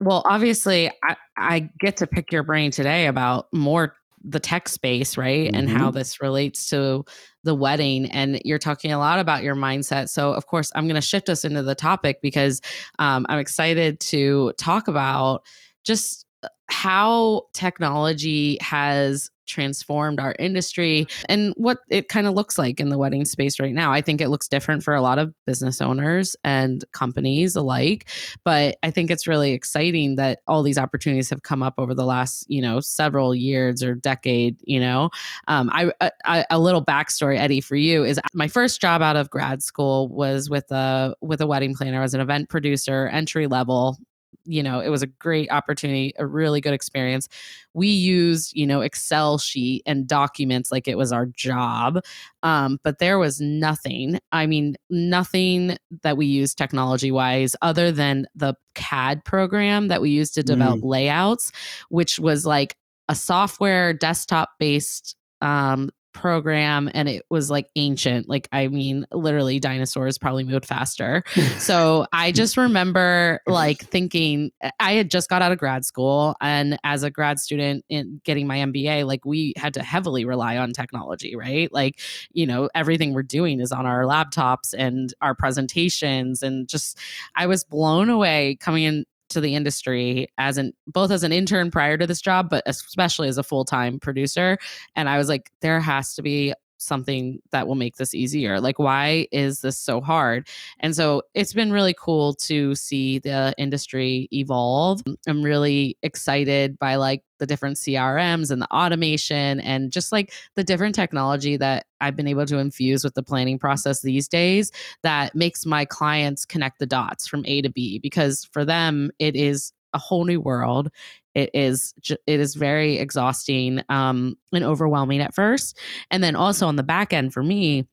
Well 0.00 0.22
obviously 0.26 0.90
i 1.02 1.16
i 1.36 1.70
get 1.80 1.96
to 1.96 2.06
pick 2.06 2.32
your 2.32 2.42
brain 2.42 2.70
today 2.70 3.06
about 3.06 3.46
more 3.52 3.94
the 4.22 4.40
tech 4.40 4.68
space 4.68 5.16
right 5.16 5.46
mm-hmm. 5.48 5.54
and 5.54 5.68
how 5.68 5.88
mm-hmm. 5.88 5.98
this 5.98 6.20
relates 6.20 6.68
to 6.68 7.04
the 7.44 7.54
wedding 7.54 8.10
and 8.10 8.40
you're 8.44 8.58
talking 8.58 8.90
a 8.90 8.98
lot 8.98 9.18
about 9.18 9.42
your 9.42 9.54
mindset 9.54 10.08
so 10.08 10.32
of 10.32 10.46
course 10.46 10.72
i'm 10.74 10.86
going 10.86 10.94
to 10.94 11.00
shift 11.00 11.28
us 11.28 11.44
into 11.44 11.62
the 11.62 11.74
topic 11.74 12.18
because 12.22 12.60
um, 12.98 13.26
i'm 13.28 13.38
excited 13.38 14.00
to 14.00 14.52
talk 14.56 14.88
about 14.88 15.42
just 15.84 16.24
uh, 16.42 16.48
how 16.68 17.42
technology 17.52 18.56
has 18.60 19.30
transformed 19.46 20.20
our 20.20 20.34
industry 20.38 21.06
and 21.28 21.52
what 21.56 21.78
it 21.88 22.08
kind 22.08 22.26
of 22.26 22.34
looks 22.34 22.58
like 22.58 22.80
in 22.80 22.88
the 22.88 22.98
wedding 22.98 23.24
space 23.24 23.60
right 23.60 23.74
now. 23.74 23.92
I 23.92 24.00
think 24.00 24.20
it 24.20 24.28
looks 24.28 24.48
different 24.48 24.82
for 24.82 24.94
a 24.94 25.02
lot 25.02 25.18
of 25.18 25.34
business 25.46 25.80
owners 25.80 26.36
and 26.44 26.84
companies 26.92 27.56
alike, 27.56 28.08
but 28.44 28.76
I 28.82 28.90
think 28.90 29.10
it's 29.10 29.26
really 29.26 29.52
exciting 29.52 30.16
that 30.16 30.40
all 30.46 30.62
these 30.62 30.78
opportunities 30.78 31.30
have 31.30 31.42
come 31.42 31.62
up 31.62 31.74
over 31.78 31.94
the 31.94 32.04
last, 32.04 32.46
you 32.48 32.62
know, 32.62 32.80
several 32.80 33.34
years 33.34 33.82
or 33.82 33.94
decade, 33.94 34.56
you 34.64 34.80
know. 34.80 35.10
Um, 35.48 35.70
I, 35.72 35.90
I 36.24 36.44
a 36.50 36.58
little 36.58 36.84
backstory 36.84 37.38
Eddie 37.38 37.60
for 37.60 37.76
you 37.76 38.04
is 38.04 38.20
my 38.32 38.48
first 38.48 38.80
job 38.80 39.02
out 39.02 39.16
of 39.16 39.30
grad 39.30 39.62
school 39.62 40.08
was 40.08 40.50
with 40.50 40.70
a 40.70 41.14
with 41.20 41.40
a 41.40 41.46
wedding 41.46 41.74
planner 41.74 42.02
as 42.02 42.14
an 42.14 42.20
event 42.20 42.48
producer, 42.48 43.08
entry 43.12 43.46
level 43.46 43.98
you 44.44 44.62
know 44.62 44.80
it 44.80 44.88
was 44.88 45.02
a 45.02 45.06
great 45.06 45.50
opportunity 45.50 46.12
a 46.18 46.26
really 46.26 46.60
good 46.60 46.72
experience 46.72 47.28
we 47.72 47.88
used 47.88 48.54
you 48.54 48.66
know 48.66 48.80
excel 48.80 49.38
sheet 49.38 49.82
and 49.86 50.06
documents 50.06 50.70
like 50.70 50.88
it 50.88 50.98
was 50.98 51.12
our 51.12 51.26
job 51.26 52.00
um, 52.42 52.78
but 52.82 52.98
there 52.98 53.18
was 53.18 53.40
nothing 53.40 54.18
i 54.32 54.46
mean 54.46 54.76
nothing 54.90 55.76
that 56.02 56.16
we 56.16 56.26
used 56.26 56.58
technology 56.58 57.10
wise 57.10 57.56
other 57.62 57.90
than 57.90 58.26
the 58.34 58.54
cad 58.74 59.24
program 59.24 59.88
that 59.88 60.00
we 60.00 60.10
used 60.10 60.34
to 60.34 60.42
develop 60.42 60.80
mm. 60.80 60.84
layouts 60.84 61.52
which 61.88 62.18
was 62.18 62.44
like 62.44 62.76
a 63.08 63.14
software 63.14 63.92
desktop 63.92 64.50
based 64.58 65.16
um, 65.40 65.90
program 66.14 66.88
and 66.94 67.08
it 67.08 67.24
was 67.28 67.50
like 67.50 67.68
ancient. 67.76 68.28
Like, 68.28 68.48
I 68.52 68.68
mean, 68.68 69.06
literally, 69.12 69.60
dinosaurs 69.60 70.16
probably 70.16 70.44
moved 70.44 70.64
faster. 70.64 71.22
so 71.58 72.06
I 72.12 72.32
just 72.32 72.56
remember 72.56 73.40
like 73.46 73.80
thinking, 73.82 74.52
I 74.80 74.92
had 74.92 75.10
just 75.10 75.28
got 75.28 75.42
out 75.42 75.52
of 75.52 75.58
grad 75.58 75.84
school. 75.84 76.36
And 76.40 76.78
as 76.84 77.02
a 77.02 77.10
grad 77.10 77.38
student 77.38 77.84
in 77.88 78.20
getting 78.24 78.46
my 78.46 78.58
MBA, 78.58 79.06
like, 79.06 79.24
we 79.26 79.52
had 79.56 79.74
to 79.74 79.82
heavily 79.82 80.24
rely 80.24 80.56
on 80.56 80.72
technology, 80.72 81.36
right? 81.36 81.70
Like, 81.72 82.00
you 82.32 82.46
know, 82.46 82.70
everything 82.74 83.12
we're 83.12 83.22
doing 83.22 83.60
is 83.60 83.72
on 83.72 83.84
our 83.84 84.04
laptops 84.04 84.72
and 84.76 85.12
our 85.20 85.34
presentations. 85.34 86.42
And 86.42 86.68
just, 86.68 86.98
I 87.36 87.46
was 87.46 87.64
blown 87.64 88.08
away 88.08 88.56
coming 88.60 88.84
in 88.84 89.04
to 89.34 89.40
the 89.40 89.54
industry 89.54 90.28
as 90.38 90.58
an 90.58 90.72
both 90.86 91.10
as 91.10 91.22
an 91.22 91.32
intern 91.32 91.70
prior 91.70 91.98
to 91.98 92.06
this 92.06 92.20
job 92.20 92.48
but 92.48 92.62
especially 92.66 93.28
as 93.28 93.38
a 93.38 93.42
full-time 93.42 94.00
producer. 94.00 94.58
And 94.96 95.08
i 95.08 95.18
was 95.18 95.28
like 95.28 95.50
there 95.60 95.80
has 95.80 96.14
to 96.14 96.22
be 96.22 96.54
something 96.78 97.40
that 97.50 97.66
will 97.66 97.74
make 97.74 97.96
this 97.96 98.14
easier 98.14 98.60
like 98.60 98.78
why 98.78 99.26
is 99.32 99.60
this 99.60 99.78
so 99.78 100.00
hard? 100.00 100.48
And 100.80 100.94
so 100.94 101.22
it's 101.34 101.52
been 101.52 101.72
really 101.72 101.94
cool 101.98 102.34
to 102.34 102.74
see 102.74 103.18
the 103.18 103.54
industry 103.58 104.28
evolve. 104.32 105.02
I'm 105.26 105.42
really 105.42 105.96
excited 106.02 106.78
by 106.78 106.96
like 106.96 107.22
the 107.38 107.46
different 107.46 107.76
crms 107.76 108.50
and 108.50 108.62
the 108.62 108.72
automation 108.72 109.60
and 109.60 109.90
just 109.90 110.12
like 110.12 110.32
the 110.54 110.64
different 110.64 110.94
technology 110.94 111.56
that 111.56 111.84
i've 112.00 112.16
been 112.16 112.28
able 112.28 112.46
to 112.46 112.58
infuse 112.58 113.02
with 113.02 113.14
the 113.14 113.22
planning 113.22 113.58
process 113.58 114.02
these 114.02 114.28
days 114.28 114.70
that 115.02 115.34
makes 115.34 115.66
my 115.66 115.84
clients 115.84 116.44
connect 116.44 116.78
the 116.78 116.86
dots 116.86 117.26
from 117.26 117.44
a 117.46 117.60
to 117.60 117.68
b 117.68 117.98
because 117.98 118.44
for 118.52 118.64
them 118.64 119.10
it 119.18 119.34
is 119.34 119.72
a 119.94 119.98
whole 119.98 120.24
new 120.24 120.40
world 120.40 120.90
it 121.34 121.50
is 121.52 121.94
it 122.08 122.40
is 122.40 122.54
very 122.54 122.98
exhausting 122.98 123.82
um, 123.88 124.36
and 124.52 124.64
overwhelming 124.64 125.20
at 125.20 125.34
first 125.34 125.78
and 126.10 126.22
then 126.22 126.36
also 126.36 126.66
on 126.66 126.76
the 126.76 126.82
back 126.82 127.12
end 127.12 127.32
for 127.32 127.42
me 127.42 127.86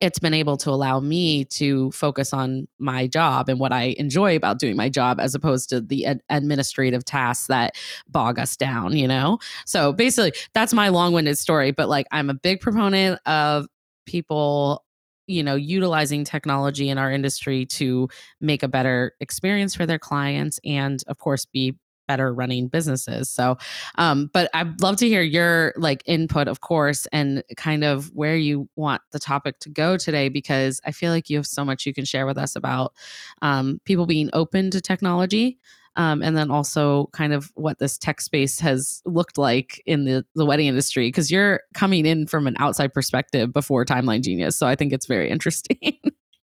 it's 0.00 0.18
been 0.18 0.34
able 0.34 0.56
to 0.56 0.70
allow 0.70 1.00
me 1.00 1.44
to 1.44 1.90
focus 1.92 2.32
on 2.32 2.66
my 2.78 3.06
job 3.06 3.48
and 3.48 3.60
what 3.60 3.72
I 3.72 3.94
enjoy 3.98 4.36
about 4.36 4.58
doing 4.58 4.76
my 4.76 4.88
job 4.88 5.20
as 5.20 5.34
opposed 5.34 5.68
to 5.70 5.80
the 5.80 6.06
ad- 6.06 6.20
administrative 6.28 7.04
tasks 7.04 7.46
that 7.46 7.76
bog 8.08 8.38
us 8.38 8.56
down, 8.56 8.96
you 8.96 9.06
know? 9.06 9.38
So 9.66 9.92
basically, 9.92 10.32
that's 10.52 10.74
my 10.74 10.88
long 10.88 11.12
winded 11.12 11.38
story. 11.38 11.70
But 11.70 11.88
like, 11.88 12.06
I'm 12.10 12.28
a 12.28 12.34
big 12.34 12.60
proponent 12.60 13.20
of 13.26 13.66
people 14.06 14.84
you 15.26 15.42
know 15.42 15.54
utilizing 15.54 16.22
technology 16.22 16.90
in 16.90 16.98
our 16.98 17.10
industry 17.10 17.64
to 17.64 18.08
make 18.42 18.62
a 18.62 18.68
better 18.68 19.12
experience 19.20 19.74
for 19.74 19.86
their 19.86 19.98
clients 19.98 20.60
and 20.66 21.02
of 21.06 21.16
course 21.16 21.46
be 21.46 21.74
better 22.06 22.32
running 22.32 22.68
businesses. 22.68 23.30
So, 23.30 23.56
um, 23.96 24.30
but 24.32 24.50
I'd 24.54 24.80
love 24.80 24.96
to 24.98 25.08
hear 25.08 25.22
your 25.22 25.74
like 25.76 26.02
input, 26.06 26.48
of 26.48 26.60
course, 26.60 27.06
and 27.12 27.42
kind 27.56 27.84
of 27.84 28.10
where 28.14 28.36
you 28.36 28.68
want 28.76 29.02
the 29.12 29.18
topic 29.18 29.58
to 29.60 29.70
go 29.70 29.96
today, 29.96 30.28
because 30.28 30.80
I 30.84 30.92
feel 30.92 31.10
like 31.10 31.30
you 31.30 31.36
have 31.38 31.46
so 31.46 31.64
much 31.64 31.86
you 31.86 31.94
can 31.94 32.04
share 32.04 32.26
with 32.26 32.38
us 32.38 32.56
about 32.56 32.94
um, 33.42 33.80
people 33.84 34.06
being 34.06 34.30
open 34.32 34.70
to 34.70 34.80
technology. 34.80 35.58
Um, 35.96 36.22
and 36.22 36.36
then 36.36 36.50
also 36.50 37.08
kind 37.12 37.32
of 37.32 37.52
what 37.54 37.78
this 37.78 37.96
tech 37.96 38.20
space 38.20 38.58
has 38.58 39.00
looked 39.04 39.38
like 39.38 39.80
in 39.86 40.04
the, 40.04 40.26
the 40.34 40.44
wedding 40.44 40.66
industry 40.66 41.06
because 41.06 41.30
you're 41.30 41.60
coming 41.72 42.04
in 42.04 42.26
from 42.26 42.48
an 42.48 42.56
outside 42.58 42.92
perspective 42.92 43.52
before 43.52 43.84
timeline 43.84 44.20
genius 44.20 44.56
so 44.56 44.66
i 44.66 44.74
think 44.74 44.92
it's 44.92 45.06
very 45.06 45.30
interesting 45.34 45.96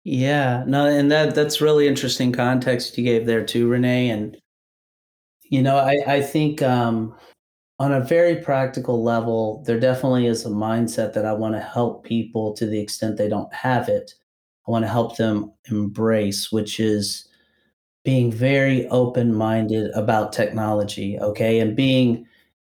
yeah 0.06 0.64
no 0.68 0.86
and 0.86 1.12
that 1.12 1.36
that's 1.36 1.60
really 1.60 1.86
interesting 1.86 2.32
context 2.32 2.98
you 2.98 3.04
gave 3.04 3.26
there 3.26 3.44
too 3.44 3.68
renee 3.68 4.10
and 4.10 4.38
you 5.52 5.62
know, 5.62 5.78
I, 5.78 6.02
I 6.08 6.22
think 6.22 6.62
um, 6.64 7.14
on 7.78 7.92
a 7.92 8.00
very 8.00 8.38
practical 8.38 9.04
level, 9.04 9.64
there 9.68 9.80
definitely 9.80 10.26
is 10.26 10.46
a 10.46 10.50
mindset 10.50 11.14
that 11.14 11.26
I 11.26 11.34
want 11.34 11.56
to 11.56 11.60
help 11.60 12.06
people 12.06 12.54
to 12.54 12.66
the 12.66 12.80
extent 12.80 13.18
they 13.18 13.28
don't 13.28 13.54
have 13.54 13.90
it. 13.90 14.14
I 14.68 14.72
want 14.72 14.86
to 14.86 14.90
help 14.90 15.18
them 15.18 15.52
embrace, 15.70 16.54
which 16.54 16.80
is 16.80 17.28
being 18.06 18.32
very 18.32 18.88
open 18.88 19.36
minded 19.36 19.92
about 19.92 20.32
technology, 20.32 21.20
okay, 21.20 21.60
and 21.60 21.76
being 21.76 22.26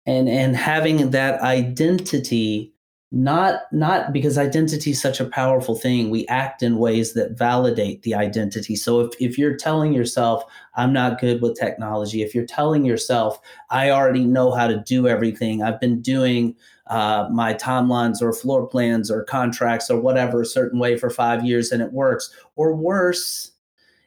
and 0.07 0.27
and 0.27 0.55
having 0.55 1.11
that 1.11 1.39
identity 1.41 2.70
not 3.12 3.63
not 3.74 4.13
because 4.13 4.38
identity 4.38 4.91
is 4.91 5.02
such 5.02 5.19
a 5.19 5.26
powerful 5.26 5.76
thing. 5.76 6.10
We 6.10 6.26
act 6.28 6.63
in 6.63 6.78
ways 6.78 7.12
that 7.13 7.38
validate 7.38 8.04
the 8.04 8.15
identity. 8.15 8.78
So 8.78 9.02
if, 9.02 9.13
if 9.19 9.38
you're 9.38 9.58
telling 9.58 9.93
yourself 9.93 10.43
i'm 10.76 10.93
not 10.93 11.19
good 11.19 11.41
with 11.41 11.60
technology 11.60 12.21
if 12.21 12.34
you're 12.34 12.45
telling 12.45 12.86
yourself 12.86 13.39
i 13.69 13.89
already 13.89 14.24
know 14.24 14.52
how 14.52 14.67
to 14.67 14.78
do 14.86 15.08
everything. 15.08 15.62
I've 15.62 15.80
been 15.80 16.02
doing 16.02 16.56
uh, 16.88 17.28
my 17.32 17.54
timelines 17.54 18.21
or 18.21 18.34
floor 18.34 18.67
plans 18.67 19.12
or 19.12 19.24
contracts 19.24 19.89
or 19.89 20.00
whatever 20.00 20.41
a 20.41 20.45
certain 20.45 20.80
way 20.80 20.97
for 20.97 21.10
five 21.10 21.45
years 21.45 21.71
and 21.71 21.82
it 21.82 21.91
works 21.93 22.34
or 22.56 22.76
worse 22.76 23.52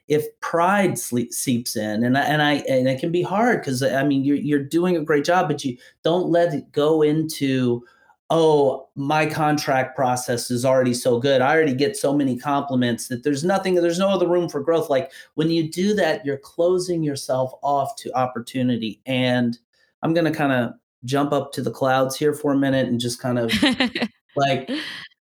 if 0.07 0.23
pride 0.39 0.99
sleep, 0.99 1.33
seeps 1.33 1.75
in 1.75 2.03
and 2.03 2.17
I, 2.17 2.21
and 2.21 2.41
I 2.41 2.53
and 2.69 2.87
it 2.87 2.99
can 2.99 3.11
be 3.11 3.23
hard 3.23 3.61
because 3.61 3.81
I 3.81 4.03
mean 4.03 4.23
you're 4.23 4.37
you're 4.37 4.63
doing 4.63 4.97
a 4.97 5.03
great 5.03 5.25
job 5.25 5.47
but 5.47 5.63
you 5.65 5.77
don't 6.03 6.29
let 6.29 6.53
it 6.53 6.71
go 6.71 7.01
into 7.01 7.83
oh, 8.29 8.89
my 8.95 9.25
contract 9.25 9.95
process 9.95 10.49
is 10.49 10.65
already 10.65 10.93
so 10.93 11.19
good. 11.19 11.41
I 11.41 11.53
already 11.53 11.75
get 11.75 11.95
so 11.95 12.13
many 12.13 12.37
compliments 12.37 13.07
that 13.07 13.23
there's 13.23 13.43
nothing, 13.43 13.75
there's 13.75 13.99
no 13.99 14.09
other 14.09 14.27
room 14.27 14.49
for 14.49 14.61
growth. 14.61 14.89
Like 14.89 15.11
when 15.35 15.51
you 15.51 15.69
do 15.69 15.93
that, 15.95 16.25
you're 16.25 16.37
closing 16.37 17.03
yourself 17.03 17.53
off 17.61 17.95
to 17.97 18.17
opportunity. 18.17 18.99
And 19.05 19.57
I'm 20.01 20.13
going 20.13 20.31
to 20.31 20.37
kind 20.37 20.51
of 20.51 20.73
jump 21.03 21.33
up 21.33 21.51
to 21.53 21.61
the 21.61 21.71
clouds 21.71 22.17
here 22.17 22.33
for 22.33 22.53
a 22.53 22.57
minute 22.57 22.87
and 22.87 22.99
just 22.99 23.19
kind 23.19 23.37
of 23.37 23.51
like 24.35 24.71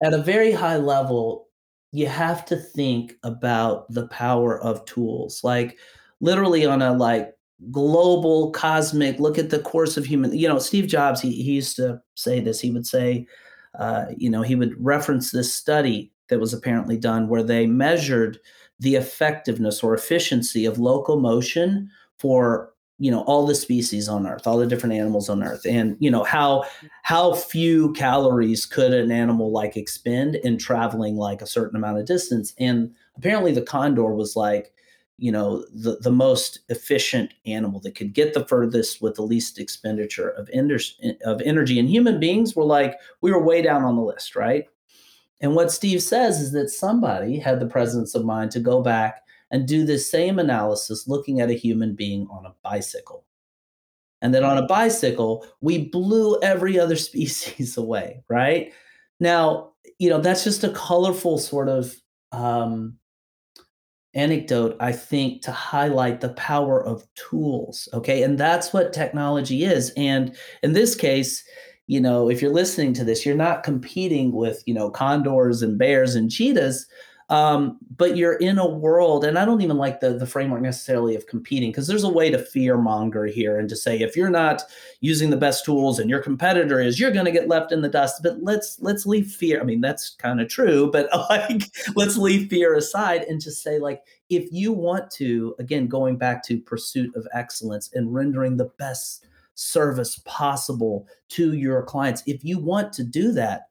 at 0.02 0.12
a 0.12 0.22
very 0.22 0.50
high 0.50 0.76
level, 0.76 1.48
you 1.92 2.08
have 2.08 2.44
to 2.46 2.56
think 2.56 3.14
about 3.22 3.90
the 3.92 4.08
power 4.08 4.60
of 4.60 4.84
tools. 4.86 5.42
Like 5.44 5.78
literally 6.20 6.66
on 6.66 6.82
a 6.82 6.92
like 6.92 7.32
global 7.70 8.50
cosmic 8.52 9.18
look 9.18 9.36
at 9.36 9.50
the 9.50 9.58
course 9.58 9.96
of 9.96 10.04
human 10.04 10.32
you 10.36 10.46
know 10.46 10.58
steve 10.58 10.86
jobs 10.86 11.20
he, 11.20 11.32
he 11.42 11.52
used 11.52 11.74
to 11.74 12.00
say 12.14 12.38
this 12.38 12.60
he 12.60 12.70
would 12.70 12.86
say 12.86 13.26
uh, 13.78 14.06
you 14.16 14.30
know 14.30 14.42
he 14.42 14.54
would 14.54 14.74
reference 14.82 15.30
this 15.30 15.52
study 15.52 16.12
that 16.28 16.40
was 16.40 16.54
apparently 16.54 16.96
done 16.96 17.28
where 17.28 17.42
they 17.42 17.66
measured 17.66 18.38
the 18.80 18.94
effectiveness 18.94 19.82
or 19.82 19.94
efficiency 19.94 20.64
of 20.64 20.78
locomotion 20.78 21.90
for 22.18 22.72
you 22.98 23.10
know 23.10 23.22
all 23.22 23.46
the 23.46 23.54
species 23.54 24.08
on 24.08 24.26
earth 24.26 24.46
all 24.46 24.58
the 24.58 24.66
different 24.66 24.94
animals 24.94 25.28
on 25.28 25.42
earth 25.42 25.64
and 25.66 25.96
you 26.00 26.10
know 26.10 26.24
how 26.24 26.64
how 27.02 27.32
few 27.34 27.92
calories 27.92 28.66
could 28.66 28.92
an 28.92 29.10
animal 29.10 29.52
like 29.52 29.76
expend 29.76 30.36
in 30.36 30.58
traveling 30.58 31.16
like 31.16 31.42
a 31.42 31.46
certain 31.46 31.76
amount 31.76 31.98
of 31.98 32.06
distance 32.06 32.54
and 32.58 32.92
apparently 33.16 33.52
the 33.52 33.62
condor 33.62 34.14
was 34.14 34.36
like 34.36 34.72
you 35.18 35.32
know 35.32 35.64
the, 35.74 35.96
the 36.00 36.12
most 36.12 36.60
efficient 36.68 37.34
animal 37.44 37.80
that 37.80 37.96
could 37.96 38.14
get 38.14 38.34
the 38.34 38.46
furthest 38.46 39.02
with 39.02 39.16
the 39.16 39.22
least 39.22 39.58
expenditure 39.58 40.30
of, 40.30 40.48
of 41.24 41.40
energy. 41.42 41.78
And 41.78 41.88
human 41.88 42.20
beings 42.20 42.54
were 42.54 42.64
like 42.64 42.96
we 43.20 43.32
were 43.32 43.42
way 43.42 43.60
down 43.60 43.82
on 43.82 43.96
the 43.96 44.02
list 44.02 44.36
right? 44.36 44.64
And 45.40 45.54
what 45.54 45.72
steve 45.72 46.02
says 46.02 46.40
is 46.40 46.52
that 46.52 46.70
somebody 46.70 47.38
had 47.38 47.60
the 47.60 47.66
presence 47.66 48.14
of 48.14 48.24
mind 48.24 48.52
to 48.52 48.60
go 48.60 48.80
back 48.80 49.22
and 49.50 49.66
do 49.66 49.84
this 49.84 50.10
same 50.10 50.38
analysis 50.38 51.08
looking 51.08 51.40
at 51.40 51.50
a 51.50 51.54
human 51.54 51.94
being 51.94 52.26
on 52.30 52.46
a 52.46 52.54
bicycle. 52.62 53.24
And 54.20 54.34
that 54.34 54.42
on 54.42 54.58
a 54.58 54.66
bicycle 54.66 55.44
we 55.60 55.88
blew 55.88 56.40
every 56.42 56.78
other 56.78 56.96
species 57.08 57.76
away 57.76 58.22
right? 58.28 58.72
Now 59.18 59.72
you 59.98 60.08
know 60.08 60.20
that's 60.20 60.44
just 60.44 60.62
a 60.62 60.70
colorful 60.70 61.38
sort 61.38 61.68
of 61.68 61.96
um, 62.30 62.98
anecdote, 64.14 64.76
I 64.80 64.92
think, 64.92 65.42
to 65.42 65.52
highlight 65.52 66.20
the 66.20 66.30
power 66.30 66.84
of 66.84 67.06
tools. 67.14 67.88
Okay. 67.92 68.22
And 68.22 68.38
that's 68.38 68.72
what 68.72 68.92
technology 68.92 69.64
is. 69.64 69.92
And 69.96 70.34
in 70.62 70.72
this 70.72 70.94
case, 70.94 71.44
you 71.86 72.00
know, 72.00 72.28
if 72.28 72.42
you're 72.42 72.52
listening 72.52 72.92
to 72.94 73.04
this, 73.04 73.24
you're 73.24 73.34
not 73.34 73.62
competing 73.62 74.32
with, 74.32 74.62
you 74.66 74.74
know, 74.74 74.90
condors 74.90 75.62
and 75.62 75.78
bears 75.78 76.14
and 76.14 76.30
cheetahs. 76.30 76.86
Um, 77.30 77.78
but 77.96 78.16
you're 78.16 78.36
in 78.36 78.58
a 78.58 78.66
world, 78.66 79.22
and 79.22 79.38
I 79.38 79.44
don't 79.44 79.60
even 79.60 79.76
like 79.76 80.00
the 80.00 80.14
the 80.14 80.26
framework 80.26 80.62
necessarily 80.62 81.14
of 81.14 81.26
competing 81.26 81.70
because 81.70 81.86
there's 81.86 82.04
a 82.04 82.08
way 82.08 82.30
to 82.30 82.38
fear 82.38 82.78
monger 82.78 83.26
here 83.26 83.58
and 83.58 83.68
to 83.68 83.76
say 83.76 83.98
if 83.98 84.16
you're 84.16 84.30
not 84.30 84.62
using 85.00 85.28
the 85.28 85.36
best 85.36 85.64
tools 85.64 85.98
and 85.98 86.08
your 86.08 86.22
competitor 86.22 86.80
is, 86.80 86.98
you're 86.98 87.10
going 87.10 87.26
to 87.26 87.30
get 87.30 87.48
left 87.48 87.70
in 87.70 87.82
the 87.82 87.88
dust. 87.88 88.22
But 88.22 88.42
let's 88.42 88.78
let's 88.80 89.04
leave 89.04 89.26
fear. 89.26 89.60
I 89.60 89.64
mean, 89.64 89.82
that's 89.82 90.10
kind 90.10 90.40
of 90.40 90.48
true, 90.48 90.90
but 90.90 91.08
like 91.28 91.70
let's 91.94 92.16
leave 92.16 92.48
fear 92.48 92.74
aside 92.74 93.24
and 93.24 93.42
just 93.42 93.62
say 93.62 93.78
like 93.78 94.02
if 94.30 94.50
you 94.52 94.72
want 94.72 95.10
to, 95.12 95.54
again, 95.58 95.86
going 95.86 96.16
back 96.16 96.42
to 96.44 96.58
pursuit 96.58 97.14
of 97.14 97.26
excellence 97.32 97.90
and 97.94 98.14
rendering 98.14 98.56
the 98.56 98.70
best 98.78 99.26
service 99.54 100.20
possible 100.24 101.06
to 101.28 101.54
your 101.54 101.82
clients, 101.82 102.22
if 102.26 102.44
you 102.44 102.58
want 102.58 102.92
to 102.94 103.04
do 103.04 103.32
that, 103.32 103.68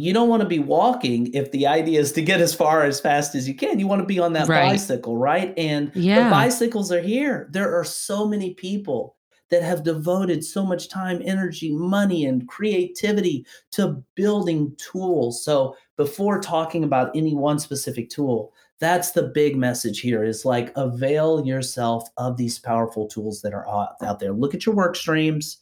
you 0.00 0.12
don't 0.12 0.28
want 0.28 0.42
to 0.42 0.48
be 0.48 0.58
walking 0.58 1.32
if 1.34 1.50
the 1.52 1.66
idea 1.66 2.00
is 2.00 2.12
to 2.12 2.22
get 2.22 2.40
as 2.40 2.54
far 2.54 2.84
as 2.84 3.00
fast 3.00 3.34
as 3.34 3.48
you 3.48 3.54
can. 3.54 3.78
You 3.78 3.86
want 3.86 4.00
to 4.00 4.06
be 4.06 4.18
on 4.18 4.32
that 4.34 4.48
right. 4.48 4.70
bicycle, 4.70 5.16
right? 5.16 5.54
And 5.56 5.92
yeah. 5.94 6.24
the 6.24 6.30
bicycles 6.30 6.90
are 6.92 7.00
here. 7.00 7.48
There 7.52 7.78
are 7.78 7.84
so 7.84 8.26
many 8.26 8.54
people 8.54 9.16
that 9.50 9.62
have 9.62 9.84
devoted 9.84 10.44
so 10.44 10.64
much 10.64 10.88
time, 10.88 11.22
energy, 11.24 11.72
money, 11.72 12.24
and 12.24 12.48
creativity 12.48 13.46
to 13.72 14.02
building 14.14 14.74
tools. 14.76 15.44
So 15.44 15.76
before 15.96 16.40
talking 16.40 16.82
about 16.82 17.14
any 17.14 17.34
one 17.34 17.58
specific 17.58 18.10
tool, 18.10 18.52
that's 18.80 19.12
the 19.12 19.22
big 19.22 19.56
message 19.56 20.00
here 20.00 20.24
is 20.24 20.44
like 20.44 20.72
avail 20.76 21.46
yourself 21.46 22.08
of 22.16 22.36
these 22.36 22.58
powerful 22.58 23.06
tools 23.06 23.40
that 23.42 23.54
are 23.54 23.66
out 23.68 24.20
there. 24.20 24.32
Look 24.32 24.54
at 24.54 24.66
your 24.66 24.74
work 24.74 24.96
streams, 24.96 25.58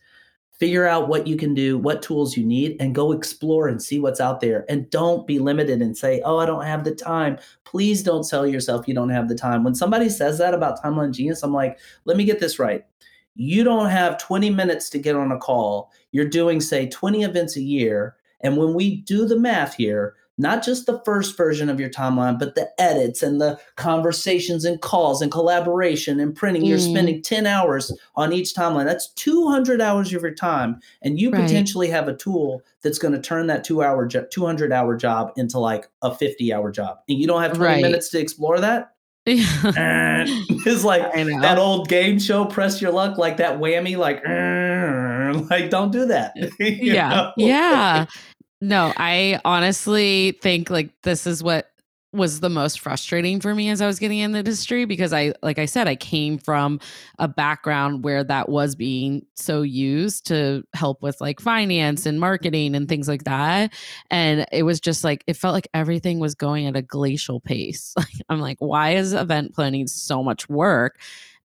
figure 0.59 0.87
out 0.87 1.09
what 1.09 1.27
you 1.27 1.37
can 1.37 1.53
do, 1.53 1.77
what 1.77 2.03
tools 2.03 2.37
you 2.37 2.45
need, 2.45 2.77
and 2.81 2.95
go 2.95 3.12
explore 3.12 3.69
and 3.69 3.83
see 3.83 3.99
what's 3.99 4.21
out 4.21 4.40
there. 4.40 4.64
And 4.69 4.88
don't 4.90 5.27
be 5.27 5.38
limited 5.38 5.83
and 5.83 5.97
say, 5.97 6.21
oh, 6.25 6.38
I 6.38 6.47
don't 6.47 6.64
have 6.64 6.85
the 6.85 6.95
time. 6.95 7.38
Please 7.64 8.03
don't 8.03 8.25
sell 8.25 8.47
yourself 8.47 8.87
you 8.87 8.95
don't 8.95 9.09
have 9.11 9.29
the 9.29 9.35
time. 9.35 9.64
When 9.64 9.75
somebody 9.75 10.09
says 10.09 10.38
that 10.38 10.55
about 10.55 10.81
Timeline 10.83 11.12
Genius, 11.12 11.43
I'm 11.43 11.53
like, 11.53 11.79
let 12.05 12.17
me 12.17 12.25
get 12.25 12.38
this 12.38 12.59
right. 12.59 12.85
You 13.35 13.64
don't 13.64 13.90
have 13.90 14.19
20 14.19 14.51
minutes 14.51 14.88
to 14.90 14.99
get 14.99 15.17
on 15.17 15.33
a 15.33 15.38
call. 15.38 15.90
You're 16.12 16.29
doing, 16.29 16.61
say, 16.61 16.88
20 16.88 17.25
events 17.25 17.57
a 17.57 17.62
year. 17.62 18.17
And 18.43 18.57
when 18.57 18.75
we 18.75 18.99
do 18.99 19.27
the 19.27 19.38
math 19.38 19.75
here, 19.75 20.14
not 20.37 20.64
just 20.64 20.87
the 20.87 21.01
first 21.05 21.37
version 21.37 21.68
of 21.68 21.79
your 21.79 21.90
timeline, 21.90 22.38
but 22.38 22.55
the 22.55 22.68
edits 22.81 23.23
and 23.23 23.40
the 23.40 23.59
conversations 23.77 24.64
and 24.64 24.81
calls 24.81 25.23
and 25.23 25.31
collaboration 25.31 26.18
and 26.18 26.35
printing. 26.35 26.62
Mm. 26.62 26.68
You're 26.68 26.79
spending 26.79 27.23
10 27.23 27.47
hours 27.47 27.92
on 28.16 28.33
each 28.33 28.55
timeline. 28.55 28.85
That's 28.85 29.09
200 29.12 29.81
hours 29.81 30.12
of 30.12 30.23
your 30.23 30.35
time. 30.35 30.81
And 31.03 31.20
you 31.20 31.31
right. 31.31 31.42
potentially 31.42 31.88
have 31.88 32.09
a 32.09 32.16
tool 32.16 32.62
that's 32.83 32.99
going 32.99 33.14
to 33.14 33.20
turn 33.20 33.47
that 33.47 33.64
two 33.64 33.83
hour, 33.83 34.09
200 34.09 34.73
hour 34.73 34.97
job 34.97 35.33
into 35.37 35.59
like 35.59 35.88
a 36.03 36.14
50 36.14 36.53
hour 36.53 36.73
job. 36.73 36.99
And 37.09 37.18
you 37.18 37.27
don't 37.27 37.42
have 37.42 37.55
20 37.55 37.64
right. 37.64 37.83
minutes 37.83 38.09
to 38.11 38.18
explore 38.18 38.61
that. 38.61 38.90
It's 40.66 40.85
like 40.85 41.12
that 41.12 41.59
old 41.59 41.88
game 41.88 42.18
show, 42.18 42.47
press 42.47 42.81
your 42.81 42.90
luck, 42.90 43.18
like 43.18 43.37
that 43.37 43.59
whammy, 43.59 43.99
like, 43.99 44.25
like 45.51 45.70
don't 45.70 45.92
do 45.92 46.07
that. 46.07 46.33
yeah. 46.59 47.09
Know? 47.11 47.33
Yeah. 47.37 48.07
No, 48.64 48.94
I 48.96 49.40
honestly 49.44 50.38
think 50.40 50.70
like 50.70 50.88
this 51.03 51.27
is 51.27 51.42
what 51.42 51.70
was 52.14 52.40
the 52.40 52.48
most 52.48 52.81
frustrating 52.81 53.38
for 53.38 53.55
me 53.55 53.68
as 53.68 53.83
I 53.83 53.87
was 53.87 53.98
getting 53.98 54.20
in 54.20 54.33
the 54.33 54.38
industry 54.38 54.87
because 54.87 55.12
I 55.12 55.35
like 55.42 55.59
I 55.59 55.66
said 55.66 55.87
I 55.87 55.96
came 55.96 56.38
from 56.38 56.81
a 57.18 57.29
background 57.29 58.05
where 58.05 58.24
that 58.24 58.48
was 58.48 58.74
being 58.74 59.27
so 59.35 59.61
used 59.61 60.27
to 60.29 60.64
help 60.72 61.03
with 61.03 61.20
like 61.20 61.40
finance 61.40 62.07
and 62.07 62.18
marketing 62.18 62.74
and 62.74 62.88
things 62.88 63.07
like 63.07 63.24
that 63.24 63.74
and 64.11 64.46
it 64.50 64.62
was 64.62 64.81
just 64.81 65.05
like 65.05 65.24
it 65.27 65.35
felt 65.37 65.53
like 65.53 65.68
everything 65.74 66.18
was 66.18 66.35
going 66.35 66.66
at 66.66 66.74
a 66.77 66.83
glacial 66.83 67.40
pace. 67.40 67.92
Like, 68.05 68.22
I'm 68.31 68.40
like 68.40 68.59
why 68.61 68.92
is 68.94 69.12
event 69.12 69.55
planning 69.55 69.88
so 69.88 70.22
much 70.22 70.48
work? 70.48 71.00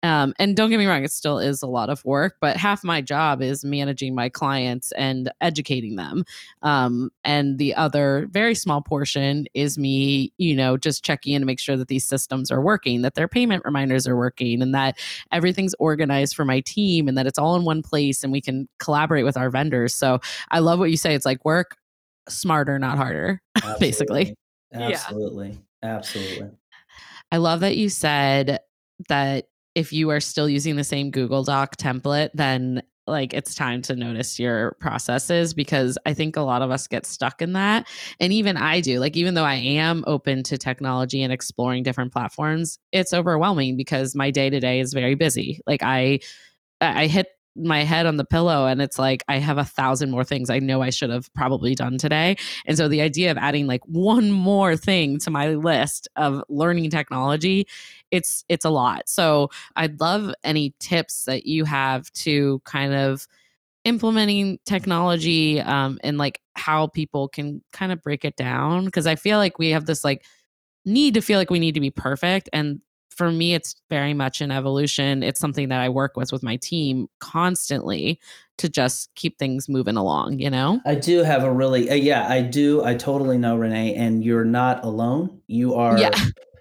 Um, 0.07 0.33
and 0.39 0.55
don't 0.55 0.69
get 0.69 0.77
me 0.77 0.85
wrong, 0.85 1.03
it 1.03 1.11
still 1.11 1.37
is 1.37 1.61
a 1.61 1.67
lot 1.67 1.89
of 1.89 2.03
work, 2.05 2.37
but 2.39 2.55
half 2.55 2.81
my 2.81 3.01
job 3.01 3.41
is 3.41 3.65
managing 3.65 4.15
my 4.15 4.29
clients 4.29 4.93
and 4.93 5.29
educating 5.41 5.97
them. 5.97 6.23
Um, 6.61 7.11
and 7.25 7.57
the 7.57 7.75
other 7.75 8.29
very 8.31 8.55
small 8.55 8.81
portion 8.81 9.47
is 9.53 9.77
me, 9.77 10.31
you 10.37 10.55
know, 10.55 10.77
just 10.77 11.03
checking 11.03 11.33
in 11.33 11.41
to 11.41 11.45
make 11.45 11.59
sure 11.59 11.75
that 11.75 11.89
these 11.89 12.05
systems 12.05 12.51
are 12.51 12.61
working, 12.61 13.01
that 13.01 13.15
their 13.15 13.27
payment 13.27 13.63
reminders 13.65 14.07
are 14.07 14.15
working, 14.15 14.61
and 14.61 14.73
that 14.73 14.97
everything's 15.33 15.75
organized 15.77 16.37
for 16.37 16.45
my 16.45 16.61
team 16.61 17.09
and 17.09 17.17
that 17.17 17.27
it's 17.27 17.37
all 17.37 17.57
in 17.57 17.65
one 17.65 17.81
place 17.81 18.23
and 18.23 18.31
we 18.31 18.39
can 18.39 18.69
collaborate 18.79 19.25
with 19.25 19.35
our 19.35 19.49
vendors. 19.49 19.93
So 19.93 20.19
I 20.51 20.59
love 20.59 20.79
what 20.79 20.89
you 20.89 20.97
say. 20.97 21.15
It's 21.15 21.25
like 21.25 21.43
work 21.43 21.75
smarter, 22.29 22.79
not 22.79 22.95
harder, 22.95 23.41
Absolutely. 23.57 23.79
basically. 23.85 24.35
Absolutely. 24.73 25.59
Yeah. 25.83 25.95
Absolutely. 25.95 26.49
I 27.29 27.37
love 27.37 27.59
that 27.59 27.75
you 27.75 27.89
said 27.89 28.59
that 29.09 29.47
if 29.77 29.93
you 29.93 30.09
are 30.09 30.19
still 30.19 30.49
using 30.49 30.75
the 30.75 30.83
same 30.83 31.11
Google 31.11 31.43
Doc 31.43 31.77
template, 31.77 32.31
then 32.33 32.81
like 33.05 33.31
it's 33.31 33.53
time 33.53 33.83
to 33.83 33.95
notice 33.95 34.39
your 34.39 34.75
processes 34.79 35.53
because 35.53 35.99
I 36.07 36.15
think 36.15 36.35
a 36.35 36.41
lot 36.41 36.63
of 36.63 36.71
us 36.71 36.87
get 36.87 37.05
stuck 37.05 37.43
in 37.43 37.53
that. 37.53 37.87
And 38.19 38.33
even 38.33 38.57
I 38.57 38.81
do. 38.81 38.99
Like, 38.99 39.15
even 39.15 39.35
though 39.35 39.43
I 39.43 39.53
am 39.53 40.03
open 40.07 40.41
to 40.43 40.57
technology 40.57 41.21
and 41.21 41.31
exploring 41.31 41.83
different 41.83 42.11
platforms, 42.11 42.79
it's 42.91 43.13
overwhelming 43.13 43.77
because 43.77 44.15
my 44.15 44.31
day 44.31 44.49
to 44.49 44.59
day 44.59 44.79
is 44.79 44.93
very 44.93 45.13
busy. 45.13 45.61
Like, 45.67 45.83
I, 45.83 46.21
I 46.81 47.05
hit 47.05 47.27
my 47.57 47.83
head 47.83 48.05
on 48.05 48.17
the 48.17 48.25
pillow 48.25 48.67
and 48.67 48.81
it's 48.81 48.99
like 48.99 49.23
I 49.27 49.37
have 49.37 49.57
a 49.57 49.65
thousand 49.65 50.11
more 50.11 50.23
things 50.23 50.49
I 50.49 50.59
know 50.59 50.81
I 50.81 50.89
should 50.89 51.09
have 51.09 51.33
probably 51.33 51.75
done 51.75 51.97
today. 51.97 52.37
And 52.65 52.77
so 52.77 52.87
the 52.87 53.01
idea 53.01 53.31
of 53.31 53.37
adding 53.37 53.67
like 53.67 53.81
one 53.85 54.31
more 54.31 54.75
thing 54.75 55.19
to 55.19 55.31
my 55.31 55.49
list 55.49 56.07
of 56.15 56.43
learning 56.49 56.89
technology, 56.89 57.67
it's 58.11 58.45
it's 58.49 58.65
a 58.65 58.69
lot. 58.69 59.09
So 59.09 59.49
I'd 59.75 59.99
love 59.99 60.33
any 60.43 60.73
tips 60.79 61.25
that 61.25 61.45
you 61.45 61.65
have 61.65 62.11
to 62.13 62.61
kind 62.65 62.93
of 62.93 63.27
implementing 63.85 64.59
technology 64.65 65.61
um, 65.61 65.97
and 66.03 66.17
like 66.17 66.41
how 66.55 66.87
people 66.87 67.29
can 67.29 67.63
kind 67.71 67.91
of 67.91 68.01
break 68.01 68.25
it 68.25 68.35
down 68.35 68.85
because 68.85 69.07
I 69.07 69.15
feel 69.15 69.37
like 69.37 69.57
we 69.59 69.69
have 69.69 69.85
this 69.85 70.03
like 70.03 70.25
need 70.85 71.13
to 71.13 71.21
feel 71.21 71.39
like 71.39 71.49
we 71.49 71.59
need 71.59 71.73
to 71.73 71.79
be 71.79 71.91
perfect 71.91 72.49
and 72.51 72.81
for 73.17 73.31
me, 73.31 73.55
it's 73.55 73.75
very 73.89 74.13
much 74.13 74.41
an 74.41 74.51
evolution. 74.51 75.23
It's 75.23 75.39
something 75.39 75.69
that 75.69 75.81
I 75.81 75.89
work 75.89 76.15
with 76.15 76.31
with 76.31 76.43
my 76.43 76.55
team 76.57 77.09
constantly 77.19 78.19
to 78.57 78.69
just 78.69 79.09
keep 79.15 79.37
things 79.37 79.67
moving 79.67 79.97
along, 79.97 80.39
you 80.39 80.49
know? 80.49 80.79
I 80.85 80.95
do 80.95 81.23
have 81.23 81.43
a 81.43 81.51
really, 81.51 81.89
uh, 81.89 81.95
yeah, 81.95 82.27
I 82.29 82.41
do. 82.41 82.83
I 82.83 82.95
totally 82.95 83.37
know, 83.37 83.55
Renee, 83.57 83.95
and 83.95 84.23
you're 84.23 84.45
not 84.45 84.83
alone. 84.83 85.41
You 85.47 85.73
are 85.73 85.97
yeah. 85.97 86.11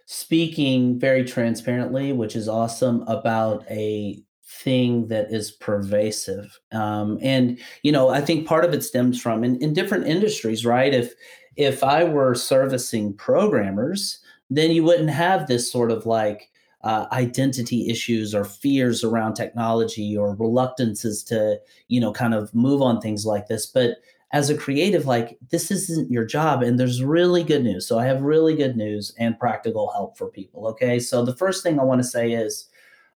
speaking 0.06 0.98
very 0.98 1.24
transparently, 1.24 2.12
which 2.12 2.34
is 2.34 2.48
awesome 2.48 3.02
about 3.02 3.64
a 3.70 4.22
thing 4.46 5.08
that 5.08 5.30
is 5.30 5.50
pervasive. 5.50 6.58
Um, 6.72 7.18
and, 7.22 7.58
you 7.82 7.92
know, 7.92 8.08
I 8.08 8.20
think 8.22 8.46
part 8.46 8.64
of 8.64 8.72
it 8.72 8.82
stems 8.82 9.20
from 9.20 9.44
in, 9.44 9.56
in 9.62 9.74
different 9.74 10.06
industries, 10.06 10.64
right? 10.64 10.94
If, 10.94 11.12
if 11.56 11.84
I 11.84 12.04
were 12.04 12.34
servicing 12.34 13.14
programmers, 13.14 14.20
then 14.50 14.70
you 14.70 14.84
wouldn't 14.84 15.10
have 15.10 15.46
this 15.46 15.70
sort 15.70 15.90
of 15.90 16.06
like 16.06 16.50
uh, 16.82 17.06
identity 17.10 17.88
issues 17.88 18.34
or 18.34 18.44
fears 18.44 19.02
around 19.02 19.34
technology 19.34 20.16
or 20.16 20.36
reluctances 20.36 21.24
to 21.24 21.58
you 21.88 22.00
know 22.00 22.12
kind 22.12 22.34
of 22.34 22.54
move 22.54 22.80
on 22.80 23.00
things 23.00 23.26
like 23.26 23.48
this. 23.48 23.66
But 23.66 23.96
as 24.32 24.50
a 24.50 24.56
creative 24.56 25.06
like 25.06 25.38
this 25.50 25.70
isn't 25.70 26.10
your 26.10 26.24
job 26.24 26.62
and 26.62 26.78
there's 26.78 27.02
really 27.02 27.42
good 27.42 27.62
news. 27.62 27.86
So 27.86 27.98
i 27.98 28.04
have 28.04 28.22
really 28.22 28.54
good 28.56 28.76
news 28.76 29.14
and 29.18 29.38
practical 29.38 29.90
help 29.92 30.18
for 30.18 30.28
people 30.28 30.66
okay? 30.68 30.98
So 30.98 31.24
the 31.24 31.34
first 31.34 31.62
thing 31.62 31.78
i 31.78 31.84
want 31.84 32.00
to 32.02 32.08
say 32.08 32.32
is 32.32 32.68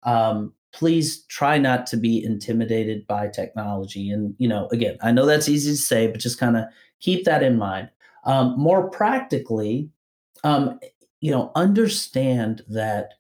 um, 0.03 0.53
please 0.73 1.25
try 1.25 1.59
not 1.59 1.87
to 1.89 1.97
be 1.97 2.23
intimidated 2.23 3.07
by 3.07 3.29
technology. 3.29 4.11
And 4.11 4.35
you 4.39 4.49
know 4.49 4.69
again 4.73 4.97
i 5.03 5.11
know 5.12 5.27
that's 5.27 5.49
easy 5.49 5.73
to 5.73 5.77
say 5.77 6.07
but 6.09 6.21
just 6.21 6.39
kind 6.39 6.57
of 6.57 6.65
keep 7.01 7.25
that 7.25 7.43
in 7.43 7.57
mind. 7.59 7.91
Um, 8.25 8.59
more 8.59 8.91
practically 8.91 9.89
um, 10.45 10.79
you 11.27 11.33
know, 11.33 11.51
understand 11.57 12.62
that 12.69 13.15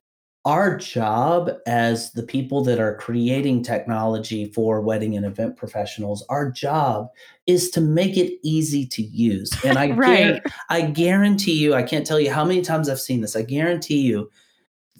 our 0.44 0.76
job 0.76 1.50
as 1.66 2.12
the 2.12 2.22
people 2.22 2.62
that 2.62 2.78
are 2.78 2.96
creating 2.98 3.64
technology 3.64 4.44
for 4.52 4.80
wedding 4.80 5.16
and 5.16 5.26
event 5.26 5.56
professionals, 5.56 6.24
our 6.28 6.48
job 6.48 7.08
is 7.48 7.68
to 7.68 7.80
make 7.80 8.16
it 8.16 8.38
easy 8.44 8.86
to 8.86 9.02
use. 9.02 9.50
And 9.64 9.76
I 9.76 9.90
right. 9.90 10.40
I 10.70 10.82
guarantee 10.82 11.54
you, 11.58 11.74
I 11.74 11.82
can't 11.82 12.06
tell 12.06 12.20
you 12.20 12.30
how 12.30 12.44
many 12.44 12.62
times 12.62 12.88
I've 12.88 13.00
seen 13.00 13.22
this. 13.22 13.34
I 13.34 13.42
guarantee 13.42 14.02
you 14.02 14.30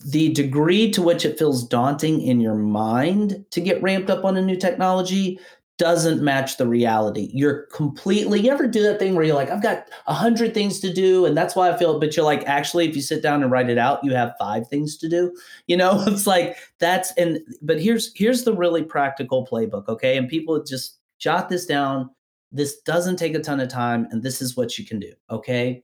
the 0.05 0.33
degree 0.33 0.91
to 0.91 1.01
which 1.01 1.25
it 1.25 1.39
feels 1.39 1.63
daunting 1.63 2.21
in 2.21 2.41
your 2.41 2.57
mind 2.57 3.45
to 3.53 3.61
get 3.61 3.81
ramped 3.81 4.11
up 4.11 4.25
on 4.25 4.37
a 4.37 4.43
new 4.43 4.57
technology 4.57 5.39
doesn't 5.79 6.23
match 6.23 6.57
the 6.57 6.67
reality. 6.67 7.31
You're 7.35 7.67
completely, 7.67 8.41
you 8.41 8.51
ever 8.51 8.67
do 8.67 8.83
that 8.85 8.99
thing 8.99 9.15
where 9.15 9.25
you're 9.25 9.35
like, 9.35 9.51
I've 9.51 9.63
got 9.63 9.89
a 10.07 10.15
hundred 10.15 10.55
things 10.55 10.81
to 10.81 10.93
do, 10.93 11.27
and 11.27 11.37
that's 11.37 11.55
why 11.55 11.71
I 11.71 11.77
feel, 11.77 12.01
but 12.01 12.17
you're 12.17 12.25
like, 12.25 12.45
actually, 12.47 12.89
if 12.89 12.97
you 12.97 13.03
sit 13.03 13.23
down 13.23 13.43
and 13.43 13.53
write 13.53 13.69
it 13.69 13.77
out, 13.77 14.03
you 14.03 14.13
have 14.15 14.35
five 14.39 14.67
things 14.69 14.97
to 14.99 15.09
do. 15.09 15.35
You 15.69 15.77
know, 15.77 16.05
it's 16.07 16.27
like 16.27 16.57
that's 16.79 17.13
and 17.17 17.41
but 17.61 17.81
here's 17.81 18.13
here's 18.15 18.45
the 18.45 18.55
really 18.55 18.85
practical 18.85 19.47
playbook, 19.47 19.89
okay? 19.89 20.17
And 20.17 20.29
people 20.29 20.63
just 20.63 20.99
jot 21.19 21.49
this 21.49 21.67
down. 21.67 22.11
This 22.53 22.81
doesn't 22.83 23.17
take 23.17 23.35
a 23.35 23.41
ton 23.41 23.59
of 23.59 23.69
time, 23.69 24.07
and 24.11 24.23
this 24.23 24.41
is 24.41 24.57
what 24.57 24.79
you 24.79 24.87
can 24.87 25.01
do, 25.01 25.13
okay? 25.29 25.83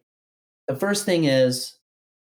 The 0.69 0.77
first 0.77 1.05
thing 1.05 1.25
is 1.25 1.75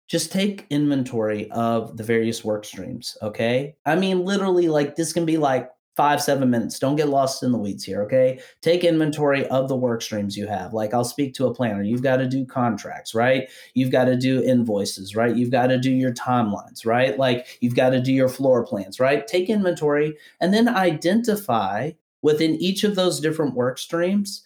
just 0.08 0.32
take 0.32 0.68
inventory 0.70 1.50
of 1.52 1.98
the 1.98 2.04
various 2.04 2.44
work 2.44 2.64
streams, 2.64 3.18
okay? 3.24 3.76
I 3.86 3.96
mean, 3.96 4.24
literally, 4.24 4.68
like 4.68 4.96
this 4.96 5.14
can 5.14 5.26
be 5.26 5.38
like 5.38 5.70
five, 5.98 6.22
seven 6.22 6.50
minutes. 6.52 6.78
Don't 6.78 6.96
get 6.96 7.10
lost 7.10 7.42
in 7.42 7.52
the 7.52 7.58
weeds 7.58 7.84
here, 7.84 8.04
okay? 8.04 8.40
Take 8.62 8.84
inventory 8.84 9.48
of 9.48 9.68
the 9.68 9.76
work 9.76 10.04
streams 10.04 10.38
you 10.38 10.46
have. 10.46 10.74
Like 10.74 10.94
I'll 10.94 11.04
speak 11.04 11.34
to 11.34 11.48
a 11.48 11.54
planner. 11.54 11.82
You've 11.82 12.04
got 12.04 12.18
to 12.18 12.28
do 12.28 12.46
contracts, 12.46 13.16
right? 13.16 13.50
You've 13.74 13.92
got 13.92 14.06
to 14.06 14.16
do 14.16 14.44
invoices, 14.44 15.16
right? 15.16 15.36
You've 15.36 15.52
got 15.52 15.68
to 15.68 15.80
do 15.80 15.92
your 15.92 16.14
timelines, 16.14 16.86
right? 16.86 17.18
Like 17.18 17.58
you've 17.62 17.76
got 17.76 17.90
to 17.90 18.00
do 18.00 18.14
your 18.14 18.30
floor 18.30 18.64
plans, 18.64 19.00
right? 19.00 19.28
Take 19.28 19.50
inventory 19.50 20.16
and 20.40 20.54
then 20.54 20.70
identify 20.70 21.92
within 22.22 22.56
each 22.56 22.84
of 22.84 22.96
those 22.96 23.20
different 23.20 23.56
work 23.56 23.80
streams 23.80 24.44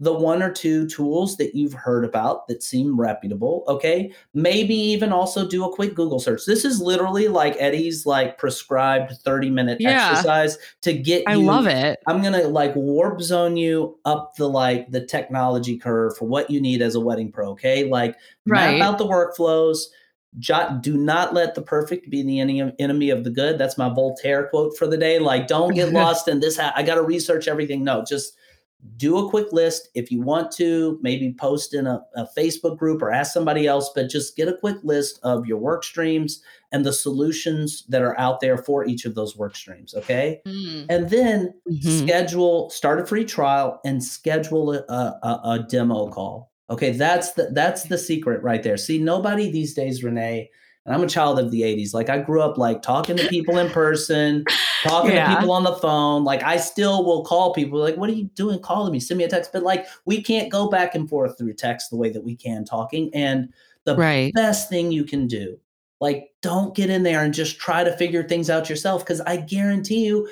the 0.00 0.12
one 0.12 0.42
or 0.42 0.50
two 0.52 0.88
tools 0.88 1.36
that 1.36 1.54
you've 1.54 1.72
heard 1.72 2.04
about 2.04 2.48
that 2.48 2.64
seem 2.64 2.98
reputable 2.98 3.62
okay 3.68 4.12
maybe 4.34 4.74
even 4.74 5.12
also 5.12 5.46
do 5.48 5.64
a 5.64 5.72
quick 5.72 5.94
google 5.94 6.18
search 6.18 6.44
this 6.46 6.64
is 6.64 6.80
literally 6.80 7.28
like 7.28 7.54
eddie's 7.60 8.04
like 8.04 8.36
prescribed 8.36 9.12
30 9.24 9.50
minute 9.50 9.78
Yeah. 9.80 10.10
exercise 10.10 10.58
to 10.82 10.92
get 10.92 11.22
I 11.28 11.34
you 11.34 11.42
love 11.44 11.66
it. 11.68 12.00
i'm 12.08 12.20
gonna 12.22 12.42
like 12.48 12.74
warp 12.74 13.20
zone 13.22 13.56
you 13.56 13.96
up 14.04 14.34
the 14.34 14.48
like 14.48 14.90
the 14.90 15.04
technology 15.06 15.78
curve 15.78 16.16
for 16.16 16.24
what 16.26 16.50
you 16.50 16.60
need 16.60 16.82
as 16.82 16.96
a 16.96 17.00
wedding 17.00 17.30
pro 17.30 17.50
okay 17.50 17.84
like 17.84 18.16
Right. 18.46 18.78
map 18.78 18.88
out 18.88 18.98
the 18.98 19.06
workflows 19.06 19.78
jot 20.40 20.82
do 20.82 20.96
not 20.96 21.32
let 21.34 21.54
the 21.54 21.62
perfect 21.62 22.10
be 22.10 22.20
the 22.24 22.40
enemy 22.40 22.72
enemy 22.80 23.10
of 23.10 23.22
the 23.22 23.30
good 23.30 23.58
that's 23.58 23.78
my 23.78 23.88
voltaire 23.88 24.48
quote 24.48 24.76
for 24.76 24.88
the 24.88 24.96
day 24.98 25.20
like 25.20 25.46
don't 25.46 25.72
get 25.74 25.92
lost 25.92 26.26
in 26.26 26.40
this 26.40 26.58
ha- 26.58 26.72
i 26.74 26.82
gotta 26.82 27.02
research 27.02 27.46
everything 27.46 27.84
no 27.84 28.04
just 28.04 28.36
do 28.96 29.16
a 29.18 29.30
quick 29.30 29.52
list 29.52 29.88
if 29.94 30.10
you 30.10 30.20
want 30.20 30.52
to 30.52 30.98
maybe 31.02 31.32
post 31.32 31.72
in 31.74 31.86
a, 31.86 32.00
a 32.16 32.26
facebook 32.36 32.76
group 32.78 33.00
or 33.02 33.10
ask 33.10 33.32
somebody 33.32 33.66
else 33.66 33.90
but 33.94 34.10
just 34.10 34.36
get 34.36 34.46
a 34.46 34.56
quick 34.58 34.76
list 34.82 35.18
of 35.22 35.46
your 35.46 35.58
work 35.58 35.82
streams 35.82 36.42
and 36.70 36.84
the 36.84 36.92
solutions 36.92 37.84
that 37.88 38.02
are 38.02 38.18
out 38.20 38.40
there 38.40 38.58
for 38.58 38.84
each 38.86 39.04
of 39.06 39.14
those 39.14 39.36
work 39.36 39.56
streams 39.56 39.94
okay 39.94 40.40
Mm. 40.46 40.86
and 40.90 41.10
then 41.10 41.54
Mhm. 41.70 42.04
schedule 42.04 42.68
start 42.70 43.00
a 43.00 43.06
free 43.06 43.24
trial 43.24 43.80
and 43.84 44.04
schedule 44.04 44.72
a, 44.74 44.78
a, 44.88 45.40
a 45.44 45.66
demo 45.68 46.08
call 46.10 46.52
okay 46.70 46.92
that's 46.92 47.32
the 47.32 47.48
that's 47.52 47.84
the 47.84 47.98
secret 47.98 48.42
right 48.42 48.62
there 48.62 48.76
see 48.76 48.98
nobody 48.98 49.50
these 49.50 49.72
days 49.74 50.04
renee 50.04 50.50
and 50.86 50.94
i'm 50.94 51.02
a 51.02 51.06
child 51.08 51.38
of 51.38 51.50
the 51.50 51.62
80s 51.62 51.94
like 51.94 52.10
i 52.10 52.18
grew 52.18 52.42
up 52.42 52.58
like 52.58 52.82
talking 52.82 53.16
to 53.16 53.26
people 53.28 53.56
in 53.58 53.70
person 53.70 54.44
talking 54.84 55.12
Yeah. 55.12 55.30
to 55.30 55.36
people 55.36 55.50
on 55.52 55.64
the 55.64 55.74
phone 55.76 56.24
like 56.24 56.42
i 56.42 56.56
still 56.58 57.04
will 57.04 57.24
call 57.24 57.52
people 57.54 57.78
like 57.80 57.96
what 57.96 58.10
are 58.10 58.14
you 58.14 58.24
doing 58.34 58.58
calling 58.58 58.92
me 58.92 59.00
send 59.00 59.16
me 59.18 59.24
a 59.24 59.28
text 59.28 59.50
but 59.52 59.62
like 59.62 59.86
we 60.04 60.22
can't 60.22 60.52
go 60.52 60.68
back 60.68 60.94
and 60.94 61.08
forth 61.08 61.38
through 61.38 61.54
text 61.54 61.90
the 61.90 61.96
way 61.96 62.10
that 62.10 62.22
we 62.22 62.36
can 62.36 62.64
talking 62.64 63.10
and 63.14 63.48
the 63.84 63.96
Right. 63.96 64.32
best 64.34 64.68
thing 64.68 64.92
you 64.92 65.04
can 65.04 65.26
do 65.26 65.58
like 66.00 66.30
don't 66.42 66.76
get 66.76 66.90
in 66.90 67.02
there 67.02 67.24
and 67.24 67.32
just 67.32 67.58
try 67.58 67.82
to 67.82 67.96
figure 67.96 68.22
things 68.22 68.50
out 68.50 68.68
yourself 68.68 69.02
because 69.02 69.22
i 69.22 69.36
guarantee 69.38 70.04
you 70.04 70.28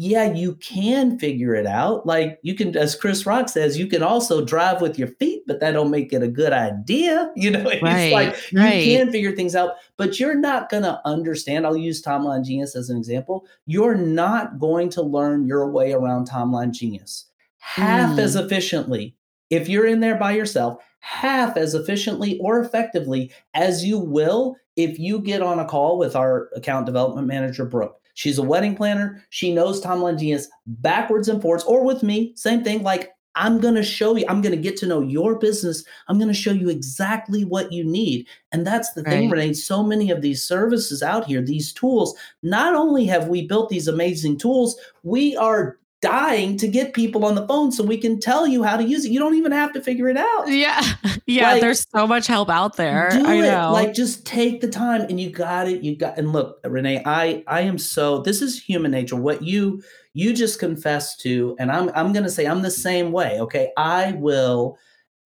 yeah, 0.00 0.32
you 0.32 0.54
can 0.54 1.18
figure 1.18 1.54
it 1.56 1.66
out. 1.66 2.06
Like 2.06 2.38
you 2.42 2.54
can, 2.54 2.76
as 2.76 2.94
Chris 2.94 3.26
Rock 3.26 3.48
says, 3.48 3.76
you 3.76 3.88
can 3.88 4.02
also 4.02 4.44
drive 4.44 4.80
with 4.80 4.96
your 4.98 5.08
feet, 5.08 5.42
but 5.48 5.58
that 5.58 5.72
don't 5.72 5.90
make 5.90 6.12
it 6.12 6.22
a 6.22 6.28
good 6.28 6.52
idea. 6.52 7.32
You 7.36 7.50
know, 7.50 7.68
it's 7.68 7.82
Right, 7.82 8.12
like 8.12 8.36
right. 8.54 8.84
you 8.84 8.96
can 8.98 9.10
figure 9.12 9.34
things 9.34 9.56
out, 9.56 9.72
but 9.96 10.18
you're 10.20 10.38
not 10.38 10.70
gonna 10.70 11.00
understand. 11.04 11.66
I'll 11.66 11.76
use 11.76 12.00
Timeline 12.02 12.44
Genius 12.44 12.76
as 12.76 12.88
an 12.90 12.96
example. 12.96 13.46
You're 13.66 13.96
not 13.96 14.58
going 14.58 14.88
to 14.90 15.02
learn 15.02 15.46
your 15.46 15.68
way 15.70 15.92
around 15.92 16.28
Timeline 16.30 16.70
Genius 16.70 17.26
half 17.58 18.16
Mm. 18.16 18.20
as 18.20 18.36
efficiently 18.36 19.16
if 19.50 19.68
you're 19.68 19.86
in 19.86 20.00
there 20.00 20.14
by 20.16 20.32
yourself, 20.32 20.78
half 21.00 21.56
as 21.56 21.74
efficiently 21.74 22.38
or 22.40 22.60
effectively 22.60 23.32
as 23.54 23.84
you 23.84 23.98
will 23.98 24.54
if 24.76 24.98
you 24.98 25.18
get 25.20 25.42
on 25.42 25.58
a 25.58 25.64
call 25.64 25.98
with 25.98 26.14
our 26.14 26.50
account 26.54 26.86
development 26.86 27.26
manager, 27.26 27.64
Brooke. 27.64 27.97
She's 28.18 28.38
a 28.38 28.42
wedding 28.42 28.74
planner. 28.74 29.22
She 29.30 29.54
knows 29.54 29.80
Timeline 29.80 30.18
Genius 30.18 30.48
backwards 30.66 31.28
and 31.28 31.40
forwards, 31.40 31.62
or 31.62 31.84
with 31.84 32.02
me, 32.02 32.32
same 32.34 32.64
thing. 32.64 32.82
Like, 32.82 33.12
I'm 33.36 33.60
going 33.60 33.76
to 33.76 33.84
show 33.84 34.16
you, 34.16 34.24
I'm 34.28 34.40
going 34.40 34.56
to 34.56 34.60
get 34.60 34.76
to 34.78 34.88
know 34.88 35.00
your 35.00 35.38
business. 35.38 35.84
I'm 36.08 36.18
going 36.18 36.26
to 36.26 36.34
show 36.34 36.50
you 36.50 36.68
exactly 36.68 37.44
what 37.44 37.70
you 37.72 37.84
need. 37.84 38.26
And 38.50 38.66
that's 38.66 38.92
the 38.94 39.04
thing, 39.04 39.30
Renee. 39.30 39.52
So 39.52 39.84
many 39.84 40.10
of 40.10 40.20
these 40.20 40.42
services 40.42 41.00
out 41.00 41.26
here, 41.26 41.40
these 41.40 41.72
tools, 41.72 42.16
not 42.42 42.74
only 42.74 43.06
have 43.06 43.28
we 43.28 43.46
built 43.46 43.68
these 43.68 43.86
amazing 43.86 44.38
tools, 44.38 44.76
we 45.04 45.36
are 45.36 45.77
dying 46.00 46.56
to 46.56 46.68
get 46.68 46.92
people 46.92 47.24
on 47.24 47.34
the 47.34 47.46
phone 47.46 47.72
so 47.72 47.82
we 47.82 47.96
can 47.96 48.20
tell 48.20 48.46
you 48.46 48.62
how 48.62 48.76
to 48.76 48.84
use 48.84 49.04
it. 49.04 49.10
You 49.10 49.18
don't 49.18 49.34
even 49.34 49.52
have 49.52 49.72
to 49.72 49.80
figure 49.80 50.08
it 50.08 50.16
out. 50.16 50.48
Yeah. 50.48 50.82
Yeah. 51.26 51.52
Like, 51.52 51.60
there's 51.60 51.86
so 51.94 52.06
much 52.06 52.26
help 52.26 52.48
out 52.48 52.76
there. 52.76 53.10
Do 53.10 53.26
I 53.26 53.34
it. 53.34 53.42
know. 53.42 53.70
Like 53.70 53.92
just 53.92 54.24
take 54.24 54.62
the 54.62 54.68
time 54.68 55.02
and 55.02 55.20
you 55.20 55.28
got 55.28 55.68
it. 55.68 55.82
You 55.82 55.94
got 55.94 56.16
and 56.16 56.32
look, 56.32 56.58
Renee, 56.64 57.02
I 57.04 57.44
I 57.46 57.60
am 57.60 57.76
so 57.76 58.22
this 58.22 58.40
is 58.40 58.62
human 58.62 58.92
nature. 58.92 59.14
What 59.14 59.42
you 59.42 59.82
you 60.14 60.32
just 60.32 60.58
confessed 60.58 61.20
to, 61.20 61.54
and 61.58 61.70
I'm 61.70 61.90
I'm 61.94 62.14
gonna 62.14 62.30
say 62.30 62.46
I'm 62.46 62.62
the 62.62 62.70
same 62.70 63.12
way. 63.12 63.38
Okay. 63.40 63.72
I 63.76 64.12
will 64.12 64.78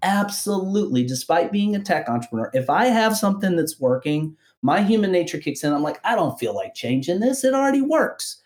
absolutely, 0.03 1.05
despite 1.05 1.53
being 1.53 1.77
a 1.77 1.81
tech 1.81 2.09
entrepreneur, 2.09 2.51
if 2.53 2.69
I 2.69 2.87
have 2.87 3.17
something 3.17 3.55
that's 3.55 3.79
working, 3.79 4.37
my 4.63 4.83
human 4.83 5.13
nature 5.13 5.39
kicks 5.39 5.63
in. 5.63 5.73
I'm 5.73 5.85
like, 5.85 6.01
I 6.05 6.17
don't 6.17 6.39
feel 6.39 6.55
like 6.55 6.75
changing 6.75 7.21
this. 7.21 7.45
It 7.45 7.55
already 7.55 7.81
works. 7.81 8.42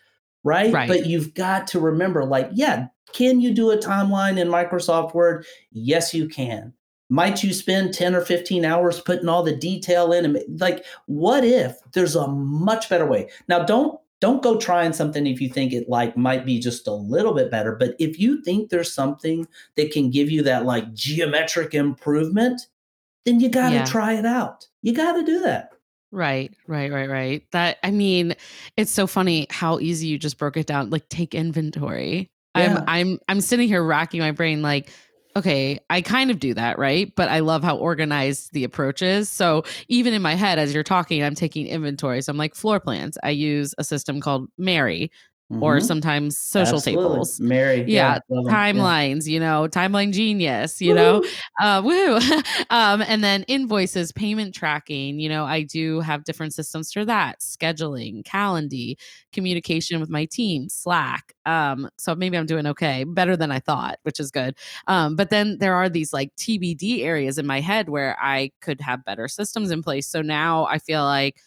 Right? 0.47 0.73
Right. 0.73 0.87
But 0.87 1.05
you've 1.05 1.33
got 1.33 1.67
to 1.67 1.79
remember, 1.79 2.23
like, 2.25 2.49
yeah, 2.53 2.87
can 3.13 3.41
you 3.41 3.53
do 3.53 3.71
a 3.71 3.77
timeline 3.77 4.37
in 4.39 4.47
Microsoft 4.47 5.13
Word? 5.13 5.45
Yes, 5.71 6.13
you 6.13 6.27
can 6.27 6.73
might 7.09 7.43
you 7.43 7.53
spend 7.53 7.93
10 7.93 8.15
or 8.15 8.21
15 8.21 8.65
hours 8.65 8.99
putting 8.99 9.29
all 9.29 9.43
the 9.43 9.55
detail 9.55 10.11
in 10.11 10.25
and 10.25 10.59
like 10.59 10.85
what 11.05 11.43
if 11.43 11.77
there's 11.93 12.15
a 12.15 12.27
much 12.27 12.89
better 12.89 13.05
way 13.05 13.29
now 13.47 13.63
don't 13.63 13.99
don't 14.19 14.43
go 14.43 14.57
trying 14.57 14.91
something 14.91 15.25
if 15.27 15.39
you 15.39 15.47
think 15.47 15.71
it 15.71 15.87
like 15.87 16.17
might 16.17 16.45
be 16.45 16.59
just 16.59 16.87
a 16.87 16.93
little 16.93 17.33
bit 17.33 17.49
better 17.49 17.75
but 17.75 17.95
if 17.99 18.19
you 18.19 18.41
think 18.43 18.69
there's 18.69 18.93
something 18.93 19.47
that 19.75 19.91
can 19.91 20.09
give 20.09 20.29
you 20.29 20.41
that 20.43 20.65
like 20.65 20.93
geometric 20.93 21.73
improvement 21.73 22.67
then 23.25 23.39
you 23.39 23.49
got 23.49 23.69
to 23.69 23.75
Yeah. 23.75 23.85
try 23.85 24.13
it 24.13 24.25
out 24.25 24.67
you 24.81 24.93
got 24.93 25.13
to 25.13 25.23
do 25.23 25.39
that 25.41 25.71
Right, 26.11 26.53
right, 26.67 26.91
right, 26.91 27.09
right. 27.09 27.43
That 27.51 27.77
I 27.83 27.91
mean, 27.91 28.35
it's 28.77 28.91
so 28.91 29.07
funny 29.07 29.47
how 29.49 29.79
easy 29.79 30.07
you 30.07 30.17
just 30.17 30.37
broke 30.37 30.57
it 30.57 30.67
down. 30.67 30.89
Like 30.89 31.09
take 31.09 31.35
inventory. 31.35 32.29
Yeah. 32.55 32.83
I'm 32.87 33.11
I'm 33.11 33.19
I'm 33.27 33.41
sitting 33.41 33.67
here 33.67 33.83
racking 33.83 34.21
my 34.21 34.31
brain 34.31 34.61
like 34.61 34.89
okay, 35.35 35.79
I 35.91 36.01
kind 36.01 36.31
of 36.31 36.39
do 36.39 36.55
that, 36.55 36.79
right? 36.79 37.13
But 37.15 37.29
I 37.29 37.39
love 37.39 37.63
how 37.63 37.77
organized 37.77 38.53
the 38.53 38.63
approach 38.63 39.03
is. 39.03 39.29
So 39.29 39.63
even 39.87 40.15
in 40.15 40.23
my 40.23 40.33
head 40.33 40.57
as 40.57 40.73
you're 40.73 40.81
talking, 40.81 41.23
I'm 41.23 41.35
taking 41.35 41.67
inventory. 41.67 42.23
So 42.23 42.31
I'm 42.31 42.37
like 42.37 42.55
floor 42.55 42.79
plans. 42.79 43.19
I 43.21 43.29
use 43.29 43.75
a 43.77 43.83
system 43.83 44.19
called 44.19 44.49
Merri 44.57 45.11
or 45.61 45.77
Mhm. 45.77 45.83
sometimes 45.83 46.37
social 46.37 46.77
Absolutely. 46.77 47.03
tables. 47.05 47.39
Merri 47.39 47.83
Yeah. 47.87 48.19
Yeah. 48.29 48.51
timelines, 48.51 49.27
you 49.27 49.39
know, 49.39 49.67
timeline 49.69 50.11
genius, 50.11 50.81
you 50.81 50.93
know, 50.93 51.21
Woo-hoo. 51.21 51.65
uh, 51.65 51.81
woo. 51.83 52.15
um, 52.69 53.01
and 53.01 53.23
then 53.23 53.43
invoices, 53.43 54.11
payment 54.11 54.53
tracking. 54.53 55.19
You 55.19 55.29
know, 55.29 55.45
I 55.45 55.63
do 55.63 56.01
have 56.01 56.23
different 56.25 56.53
systems 56.53 56.91
for 56.91 57.05
that. 57.05 57.39
Scheduling, 57.39 58.23
Calendly, 58.23 58.95
communication 59.31 59.99
with 60.01 60.09
my 60.09 60.25
team, 60.25 60.69
Slack. 60.69 61.33
Um, 61.45 61.89
so 61.97 62.13
maybe 62.15 62.37
I'm 62.37 62.45
doing 62.45 62.67
okay, 62.67 63.03
better 63.05 63.37
than 63.37 63.51
I 63.51 63.59
thought, 63.59 63.99
which 64.03 64.19
is 64.19 64.31
good. 64.31 64.55
Um, 64.87 65.15
but 65.15 65.29
then 65.29 65.57
there 65.59 65.75
are 65.75 65.89
these 65.89 66.11
like 66.13 66.35
TBD 66.35 67.03
areas 67.03 67.37
in 67.37 67.45
my 67.47 67.61
head 67.61 67.89
where 67.89 68.17
I 68.21 68.51
could 68.61 68.81
have 68.81 69.05
better 69.05 69.27
systems 69.27 69.71
in 69.71 69.81
place. 69.83 70.07
So 70.07 70.21
now 70.21 70.65
I 70.65 70.77
feel 70.79 71.03
like 71.03 71.39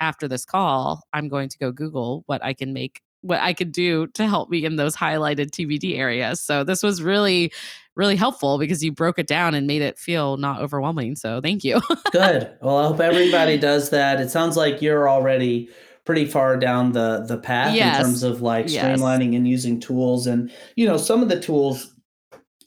after 0.00 0.28
this 0.28 0.44
call, 0.44 1.02
I'm 1.12 1.28
going 1.28 1.48
to 1.48 1.58
go 1.58 1.72
Google 1.72 2.24
what 2.26 2.44
I 2.44 2.52
can 2.54 2.72
make, 2.72 3.00
what 3.24 3.40
I 3.40 3.52
could 3.54 3.72
do 3.72 4.06
to 4.08 4.26
help 4.26 4.50
me 4.50 4.64
in 4.64 4.76
those 4.76 4.94
highlighted 4.94 5.50
TBD 5.50 5.98
areas. 5.98 6.40
So 6.40 6.62
this 6.62 6.82
was 6.82 7.02
really, 7.02 7.52
really 7.96 8.16
helpful 8.16 8.58
because 8.58 8.84
you 8.84 8.92
broke 8.92 9.18
it 9.18 9.26
down 9.26 9.54
and 9.54 9.66
made 9.66 9.82
it 9.82 9.98
feel 9.98 10.36
not 10.36 10.60
overwhelming. 10.60 11.16
So 11.16 11.40
thank 11.40 11.64
you. 11.64 11.80
Good. 12.12 12.50
Well, 12.60 12.76
I 12.78 12.86
hope 12.88 13.00
everybody 13.00 13.56
does 13.58 13.90
that. 13.90 14.20
It 14.20 14.30
sounds 14.30 14.56
like 14.56 14.82
you're 14.82 15.08
already 15.08 15.68
pretty 16.04 16.26
far 16.26 16.58
down 16.58 16.92
the 16.92 17.24
the 17.26 17.38
path 17.38 17.74
Yes. 17.74 17.98
in 17.98 18.04
terms 18.04 18.22
of 18.22 18.42
like 18.42 18.68
Yes. 18.68 19.00
streamlining 19.00 19.34
and 19.34 19.48
using 19.48 19.80
tools 19.80 20.26
and 20.26 20.52
you 20.76 20.86
know 20.86 20.98
some 20.98 21.22
of 21.22 21.30
the 21.30 21.40
tools 21.40 21.94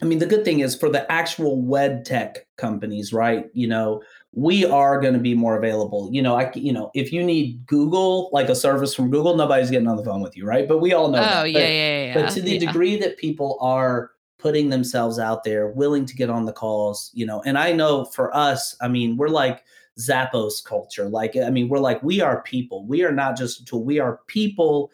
I 0.01 0.05
mean 0.05 0.17
the 0.19 0.25
good 0.25 0.43
thing 0.43 0.59
is 0.61 0.75
for 0.75 0.89
the 0.89 1.11
actual 1.11 1.61
web 1.61 2.03
tech 2.03 2.45
companies, 2.57 3.13
right? 3.13 3.45
You 3.53 3.67
know, 3.67 4.01
we 4.37 4.63
are 4.65 5.01
going 5.01 5.15
to 5.15 5.19
be 5.19 5.33
more 5.33 5.57
available. 5.57 6.09
You 6.11 6.21
know, 6.21 6.35
I 6.35 6.51
you 6.53 6.71
know, 6.71 6.91
if 6.93 7.11
you 7.11 7.23
need 7.23 7.65
Google 7.65 8.29
like 8.31 8.49
a 8.49 8.55
service 8.55 8.93
from 8.93 9.09
Google, 9.09 9.35
nobody's 9.35 9.71
getting 9.71 9.87
on 9.87 9.97
the 9.97 10.03
phone 10.03 10.21
with 10.21 10.37
you, 10.37 10.45
right? 10.45 10.67
But 10.67 10.77
we 10.77 10.93
all 10.93 11.07
know 11.07 11.17
oh, 11.17 11.21
that. 11.21 11.49
yeah, 11.49 11.53
But- 11.53 11.61
yeah, 11.61 11.67
yeah, 11.67 12.05
yeah. 12.05 12.13
but 12.13 12.31
to 12.33 12.41
the 12.43 12.51
yeah. 12.51 12.59
degree 12.59 12.99
that 12.99 13.17
people 13.17 13.57
are 13.61 14.11
putting 14.37 14.69
themselves 14.69 15.17
out 15.17 15.43
there 15.43 15.69
willing 15.69 16.05
to 16.05 16.15
get 16.15 16.29
on 16.29 16.45
the 16.45 16.53
calls 16.53 17.09
you 17.15 17.25
know 17.25 17.41
and 17.47 17.57
i 17.57 17.71
know 17.71 18.05
for 18.05 18.35
us 18.37 18.75
i 18.81 18.87
mean 18.87 19.17
we're 19.17 19.29
like 19.29 19.63
zappos 19.99 20.63
culture 20.63 21.09
like 21.09 21.35
i 21.35 21.49
mean 21.49 21.67
we're 21.67 21.79
like 21.79 22.01
we 22.03 22.21
are 22.21 22.43
people 22.43 22.85
we 22.85 23.03
are 23.03 23.11
not 23.11 23.35
just 23.35 23.61
a 23.61 23.65
tool 23.65 23.83
we 23.83 23.99
are 23.99 24.19
people 24.27 24.91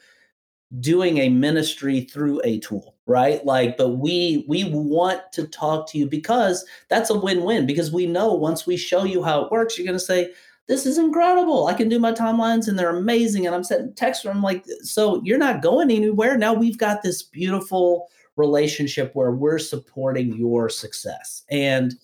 doing 0.79 1.17
a 1.17 1.27
ministry 1.27 2.01
through 2.01 2.39
a 2.45 2.57
tool 2.59 2.92
right? 3.05 3.45
Like 3.45 3.77
but 3.77 3.97
we 3.97 4.45
we 4.47 4.63
want 4.65 5.21
to 5.33 5.47
talk 5.47 5.89
to 5.89 5.97
you 5.97 6.07
because 6.07 6.65
that's 6.89 7.09
a 7.09 7.19
win-win 7.19 7.65
because 7.65 7.91
we 7.91 8.05
know 8.05 8.33
once 8.33 8.65
we 8.65 8.77
show 8.77 9.03
you 9.03 9.23
how 9.23 9.43
it 9.43 9.51
works 9.51 9.77
you're 9.77 9.85
going 9.85 9.97
to 9.97 10.03
say 10.03 10.31
this 10.65 10.85
is 10.85 10.97
incredible. 10.97 11.67
I 11.67 11.73
can 11.73 11.89
do 11.89 11.99
my 11.99 12.13
timelines 12.13 12.69
and 12.69 12.79
they're 12.79 12.95
amazing. 12.95 13.45
And 13.45 13.53
i'm 13.55 13.63
sending 13.63 13.93
text 13.93 14.25
i'm 14.25 14.41
like 14.41 14.65
so 14.81 15.21
you're 15.23 15.37
not 15.37 15.61
going 15.61 15.91
anywhere. 15.91 16.37
Now 16.37 16.53
we've 16.53 16.77
got 16.77 17.03
this 17.03 17.23
beautiful 17.23 18.07
relationship 18.35 19.11
where 19.13 19.31
we're 19.31 19.59
supporting 19.59 20.33
your 20.33 20.69
success. 20.69 21.43
And 21.49 21.95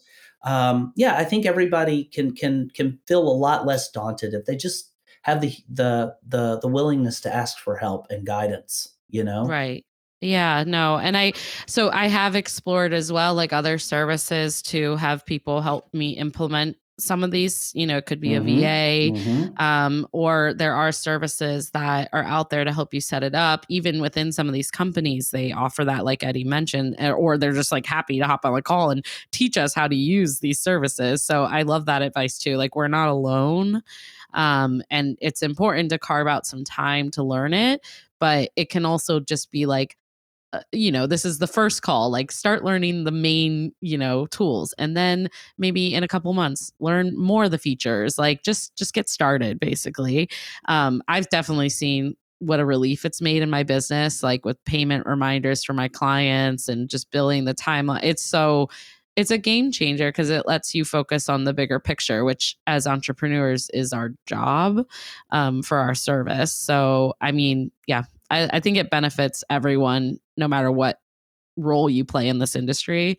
um, 0.43 0.93
yeah 0.95 1.17
i 1.17 1.25
think 1.25 1.45
everybody 1.45 2.05
can 2.05 2.33
can 2.33 2.69
can 2.73 2.97
feel 3.05 3.27
a 3.27 3.29
lot 3.29 3.65
less 3.65 3.91
daunted 3.91 4.33
if 4.33 4.45
they 4.45 4.55
just 4.55 4.93
have 5.23 5.41
the 5.41 5.53
the 5.69 6.15
the 6.25 6.59
the 6.61 6.67
willingness 6.67 7.19
to 7.19 7.33
ask 7.33 7.57
for 7.59 7.75
help 7.75 8.07
and 8.09 8.25
guidance 8.25 8.95
you 9.09 9.23
know? 9.23 9.45
Right. 9.45 9.85
Yeah, 10.21 10.63
no. 10.67 10.97
And 10.97 11.15
I, 11.15 11.33
so 11.65 11.89
I 11.91 12.07
have 12.07 12.35
explored 12.35 12.93
as 12.93 13.11
well, 13.11 13.33
like 13.35 13.53
other 13.53 13.77
services 13.77 14.61
to 14.63 14.97
have 14.97 15.25
people 15.25 15.61
help 15.61 15.93
me 15.93 16.11
implement 16.11 16.77
some 16.99 17.23
of 17.23 17.31
these 17.31 17.71
you 17.73 17.87
know 17.87 17.95
it 17.95 18.05
could 18.05 18.19
be 18.19 18.33
a 18.33 18.41
Mhm. 18.41 18.45
va 18.59 19.11
Mhm. 19.13 19.61
um, 19.61 20.05
or 20.11 20.53
there 20.53 20.75
are 20.75 20.91
services 20.91 21.69
that 21.69 22.09
are 22.11 22.25
out 22.25 22.49
there 22.49 22.65
to 22.65 22.73
help 22.73 22.93
you 22.93 22.99
set 22.99 23.23
it 23.23 23.33
up 23.33 23.65
even 23.69 24.01
within 24.01 24.33
some 24.33 24.47
of 24.49 24.53
these 24.53 24.69
companies 24.69 25.31
they 25.31 25.53
offer 25.53 25.85
that 25.85 26.03
like 26.03 26.25
eddie 26.25 26.43
mentioned 26.43 26.95
eh, 26.99 27.09
or 27.09 27.37
they're 27.37 27.53
just 27.53 27.71
like 27.71 27.85
happy 27.85 28.19
to 28.19 28.25
hop 28.25 28.43
on 28.43 28.53
a 28.53 28.61
call 28.61 28.89
and 28.91 29.05
teach 29.31 29.57
us 29.57 29.73
how 29.73 29.87
to 29.87 29.95
use 29.95 30.39
these 30.39 30.59
services 30.59 31.23
so 31.23 31.43
i 31.45 31.61
love 31.61 31.85
that 31.85 32.01
advice 32.01 32.37
too 32.37 32.57
like 32.57 32.75
we're 32.75 32.89
not 32.89 33.07
alone 33.07 33.81
um, 34.33 34.83
and 34.91 35.17
it's 35.21 35.41
important 35.41 35.89
to 35.91 35.97
carve 35.97 36.27
out 36.27 36.45
some 36.45 36.65
time 36.65 37.09
to 37.11 37.23
learn 37.23 37.53
it 37.53 37.79
but 38.19 38.49
it 38.57 38.69
can 38.69 38.85
also 38.85 39.21
just 39.21 39.51
be 39.51 39.65
like 39.65 39.95
uh, 40.53 40.61
you 40.71 40.91
know 40.91 41.05
this 41.05 41.25
is 41.25 41.37
the 41.37 41.47
first 41.47 41.81
call 41.83 42.09
like 42.09 42.31
start 42.31 42.63
learning 42.63 43.03
the 43.03 43.11
main 43.11 43.71
you 43.81 43.97
know 43.97 44.25
tools 44.27 44.73
and 44.79 44.97
then 44.97 45.29
maybe 45.57 45.93
in 45.93 46.03
a 46.03 46.07
couple 46.07 46.33
months 46.33 46.71
learn 46.79 47.15
more 47.15 47.43
of 47.43 47.51
the 47.51 47.57
features 47.57 48.17
like 48.17 48.41
just 48.43 48.75
just 48.75 48.93
get 48.93 49.07
started 49.07 49.59
basically. 49.59 50.29
Um 50.67 51.03
i've 51.07 51.29
definitely 51.29 51.69
seen 51.69 52.15
what 52.39 52.59
a 52.59 52.65
relief 52.65 53.05
it's 53.05 53.21
made 53.21 53.43
in 53.43 53.49
my 53.49 53.63
business 53.63 54.23
like 54.23 54.45
with 54.45 54.63
payment 54.65 55.05
reminders 55.05 55.63
for 55.63 55.73
my 55.73 55.87
clients 55.87 56.67
and 56.67 56.89
just 56.89 57.11
billing 57.11 57.45
the 57.45 57.53
timeline. 57.53 57.99
It's 58.01 58.23
so 58.23 58.69
it's 59.15 59.31
a 59.31 59.37
game 59.37 59.71
changer 59.71 60.09
because 60.09 60.29
it 60.29 60.47
lets 60.47 60.73
you 60.73 60.85
focus 60.85 61.27
on 61.27 61.43
the 61.43 61.53
bigger 61.53 61.79
picture 61.79 62.23
which 62.23 62.57
as 62.65 62.87
entrepreneurs 62.87 63.69
is 63.73 63.91
our 63.91 64.11
job 64.25 64.85
um, 65.31 65.61
for 65.61 65.77
our 65.77 65.93
service. 65.93 66.53
So 66.53 67.13
i 67.21 67.31
mean 67.31 67.71
yeah 67.85 68.03
I, 68.29 68.49
I 68.53 68.59
think 68.59 68.77
it 68.77 68.89
benefits 68.89 69.43
everyone, 69.49 70.19
no 70.39 70.47
matter 70.47 70.71
what 70.71 70.99
role 71.57 71.89
you 71.89 72.05
play 72.05 72.27
in 72.27 72.39
this 72.39 72.55
industry, 72.55 73.17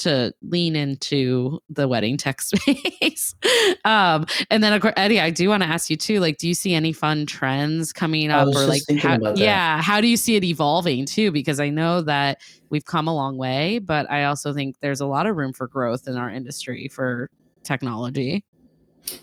to 0.00 0.32
lean 0.42 0.76
into 0.76 1.60
the 1.68 1.86
wedding 1.86 2.16
tech 2.16 2.40
space. 2.42 3.34
um, 3.84 4.26
and 4.50 4.62
then, 4.62 4.72
of 4.72 4.80
course, 4.80 4.94
Eddie, 4.96 5.20
I 5.20 5.30
do 5.30 5.48
want 5.48 5.62
to 5.62 5.68
ask 5.68 5.90
you 5.90 5.96
too. 5.96 6.20
Like, 6.20 6.38
do 6.38 6.48
you 6.48 6.54
see 6.54 6.74
any 6.74 6.92
fun 6.92 7.26
trends 7.26 7.92
coming 7.92 8.30
up, 8.30 8.48
or 8.48 8.64
like, 8.66 8.82
how, 8.98 9.18
yeah, 9.34 9.80
how 9.80 10.00
do 10.00 10.08
you 10.08 10.16
see 10.16 10.36
it 10.36 10.44
evolving 10.44 11.06
too? 11.06 11.30
Because 11.30 11.60
I 11.60 11.68
know 11.68 12.00
that 12.02 12.40
we've 12.70 12.84
come 12.84 13.08
a 13.08 13.14
long 13.14 13.36
way, 13.36 13.78
but 13.78 14.10
I 14.10 14.24
also 14.24 14.52
think 14.52 14.76
there's 14.80 15.00
a 15.00 15.06
lot 15.06 15.26
of 15.26 15.36
room 15.36 15.52
for 15.52 15.68
growth 15.68 16.08
in 16.08 16.16
our 16.16 16.30
industry 16.30 16.88
for 16.88 17.30
technology. 17.62 18.44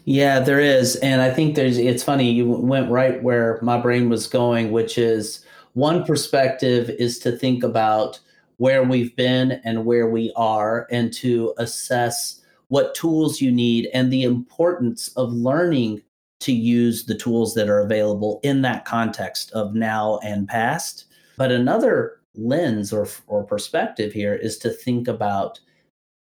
Yeah, 0.06 0.40
there 0.40 0.60
is, 0.60 0.96
and 0.98 1.22
I 1.22 1.32
think 1.32 1.56
there's. 1.56 1.78
It's 1.78 2.04
funny 2.04 2.32
you 2.32 2.50
went 2.50 2.90
right 2.92 3.22
where 3.22 3.60
my 3.62 3.80
brain 3.80 4.10
was 4.10 4.28
going, 4.28 4.72
which 4.72 4.98
is 4.98 5.46
one 5.78 6.04
perspective 6.04 6.90
is 6.90 7.20
to 7.20 7.32
think 7.32 7.64
about 7.64 8.20
where 8.58 8.82
we've 8.82 9.16
been 9.16 9.62
and 9.64 9.86
where 9.86 10.10
we 10.10 10.34
are, 10.36 10.88
and 10.90 11.14
to 11.14 11.54
assess 11.60 12.42
what 12.70 12.96
tools 12.96 13.40
you 13.40 13.52
need 13.52 13.88
and 13.94 14.12
the 14.12 14.24
importance 14.24 15.10
of 15.10 15.32
learning 15.32 16.02
to 16.40 16.52
use 16.52 17.06
the 17.06 17.14
tools 17.14 17.54
that 17.54 17.70
are 17.70 17.80
available 17.80 18.40
in 18.42 18.64
that 18.64 18.86
context 18.86 19.52
of 19.52 19.76
now 19.76 20.18
and 20.24 20.48
past. 20.48 21.06
But 21.38 21.52
another 21.52 22.22
lens 22.34 22.92
or 22.92 23.08
or 23.28 23.44
perspective 23.44 24.12
here 24.12 24.34
is 24.34 24.58
to 24.60 24.72
think 24.72 25.08
about 25.08 25.60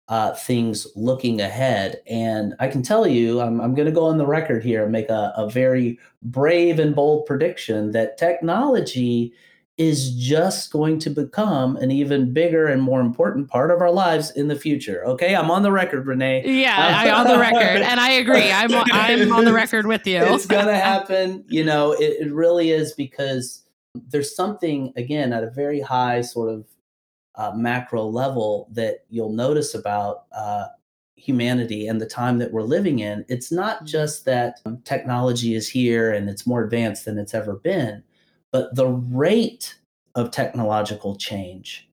uh, 0.10 0.34
things 0.34 0.88
looking 0.96 1.42
ahead. 1.42 2.02
And 2.08 2.56
I 2.60 2.68
can 2.70 2.82
tell 2.82 3.06
you, 3.06 3.42
I'm, 3.42 3.60
I'm 3.60 3.76
going 3.76 3.88
to 3.88 3.92
go 3.92 4.06
on 4.06 4.18
the 4.18 4.26
record 4.26 4.64
here 4.64 4.84
and 4.84 4.92
make 4.92 5.10
a, 5.10 5.34
a 5.36 5.50
very 5.50 6.00
brave 6.22 6.80
and 6.80 6.96
bold 6.96 7.26
prediction 7.26 7.92
that 7.92 8.18
technology 8.18 9.34
is 9.78 10.16
just 10.16 10.72
going 10.72 10.98
to 10.98 11.10
become 11.10 11.76
an 11.78 11.92
even 11.92 12.34
bigger 12.34 12.66
and 12.66 12.82
more 12.82 13.00
important 13.00 13.48
part 13.48 13.70
of 13.70 13.80
our 13.80 13.92
lives 13.92 14.32
in 14.32 14.48
the 14.48 14.56
future. 14.56 15.06
Okay, 15.06 15.36
I'm 15.36 15.52
on 15.52 15.62
the 15.62 15.72
record, 15.72 16.08
Renee. 16.08 16.44
Yeah, 16.46 16.76
I'm 16.78 17.14
on 17.14 17.28
the 17.28 17.40
record, 17.40 17.84
and 17.84 18.00
I 18.00 18.12
agree. 18.12 18.52
I'm 18.52 18.74
I'm 18.74 19.32
on 19.32 19.46
the 19.46 19.54
record 19.54 19.86
with 19.86 20.08
you. 20.08 20.18
It's 20.18 20.48
going 20.48 20.66
to 20.66 20.76
happen. 20.76 21.46
You 21.48 21.64
know, 21.64 21.92
it, 21.92 22.26
it 22.26 22.34
really 22.34 22.72
is 22.72 22.94
because 22.94 23.64
there's 23.94 24.36
something 24.36 24.94
again 24.96 25.32
at 25.32 25.44
a 25.44 25.50
very 25.52 25.80
high 25.80 26.22
sort 26.22 26.50
of 26.50 26.66
uh, 27.38 27.52
macro 27.56 28.04
level 28.04 28.68
that 28.72 29.06
you'll 29.10 29.32
notice 29.32 29.74
about 29.74 30.26
uh, 30.36 30.66
humanity 31.16 31.88
and 31.88 32.00
the 32.00 32.06
time 32.06 32.38
that 32.40 32.52
we're 32.52 32.62
living 32.62 33.00
in. 33.00 33.26
It's 33.28 33.52
not 33.52 33.86
just 33.86 34.26
that 34.26 34.60
um, 34.66 34.82
technology 34.84 35.56
is 35.56 35.68
here 35.68 36.12
and 36.12 36.30
it's 36.30 36.48
more 36.48 36.64
advanced 36.64 37.06
than 37.06 37.18
it's 37.18 37.34
ever 37.34 37.56
been, 37.56 38.04
but 38.52 38.76
the 38.76 38.88
rate 38.88 39.76
of 40.16 40.32
technological 40.32 41.16
change 41.16 41.90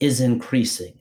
is 0.00 0.20
increasing. 0.20 0.98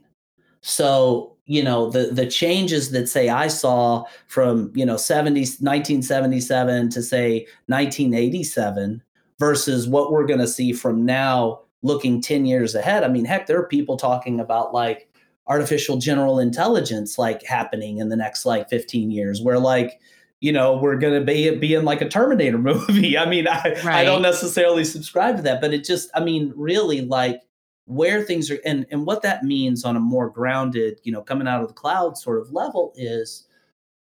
So, 0.62 1.36
you 1.46 1.64
know, 1.64 1.90
the 1.90 2.08
the 2.08 2.28
changes 2.28 2.92
that 2.92 3.08
say 3.08 3.30
I 3.30 3.48
saw 3.48 4.04
from, 4.28 4.72
you 4.76 4.86
know, 4.86 4.98
70 4.98 5.40
1977 5.40 6.90
to 6.90 7.02
say 7.02 7.48
1987 7.68 9.02
versus 9.40 9.88
what 9.88 10.12
we're 10.12 10.28
going 10.28 10.42
to 10.42 10.48
see 10.48 10.74
from 10.74 11.06
now 11.06 11.62
looking 11.82 12.22
10 12.22 12.46
years 12.46 12.76
ahead. 12.76 13.04
I 13.04 13.08
mean, 13.08 13.26
heck, 13.26 13.48
there 13.48 13.60
are 13.60 13.68
people 13.68 13.98
talking 13.98 14.40
about 14.40 14.74
like 14.74 15.10
artificial 15.50 15.98
general 15.98 16.40
intelligence 16.40 17.18
like 17.18 17.44
happening 17.44 17.98
in 17.98 18.10
the 18.10 18.16
next 18.16 18.46
like 18.46 18.70
15 18.70 19.10
years 19.10 19.42
where 19.42 19.58
like 19.58 20.00
you 20.42 20.52
know 20.52 20.78
we're 20.78 20.96
going 20.96 21.20
to 21.20 21.26
be 21.26 21.50
be 21.56 21.74
in 21.74 21.84
like 21.84 22.02
a 22.02 22.08
terminator 22.08 22.58
movie 22.60 23.18
i 23.18 23.28
mean 23.28 23.48
I, 23.48 23.76
I 23.84 24.04
don't 24.04 24.22
necessarily 24.22 24.86
subscribe 24.86 25.38
to 25.38 25.42
that 25.42 25.60
but 25.60 25.74
it 25.74 25.84
just 25.84 26.12
i 26.14 26.24
mean 26.24 26.54
really 26.56 27.02
like 27.02 27.42
where 27.86 28.22
things 28.22 28.52
are 28.52 28.60
and 28.64 28.86
and 28.92 29.08
what 29.08 29.24
that 29.24 29.44
means 29.44 29.84
on 29.84 29.96
a 29.96 30.00
more 30.00 30.30
grounded 30.30 31.00
you 31.04 31.12
know 31.12 31.24
coming 31.24 31.48
out 31.48 31.64
of 31.64 31.68
the 31.68 31.74
cloud 31.74 32.16
sort 32.16 32.40
of 32.40 32.52
level 32.52 32.94
is 32.96 33.48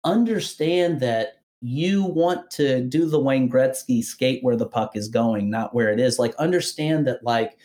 understand 0.03 0.99
that 0.99 1.39
you 1.63 2.03
want 2.03 2.51
to 2.51 2.81
do 2.81 3.05
the 3.05 3.19
Wayne 3.19 3.49
Gretzky 3.49 4.03
skate 4.03 4.43
where 4.43 4.57
the 4.57 4.65
puck 4.65 4.97
is 4.97 5.07
going, 5.07 5.49
not 5.49 5.73
where 5.73 5.89
it 5.89 5.99
is. 5.99 6.19
Like 6.19 6.35
understand 6.35 7.07
that 7.07 7.23
like 7.23 7.57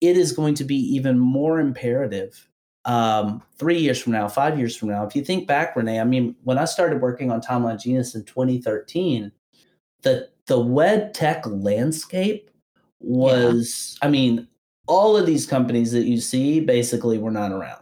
it 0.00 0.16
is 0.16 0.30
going 0.30 0.54
to 0.54 0.64
be 0.64 0.76
even 0.76 1.18
more 1.18 1.58
imperative 1.58 2.48
um, 2.84 3.42
three 3.58 3.78
years 3.78 4.00
from 4.00 4.12
now, 4.12 4.28
five 4.28 4.58
years 4.58 4.76
from 4.76 4.90
now. 4.90 5.04
If 5.04 5.16
you 5.16 5.24
think 5.24 5.48
back, 5.48 5.74
Renee, 5.74 5.98
I 5.98 6.04
mean, 6.04 6.36
when 6.44 6.56
I 6.56 6.64
started 6.64 7.02
working 7.02 7.32
on 7.32 7.40
Timeline 7.40 7.82
Genius 7.82 8.14
in 8.14 8.24
2013, 8.24 9.32
the 10.02 10.28
the 10.46 10.60
web 10.60 11.12
tech 11.12 11.44
landscape 11.46 12.48
was, 13.00 13.98
I 14.02 14.08
mean, 14.08 14.46
all 14.86 15.16
of 15.16 15.26
these 15.26 15.46
companies 15.46 15.90
that 15.92 16.04
you 16.04 16.20
see 16.20 16.60
basically 16.60 17.18
were 17.18 17.30
not 17.30 17.50
around 17.50 17.81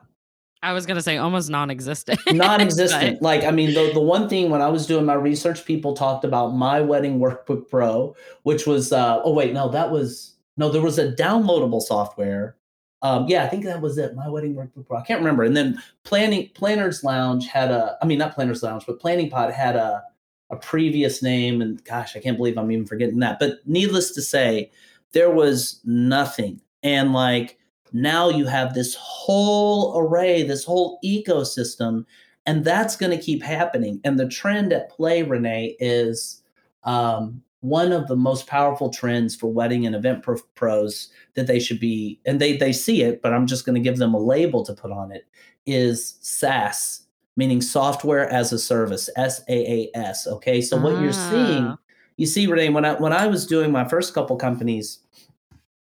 I 0.63 0.73
was 0.73 0.87
gonna 0.87 1.03
say 1.03 1.17
almost 1.17 1.49
non-existent. 1.51 2.21
non-existent. 2.33 3.23
Like 3.23 3.45
i 3.45 3.51
mean 3.51 3.75
the, 3.75 3.93
the 3.93 4.01
one 4.01 4.29
thing 4.29 4.51
when 4.51 4.63
i 4.63 4.69
was 4.69 4.87
doing 4.87 5.05
my 5.05 5.15
research 5.15 5.65
people 5.65 5.95
talked 5.95 6.25
about 6.25 6.55
my 6.55 6.81
wedding 6.81 7.19
workbook 7.19 7.69
pro 7.69 8.15
which 8.43 8.67
was 8.67 8.93
uh 8.93 9.21
oh 9.25 9.33
wait 9.33 9.53
no 9.53 9.69
that 9.69 9.91
was 9.91 10.37
no 10.57 10.69
there 10.71 10.83
was 10.83 10.99
a 10.99 11.13
downloadable 11.13 11.81
software. 11.81 12.57
Um 13.03 13.27
yeah 13.29 13.45
i 13.45 13.49
think 13.49 13.65
that 13.65 13.81
was 13.81 13.97
it 13.99 14.15
my 14.15 14.29
wedding 14.29 14.55
workbook 14.55 14.87
pro. 14.87 14.99
I 14.99 15.03
can't 15.03 15.21
remember. 15.21 15.45
And 15.45 15.57
then 15.57 15.83
planning 16.05 16.51
planners 16.55 17.03
lounge 17.03 17.47
had 17.47 17.71
a 17.71 17.97
i 18.03 18.07
mean 18.07 18.19
not 18.19 18.35
planners 18.35 18.63
lounge 18.63 18.85
but 18.87 19.01
planning 19.01 19.31
pod 19.31 19.53
had 19.53 19.77
a 19.77 20.03
a 20.51 20.57
previous 20.57 21.23
name 21.23 21.63
and 21.63 21.83
gosh 21.85 22.17
i 22.17 22.21
can't 22.21 22.37
believe 22.37 22.59
i'm 22.59 22.71
even 22.71 22.87
forgetting 22.87 23.21
that. 23.21 23.39
But 23.39 23.61
needless 23.67 24.11
to 24.13 24.23
say 24.23 24.71
there 25.13 25.31
was 25.31 25.81
nothing. 25.85 26.61
And 26.83 27.13
like 27.13 27.59
now 27.93 28.29
you 28.29 28.47
have 28.47 28.75
this 28.75 28.95
whole 28.95 29.99
array, 29.99 30.43
this 30.43 30.65
whole 30.65 30.99
ecosystem, 31.05 32.05
and 32.47 32.65
that's 32.65 32.97
going 32.97 33.17
to 33.17 33.23
keep 33.23 33.43
happening. 33.43 34.01
And 34.05 34.19
the 34.19 34.29
trend 34.29 34.73
at 34.73 34.91
play, 34.91 35.23
Renee, 35.23 35.77
is 35.79 36.43
um, 36.85 37.43
one 37.61 37.93
of 37.93 38.09
the 38.09 38.17
most 38.17 38.47
powerful 38.47 38.89
trends 38.91 39.37
for 39.37 39.53
wedding 39.53 39.87
and 39.87 39.95
event 39.95 40.23
pro- 40.23 40.39
pros 40.55 41.09
that 41.35 41.47
they 41.47 41.61
should 41.61 41.79
be, 41.81 42.19
and 42.25 42.41
they 42.41 42.57
they 42.57 42.73
see 42.73 43.03
it, 43.03 43.21
but 43.23 43.33
I'm 43.35 43.47
just 43.47 43.67
going 43.67 43.75
to 43.75 43.81
give 43.81 43.99
them 43.99 44.15
a 44.15 44.19
label 44.19 44.65
to 44.65 44.73
put 44.73 44.91
on 44.91 45.13
it. 45.13 45.27
Is 45.67 46.17
SaaS, 46.23 47.03
meaning 47.37 47.61
software 47.61 48.29
as 48.31 48.53
a 48.53 48.59
service, 48.59 49.11
S 49.17 49.43
A 49.49 49.53
A 49.53 49.91
S. 49.99 50.27
Okay, 50.27 50.63
so 50.63 50.81
what 50.81 51.01
you're 51.03 51.13
seeing, 51.13 51.65
Ah. 51.65 51.79
you 52.17 52.27
see, 52.27 52.47
Renee, 52.47 52.71
when 52.71 52.87
I 52.87 52.95
when 52.95 53.13
I 53.13 53.27
was 53.27 53.47
doing 53.47 53.71
my 53.71 53.87
first 53.87 54.15
couple 54.15 54.37
companies, 54.37 55.01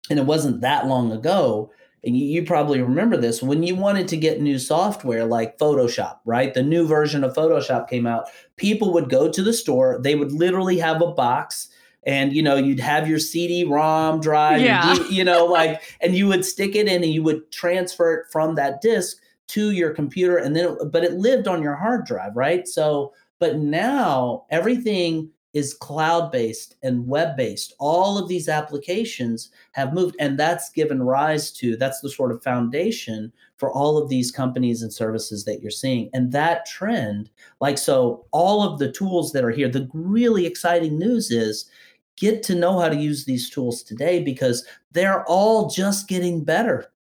and 0.09 0.19
it 0.19 0.25
wasn't 0.25 0.63
that 0.63 0.87
long 0.87 1.13
ago 1.13 1.71
and 2.05 2.17
you, 2.17 2.45
probably 2.45 2.81
remember 2.81 3.17
this 3.17 3.43
when 3.43 3.63
you 3.63 3.75
wanted 3.75 4.07
to 4.09 4.17
get 4.17 4.41
new 4.41 4.59
software 4.59 5.25
like 5.25 5.59
photoshop 5.59 6.19
right? 6.25 6.55
The 6.55 6.63
new 6.63 6.87
version 6.87 7.25
of 7.25 7.35
photoshop 7.35 7.89
came 7.89 8.07
out. 8.07 8.29
People 8.57 8.93
would 8.93 9.09
go 9.11 9.31
to 9.31 9.43
the 9.43 9.53
store 9.53 9.99
they 10.03 10.15
would 10.15 10.33
literally 10.33 10.79
have 10.79 11.03
a 11.03 11.13
box 11.13 11.69
and 12.05 12.33
you 12.33 12.43
know 12.43 12.57
you'd 12.57 12.81
have 12.81 13.09
your 13.09 13.19
cd-rom 13.19 14.21
drive 14.21 14.61
Yeah. 14.61 14.95
D- 14.95 15.15
you 15.17 15.25
know 15.25 15.47
like 15.47 15.83
and 16.01 16.15
you 16.15 16.29
would 16.29 16.45
stick 16.45 16.77
it 16.77 16.87
in 16.89 17.03
and 17.03 17.13
you 17.13 17.23
would 17.25 17.51
transfer 17.51 18.15
it 18.15 18.27
from 18.31 18.55
that 18.55 18.81
disk 18.81 19.19
to 19.49 19.71
your 19.73 19.91
computer 19.93 20.37
and 20.37 20.55
then 20.55 20.77
it, 20.81 20.93
but 20.93 21.05
it 21.05 21.15
lived 21.15 21.49
on 21.49 21.63
your 21.63 21.75
hard 21.75 22.05
drive 22.07 22.37
right? 22.37 22.67
So 22.69 23.13
but 23.41 23.57
now 23.59 24.45
everything 24.51 25.31
is 25.59 25.75
cloud 25.75 26.31
based 26.31 26.77
and 26.83 27.07
web 27.07 27.37
based. 27.37 27.75
All 27.79 28.17
of 28.17 28.29
these 28.29 28.49
applications 28.49 29.51
have 29.73 29.93
moved, 29.93 30.15
and 30.21 30.39
that's 30.39 30.71
given 30.71 31.03
rise 31.03 31.51
to 31.53 31.77
that's 31.77 32.01
the 32.01 32.09
sort 32.09 32.33
of 32.33 32.43
foundation 32.43 33.33
for 33.57 33.73
all 33.73 33.99
of 33.99 34.09
these 34.09 34.31
companies 34.31 34.83
and 34.83 34.93
services 34.93 35.45
that 35.45 35.61
you're 35.61 35.71
seeing. 35.71 36.09
And 36.15 36.31
that 36.33 36.65
trend, 36.65 37.29
like, 37.61 37.77
so 37.77 38.25
all 38.31 38.63
of 38.63 38.79
the 38.79 38.93
tools 38.93 39.33
that 39.33 39.45
are 39.45 39.51
here, 39.51 39.69
the 39.69 39.91
really 39.93 40.47
exciting 40.47 40.97
news 40.97 41.31
is 41.31 41.69
get 42.17 42.43
to 42.45 42.55
know 42.55 42.79
how 42.79 42.89
to 42.89 42.97
use 42.97 43.25
these 43.25 43.51
tools 43.51 43.83
today 43.83 44.23
because 44.23 44.65
they're 44.93 45.25
all 45.25 45.69
just 45.69 46.09
getting 46.09 46.45
better 46.45 46.91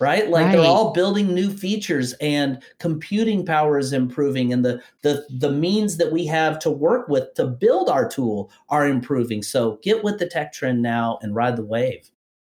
right 0.00 0.28
like 0.28 0.46
right. 0.46 0.52
they're 0.52 0.64
all 0.64 0.92
building 0.92 1.34
new 1.34 1.50
features 1.50 2.12
and 2.20 2.62
computing 2.78 3.44
power 3.44 3.78
is 3.78 3.92
improving 3.92 4.52
and 4.52 4.64
the 4.64 4.82
the 5.02 5.26
the 5.30 5.50
means 5.50 5.96
that 5.96 6.12
we 6.12 6.26
have 6.26 6.58
to 6.58 6.70
work 6.70 7.08
with 7.08 7.32
to 7.34 7.46
build 7.46 7.88
our 7.88 8.08
tool 8.08 8.50
are 8.68 8.86
improving 8.86 9.42
so 9.42 9.78
get 9.82 10.04
with 10.04 10.18
the 10.18 10.26
tech 10.26 10.52
trend 10.52 10.82
now 10.82 11.18
and 11.22 11.34
ride 11.34 11.56
the 11.56 11.64
wave 11.64 12.10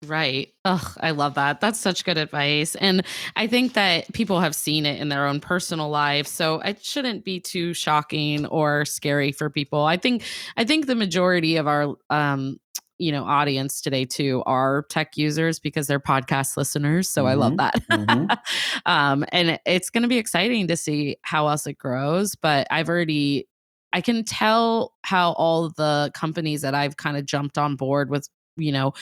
Right. 0.08 0.52
Ugh, 0.66 0.98
I 1.00 1.12
love 1.12 1.36
that. 1.36 1.62
That's 1.62 1.80
such 1.80 2.06
good 2.06 2.18
advice. 2.18 2.74
And 2.76 3.06
I 3.36 3.46
think 3.46 3.74
that 3.74 4.12
people 4.14 4.40
have 4.40 4.56
seen 4.56 4.88
it 4.88 5.00
in 5.00 5.10
their 5.10 5.28
own 5.28 5.40
personal 5.40 5.90
lives. 5.90 6.32
So 6.32 6.60
it 6.62 6.84
shouldn't 6.84 7.24
be 7.24 7.40
too 7.40 7.76
shocking 7.76 8.48
or 8.48 8.84
scary 8.86 9.32
for 9.32 9.52
people. 9.52 9.84
I 9.84 9.98
think 9.98 10.24
I 10.58 10.64
think 10.64 10.88
the 10.88 10.96
majority 10.96 11.56
of 11.58 11.68
our 11.68 11.96
um 12.10 12.60
you 13.02 13.12
know 13.12 13.24
audience 13.24 13.82
today 13.82 14.06
too 14.06 14.44
are 14.46 14.86
tech 14.90 15.18
users 15.18 15.60
because 15.60 15.88
they're 15.88 16.00
podcast 16.00 16.56
listeners 16.56 17.10
so 17.10 17.24
mm-hmm, 17.24 17.32
i 17.32 17.34
love 17.34 17.54
mm-hmm, 17.54 18.06
that 18.08 18.08
mm-hmm. 18.08 18.32
um, 18.86 19.26
and 19.32 19.60
it's 19.66 19.90
going 19.90 20.04
to 20.04 20.08
be 20.08 20.18
exciting 20.18 20.68
to 20.68 20.78
see 20.78 21.18
how 21.24 21.48
else 21.48 21.66
it 21.66 21.78
grows 21.78 22.36
but 22.36 22.68
i've 22.70 22.88
already 22.88 23.48
i 23.92 24.02
can 24.02 24.24
tell 24.24 24.94
how 25.04 25.32
all 25.34 25.70
the 25.70 26.12
companies 26.14 26.62
that 26.62 26.76
i've 26.76 26.98
kind 26.98 27.18
of 27.18 27.26
jumped 27.26 27.58
on 27.58 27.76
board 27.76 28.10
with 28.10 28.30
you 28.56 28.72
know 28.72 28.94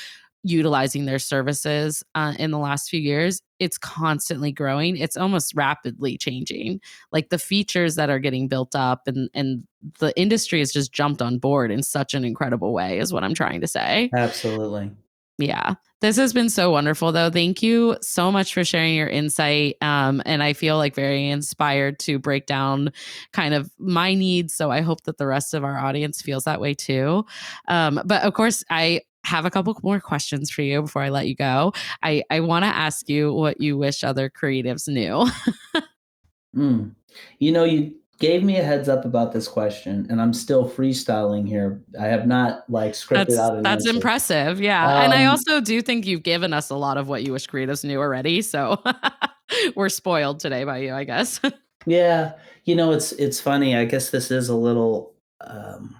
utilizing 0.43 1.05
their 1.05 1.19
services 1.19 2.03
uh, 2.15 2.33
in 2.39 2.51
the 2.51 2.59
last 2.59 2.89
few 2.89 2.99
years 2.99 3.41
it's 3.59 3.77
constantly 3.77 4.51
growing. 4.51 4.97
It's 4.97 5.17
almost 5.17 5.53
rapidly 5.53 6.17
changing. 6.17 6.79
Like 7.11 7.29
the 7.29 7.37
features 7.37 7.95
that 7.95 8.09
are 8.09 8.19
getting 8.19 8.47
built 8.47 8.73
up 8.73 9.07
and 9.07 9.29
and 9.33 9.67
the 9.99 10.17
industry 10.19 10.59
has 10.59 10.71
just 10.71 10.91
jumped 10.91 11.21
on 11.21 11.37
board 11.37 11.71
in 11.71 11.83
such 11.83 12.13
an 12.13 12.25
incredible 12.25 12.73
way 12.73 12.99
is 12.99 13.13
what 13.13 13.23
i'm 13.23 13.33
trying 13.33 13.61
to 13.61 13.67
say. 13.67 14.09
Absolutely. 14.13 14.91
Yeah. 15.37 15.75
This 16.01 16.17
has 16.17 16.33
been 16.33 16.49
so 16.49 16.69
wonderful 16.69 17.13
though. 17.13 17.29
Thank 17.29 17.63
you 17.63 17.95
so 18.01 18.29
much 18.29 18.53
for 18.53 18.65
sharing 18.65 18.93
your 18.93 19.07
insight 19.07 19.77
um, 19.81 20.21
and 20.25 20.43
i 20.43 20.51
feel 20.51 20.75
like 20.75 20.95
very 20.95 21.29
inspired 21.29 21.97
to 21.99 22.19
break 22.19 22.45
down 22.45 22.91
kind 23.31 23.53
of 23.53 23.71
my 23.77 24.13
needs 24.13 24.53
so 24.53 24.69
i 24.69 24.81
hope 24.81 25.03
that 25.03 25.17
the 25.17 25.27
rest 25.27 25.53
of 25.53 25.63
our 25.63 25.77
audience 25.77 26.21
feels 26.21 26.43
that 26.43 26.59
way 26.59 26.73
too. 26.73 27.25
Um, 27.69 28.01
but 28.05 28.23
of 28.23 28.33
course 28.33 28.65
i 28.69 29.01
have 29.29 29.45
a 29.45 29.51
couple 29.51 29.77
more 29.83 29.99
questions 29.99 30.49
for 30.49 30.63
you 30.63 30.81
before 30.81 31.03
I 31.03 31.09
let 31.09 31.27
you 31.27 31.35
go. 31.35 31.73
I, 32.03 32.23
I 32.29 32.39
want 32.39 32.65
to 32.65 32.69
ask 32.69 33.07
you 33.07 33.31
what 33.33 33.61
you 33.61 33.77
wish 33.77 34.03
other 34.03 34.29
creatives 34.29 34.87
knew. 34.87 35.29
mm. 36.55 36.95
You 37.37 37.51
know, 37.51 37.63
you 37.63 37.93
gave 38.19 38.43
me 38.43 38.57
a 38.57 38.63
heads 38.63 38.89
up 38.89 39.05
about 39.05 39.31
this 39.31 39.47
question, 39.47 40.07
and 40.09 40.21
I'm 40.21 40.33
still 40.33 40.69
freestyling 40.69 41.47
here. 41.47 41.81
I 41.99 42.07
have 42.07 42.27
not 42.27 42.69
like 42.69 42.93
scripted 42.93 43.27
that's, 43.27 43.37
out. 43.37 43.63
that's 43.63 43.85
answer. 43.85 43.95
impressive, 43.95 44.59
yeah. 44.59 44.85
Um, 44.85 45.03
and 45.03 45.13
I 45.13 45.25
um 45.25 45.31
also 45.31 45.61
do 45.61 45.81
think 45.81 46.05
you've 46.05 46.23
given 46.23 46.51
us 46.51 46.69
a 46.69 46.75
lot 46.75 46.97
of 46.97 47.07
what 47.07 47.23
you 47.23 47.31
wish 47.31 47.47
creatives 47.47 47.83
knew 47.83 47.99
already. 47.99 48.41
So 48.41 48.81
we're 49.75 49.89
spoiled 49.89 50.39
today 50.39 50.63
by 50.63 50.79
you, 50.79 50.93
I 50.93 51.03
guess. 51.03 51.39
yeah, 51.85 52.33
you 52.65 52.75
know, 52.75 52.91
it's 52.91 53.11
it's 53.13 53.39
funny. 53.39 53.75
I 53.75 53.85
guess 53.85 54.09
this 54.09 54.31
is 54.31 54.49
a 54.49 54.55
little. 54.55 55.13
Um, 55.41 55.95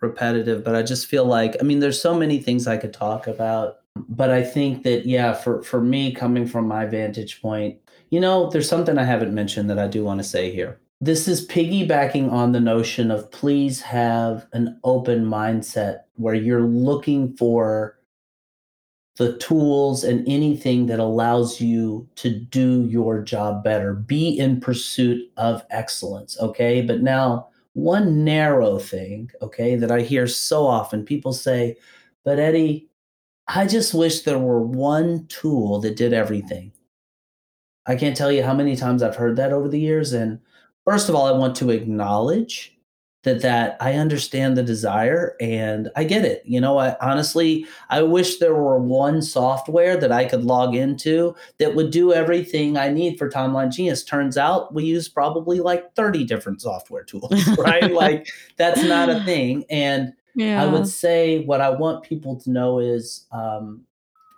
repetitive, 0.00 0.64
but 0.64 0.74
I 0.74 0.82
just 0.82 1.06
feel 1.06 1.24
like 1.24 1.56
I 1.60 1.64
mean, 1.64 1.80
there's 1.80 2.00
so 2.00 2.14
many 2.14 2.38
things 2.38 2.66
I 2.66 2.76
could 2.76 2.92
talk 2.92 3.26
about, 3.26 3.78
but 4.08 4.30
I 4.30 4.42
think 4.42 4.82
that 4.84 5.06
yeah, 5.06 5.34
for 5.34 5.62
for 5.62 5.80
me 5.80 6.12
coming 6.12 6.46
from 6.46 6.66
my 6.68 6.86
vantage 6.86 7.40
point, 7.40 7.78
you 8.10 8.20
know, 8.20 8.50
there's 8.50 8.68
something 8.68 8.98
I 8.98 9.04
haven't 9.04 9.34
mentioned 9.34 9.68
that 9.70 9.78
I 9.78 9.88
do 9.88 10.04
want 10.04 10.18
to 10.18 10.24
say 10.24 10.50
here. 10.50 10.80
This 11.00 11.28
is 11.28 11.46
piggybacking 11.46 12.32
on 12.32 12.52
the 12.52 12.60
notion 12.60 13.10
of 13.10 13.30
please 13.30 13.80
have 13.82 14.46
an 14.52 14.80
open 14.82 15.24
mindset 15.24 16.00
where 16.14 16.34
you're 16.34 16.62
looking 16.62 17.36
for 17.36 17.98
the 19.18 19.36
tools 19.38 20.04
and 20.04 20.26
anything 20.28 20.86
that 20.86 21.00
allows 21.00 21.60
you 21.60 22.08
to 22.14 22.30
do 22.30 22.84
your 22.84 23.20
job 23.20 23.62
better. 23.62 23.92
Be 23.92 24.38
in 24.38 24.60
pursuit 24.60 25.30
of 25.36 25.64
excellence, 25.70 26.38
okay? 26.40 26.80
But 26.80 27.02
now 27.02 27.48
one 27.78 28.24
narrow 28.24 28.78
thing, 28.78 29.30
okay, 29.40 29.76
that 29.76 29.90
I 29.90 30.00
hear 30.00 30.26
so 30.26 30.66
often 30.66 31.04
people 31.04 31.32
say, 31.32 31.76
but 32.24 32.38
Eddie, 32.38 32.88
I 33.46 33.66
just 33.66 33.94
wish 33.94 34.22
there 34.22 34.38
were 34.38 34.60
one 34.60 35.26
tool 35.28 35.80
that 35.80 35.96
did 35.96 36.12
everything. 36.12 36.72
I 37.86 37.96
can't 37.96 38.16
tell 38.16 38.30
you 38.30 38.42
how 38.42 38.52
many 38.52 38.76
times 38.76 39.02
I've 39.02 39.16
heard 39.16 39.36
that 39.36 39.52
over 39.52 39.68
the 39.68 39.80
years. 39.80 40.12
And 40.12 40.40
first 40.84 41.08
of 41.08 41.14
all, 41.14 41.26
I 41.26 41.38
want 41.38 41.56
to 41.56 41.70
acknowledge 41.70 42.77
that 43.28 43.42
that 43.42 43.76
I 43.80 43.94
understand 43.94 44.56
the 44.56 44.62
desire 44.62 45.36
and 45.40 45.90
I 45.94 46.04
get 46.04 46.24
it. 46.24 46.42
You 46.44 46.60
know, 46.60 46.78
I 46.78 46.96
honestly 47.00 47.66
I 47.90 48.02
wish 48.02 48.38
there 48.38 48.54
were 48.54 48.78
one 48.78 49.22
software 49.22 49.96
that 49.96 50.10
I 50.10 50.24
could 50.24 50.44
log 50.44 50.74
into 50.74 51.34
that 51.58 51.74
would 51.74 51.90
do 51.90 52.12
everything 52.12 52.76
I 52.76 52.88
need 52.88 53.18
for 53.18 53.30
Timeline 53.30 53.72
Genius. 53.72 54.02
Turns 54.02 54.36
out 54.36 54.74
we 54.74 54.84
use 54.84 55.08
probably 55.08 55.60
like 55.60 55.94
30 55.94 56.24
different 56.24 56.60
software 56.60 57.04
tools, 57.04 57.32
right? 57.58 57.92
like 57.92 58.28
that's 58.56 58.82
not 58.82 59.08
a 59.08 59.22
thing. 59.24 59.64
And 59.70 60.12
yeah. 60.34 60.62
I 60.62 60.66
would 60.66 60.88
say 60.88 61.44
what 61.44 61.60
I 61.60 61.70
want 61.70 62.04
people 62.04 62.36
to 62.40 62.50
know 62.50 62.78
is 62.78 63.26
um, 63.32 63.84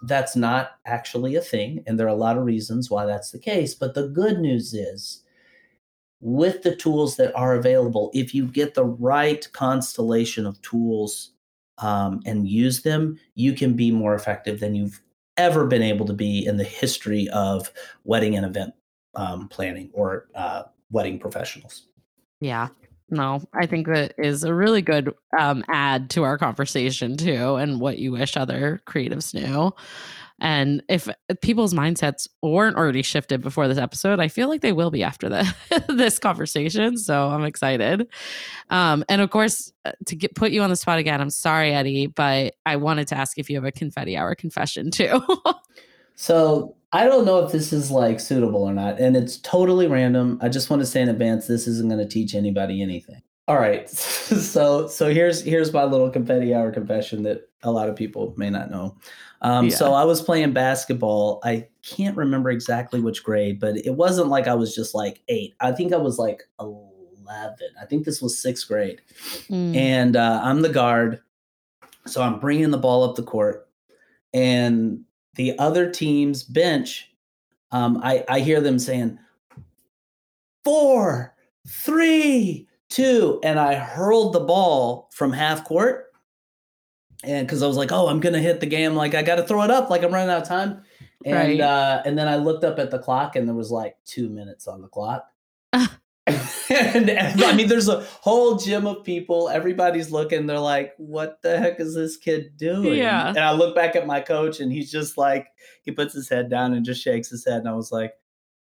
that's 0.03 0.35
not 0.35 0.73
actually 0.87 1.37
a 1.37 1.41
thing. 1.41 1.85
And 1.87 1.99
there 1.99 2.07
are 2.07 2.11
a 2.11 2.15
lot 2.15 2.39
of 2.39 2.45
reasons 2.45 2.91
why 2.91 3.07
that's 3.07 3.31
the 3.31 3.39
case. 3.39 3.75
But 3.75 3.95
the 3.95 4.09
good 4.09 4.41
news 4.41 4.75
is 4.75 5.20
with 6.21 6.63
the 6.63 6.77
tools 6.77 7.17
that 7.17 7.35
are 7.35 7.55
available, 7.55 8.11
if 8.15 8.35
you 8.35 8.47
get 8.47 8.75
the 8.75 8.85
right 8.85 9.51
constellation 9.53 10.47
of 10.47 10.61
tools 10.63 11.33
um, 11.79 12.21
and 12.27 12.49
use 12.49 12.83
them, 12.83 13.19
you 13.35 13.55
can 13.55 13.75
be 13.75 13.91
more 13.91 14.15
effective 14.15 14.61
than 14.61 14.75
you've 14.75 15.01
ever 15.37 15.67
been 15.67 15.83
able 15.83 16.05
to 16.07 16.13
be 16.13 16.45
in 16.45 16.59
the 16.59 16.65
history 16.65 17.29
of 17.31 17.73
wedding 18.05 18.37
and 18.37 18.45
event 18.45 18.75
um, 19.15 19.49
planning 19.49 19.91
or 19.95 20.29
uh, 20.35 20.65
wedding 20.91 21.19
professionals. 21.19 21.87
Yeah. 22.41 22.69
No, 23.09 23.43
I 23.53 23.67
think 23.67 23.89
that 23.89 24.15
is 24.19 24.45
a 24.45 24.55
really 24.55 24.83
good 24.83 25.13
um, 25.37 25.65
add 25.69 26.11
to 26.11 26.23
our 26.23 26.39
conversation 26.39 27.17
too, 27.17 27.57
and 27.57 27.81
what 27.81 27.99
you 27.99 28.13
wish 28.13 28.37
other 28.37 28.81
creatives 28.87 29.35
knew. 29.35 29.75
And 30.41 30.83
if 30.89 31.09
people's 31.43 31.75
mindsets 31.75 32.29
weren't 32.43 32.77
already 32.77 33.03
shifted 33.03 33.43
before 33.43 33.69
this 33.69 33.79
episode, 33.79 34.21
I 34.21 34.29
feel 34.29 34.49
like 34.49 34.63
they 34.63 34.73
will 34.73 34.91
be 34.91 35.03
after 35.03 35.29
the, 35.29 35.55
this 35.89 36.19
conversation. 36.19 36.97
So 36.97 37.29
I'm 37.29 37.45
excited. 37.45 38.09
Um, 38.71 39.05
and 39.09 39.21
of 39.21 39.31
course, 39.31 39.73
uh, 39.85 39.93
to 40.07 40.17
get 40.17 40.35
put 40.35 40.53
you 40.53 40.63
on 40.63 40.71
the 40.71 40.77
spot 40.77 40.99
again, 40.99 41.21
I'm 41.21 41.31
sorry, 41.31 41.73
Eddie, 41.73 42.07
but 42.07 42.55
I 42.65 42.77
wanted 42.77 43.09
to 43.09 43.17
ask 43.17 43.39
if 43.39 43.51
you 43.51 43.57
have 43.57 43.65
a 43.65 43.73
confetti 43.73 44.17
hour 44.17 44.35
confession 44.35 44.91
too. 44.91 45.21
so 46.15 46.77
I 46.93 47.05
don't 47.07 47.25
know 47.25 47.45
if 47.45 47.53
this 47.53 47.73
is 47.73 47.91
like 47.91 48.19
suitable 48.19 48.63
or 48.63 48.73
not, 48.73 48.99
and 48.99 49.17
it's 49.17 49.37
totally 49.39 49.87
random. 49.87 50.39
I 50.43 50.49
just 50.49 50.71
want 50.71 50.81
to 50.81 50.87
say 50.87 51.03
in 51.03 51.09
advance, 51.09 51.47
this 51.47 51.69
isn't 51.69 51.89
going 51.89 52.01
to 52.01 52.09
teach 52.09 52.35
anybody 52.35 52.83
anything. 52.83 53.23
All 53.51 53.59
right, 53.59 53.91
so 53.91 54.87
so 54.87 55.13
here's 55.13 55.43
here's 55.43 55.73
my 55.73 55.83
little 55.83 56.09
confetti 56.09 56.55
hour 56.55 56.71
confession 56.71 57.25
that 57.25 57.49
a 57.65 57.71
lot 57.73 57.89
of 57.89 57.97
people 57.97 58.33
may 58.37 58.49
not 58.49 58.71
know. 58.71 58.97
Um, 59.41 59.67
yeah. 59.67 59.75
So 59.75 59.93
I 59.93 60.05
was 60.05 60.23
playing 60.23 60.53
basketball. 60.53 61.41
I 61.43 61.67
can't 61.83 62.17
remember 62.17 62.51
exactly 62.51 63.01
which 63.01 63.25
grade, 63.25 63.59
but 63.59 63.77
it 63.79 63.97
wasn't 63.97 64.29
like 64.29 64.47
I 64.47 64.55
was 64.55 64.73
just 64.73 64.95
like 64.95 65.23
eight. 65.27 65.55
I 65.59 65.73
think 65.73 65.93
I 65.93 65.97
was 65.97 66.17
like 66.17 66.45
11. 66.61 67.57
I 67.83 67.87
think 67.87 68.05
this 68.05 68.23
was 68.23 68.41
sixth 68.41 68.69
grade. 68.69 69.01
Mm. 69.49 69.75
And 69.75 70.15
uh, 70.15 70.41
I'm 70.45 70.63
the 70.63 70.69
guard. 70.69 71.21
So 72.07 72.23
I'm 72.23 72.39
bringing 72.39 72.71
the 72.71 72.79
ball 72.79 73.03
up 73.03 73.17
the 73.17 73.25
court. 73.25 73.69
And 74.33 75.01
the 75.35 75.59
other 75.59 75.91
team's 75.91 76.45
bench, 76.45 77.11
um, 77.73 77.99
I, 78.05 78.25
I 78.29 78.41
hear 78.41 78.61
them 78.61 78.79
saying, 78.79 79.19
four, 80.63 81.35
three, 81.67 82.69
two. 82.91 83.41
And 83.43 83.59
I 83.59 83.75
hurled 83.75 84.35
the 84.35 84.41
ball 84.41 85.09
from 85.13 85.33
half 85.33 85.65
court 85.65 86.11
and 87.23 87.47
because 87.47 87.63
I 87.63 87.67
was 87.67 87.77
like, 87.77 87.93
oh, 87.93 88.09
I'm 88.09 88.21
gonna 88.21 88.41
hit 88.41 88.61
the 88.61 88.67
game, 88.67 88.95
like 88.95 89.15
I 89.15 89.23
got 89.23 89.37
to 89.37 89.43
throw 89.43 89.63
it 89.63 89.71
up, 89.71 89.91
like 89.91 90.03
I'm 90.03 90.13
running 90.13 90.31
out 90.31 90.43
of 90.43 90.49
time, 90.49 90.83
and 91.25 91.35
right. 91.35 91.61
uh, 91.61 92.03
and 92.05 92.17
then 92.17 92.29
I 92.29 92.37
looked 92.37 92.65
up 92.65 92.79
at 92.79 92.91
the 92.91 92.99
clock, 92.99 93.37
and 93.37 93.47
there 93.47 93.55
was 93.55 93.71
like 93.71 93.97
two 94.05 94.29
minutes 94.29 94.67
on 94.67 94.81
the 94.81 94.89
clock. 94.89 95.27
and, 96.71 97.11
and, 97.11 97.43
I 97.43 97.55
mean, 97.55 97.67
there's 97.67 97.89
a 97.89 98.03
whole 98.21 98.57
gym 98.57 98.87
of 98.87 99.03
people. 99.03 99.49
Everybody's 99.49 100.13
looking. 100.13 100.47
They're 100.47 100.61
like, 100.61 100.95
"What 100.97 101.43
the 101.43 101.59
heck 101.59 101.81
is 101.81 101.95
this 101.95 102.17
kid 102.17 102.57
doing?" 102.57 102.99
Yeah. 102.99 103.29
And 103.29 103.39
I 103.39 103.53
look 103.53 103.75
back 103.75 103.97
at 103.97 104.07
my 104.07 104.21
coach, 104.21 104.61
and 104.61 104.73
he's 104.73 104.93
just 104.93 105.19
like, 105.19 105.49
he 105.83 105.91
puts 105.91 106.15
his 106.15 106.29
head 106.29 106.49
down 106.49 106.73
and 106.73 106.87
just 106.87 107.03
shakes 107.03 107.29
his 107.29 107.45
head. 107.45 107.59
And 107.59 107.69
I 107.69 107.73
was 107.73 107.91
like, 107.91 108.15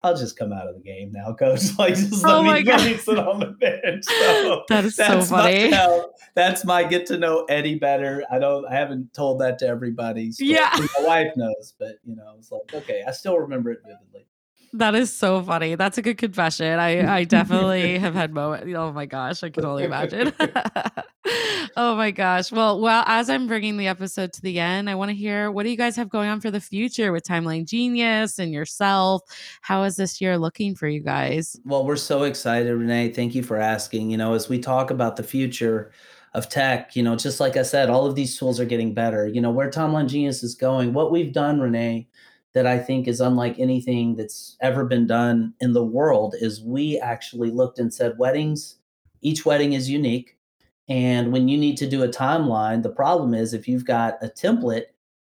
I'll 0.02 0.16
just 0.16 0.38
come 0.38 0.52
out 0.52 0.68
of 0.68 0.74
the 0.76 0.82
game 0.82 1.12
now, 1.12 1.32
coach. 1.32 1.62
Like 1.78 1.94
just 1.94 2.24
oh 2.24 2.40
let, 2.46 2.64
me, 2.64 2.70
let 2.70 2.84
me 2.84 2.96
sit 2.96 3.18
on 3.18 3.40
the 3.40 3.46
bench. 3.46 4.04
So 4.46 4.62
that 4.68 4.84
is 4.84 4.96
so 4.96 5.22
funny. 5.22 5.70
My, 5.70 6.04
that's 6.34 6.64
my 6.64 6.84
get 6.84 7.06
to 7.06 7.18
know 7.18 7.44
Eddie 7.44 7.78
better. 7.78 8.24
I 8.30 8.38
don't 8.38 8.64
I 8.66 8.74
haven't 8.74 9.12
told 9.14 9.40
that 9.40 9.58
to 9.60 9.66
everybody. 9.66 10.30
So 10.32 10.44
yeah. 10.44 10.70
My 10.98 11.04
wife 11.06 11.32
knows, 11.36 11.74
but 11.78 11.96
you 12.04 12.16
know, 12.16 12.34
it's 12.38 12.52
like, 12.52 12.62
okay, 12.72 13.02
I 13.06 13.10
still 13.10 13.38
remember 13.38 13.70
it 13.70 13.80
vividly. 13.84 14.26
That 14.76 14.94
is 14.94 15.10
so 15.10 15.42
funny. 15.42 15.74
That's 15.74 15.96
a 15.96 16.02
good 16.02 16.18
confession. 16.18 16.78
I, 16.78 17.20
I 17.20 17.24
definitely 17.24 17.98
have 17.98 18.14
had 18.14 18.32
moments. 18.32 18.66
Oh 18.76 18.92
my 18.92 19.06
gosh, 19.06 19.42
I 19.42 19.48
can 19.48 19.64
only 19.64 19.84
imagine. 19.84 20.34
oh 21.76 21.96
my 21.96 22.10
gosh. 22.10 22.52
Well, 22.52 22.80
well, 22.80 23.02
as 23.06 23.30
I'm 23.30 23.46
bringing 23.46 23.78
the 23.78 23.86
episode 23.86 24.34
to 24.34 24.42
the 24.42 24.60
end, 24.60 24.90
I 24.90 24.94
want 24.94 25.10
to 25.10 25.14
hear 25.14 25.50
what 25.50 25.62
do 25.62 25.70
you 25.70 25.78
guys 25.78 25.96
have 25.96 26.10
going 26.10 26.28
on 26.28 26.40
for 26.40 26.50
the 26.50 26.60
future 26.60 27.10
with 27.10 27.24
Timeline 27.24 27.66
Genius 27.66 28.38
and 28.38 28.52
yourself? 28.52 29.22
How 29.62 29.82
is 29.84 29.96
this 29.96 30.20
year 30.20 30.36
looking 30.36 30.74
for 30.74 30.88
you 30.88 31.00
guys? 31.00 31.58
Well, 31.64 31.86
we're 31.86 31.96
so 31.96 32.24
excited, 32.24 32.74
Renee. 32.74 33.12
Thank 33.12 33.34
you 33.34 33.42
for 33.42 33.56
asking. 33.56 34.10
You 34.10 34.18
know, 34.18 34.34
as 34.34 34.50
we 34.50 34.58
talk 34.58 34.90
about 34.90 35.16
the 35.16 35.22
future 35.22 35.90
of 36.34 36.50
tech, 36.50 36.94
you 36.94 37.02
know, 37.02 37.16
just 37.16 37.40
like 37.40 37.56
I 37.56 37.62
said, 37.62 37.88
all 37.88 38.04
of 38.04 38.14
these 38.14 38.38
tools 38.38 38.60
are 38.60 38.66
getting 38.66 38.92
better. 38.92 39.26
You 39.26 39.40
know, 39.40 39.50
where 39.50 39.70
Timeline 39.70 40.06
Genius 40.08 40.42
is 40.42 40.54
going, 40.54 40.92
what 40.92 41.10
we've 41.10 41.32
done, 41.32 41.60
Renee 41.60 42.08
that 42.56 42.66
I 42.66 42.78
think 42.78 43.06
is 43.06 43.20
unlike 43.20 43.58
anything 43.58 44.16
that's 44.16 44.56
ever 44.62 44.86
been 44.86 45.06
done 45.06 45.52
in 45.60 45.74
the 45.74 45.84
world 45.84 46.34
is 46.40 46.62
we 46.62 46.98
actually 46.98 47.50
looked 47.50 47.78
and 47.78 47.92
said 47.92 48.16
weddings, 48.16 48.76
each 49.20 49.44
wedding 49.44 49.74
is 49.74 49.90
unique. 49.90 50.38
And 50.88 51.32
when 51.32 51.48
you 51.48 51.58
need 51.58 51.76
to 51.76 51.86
do 51.86 52.02
a 52.02 52.08
timeline, 52.08 52.82
the 52.82 52.88
problem 52.88 53.34
is 53.34 53.52
if 53.52 53.68
you've 53.68 53.84
got 53.84 54.16
a 54.22 54.28
template, 54.28 54.84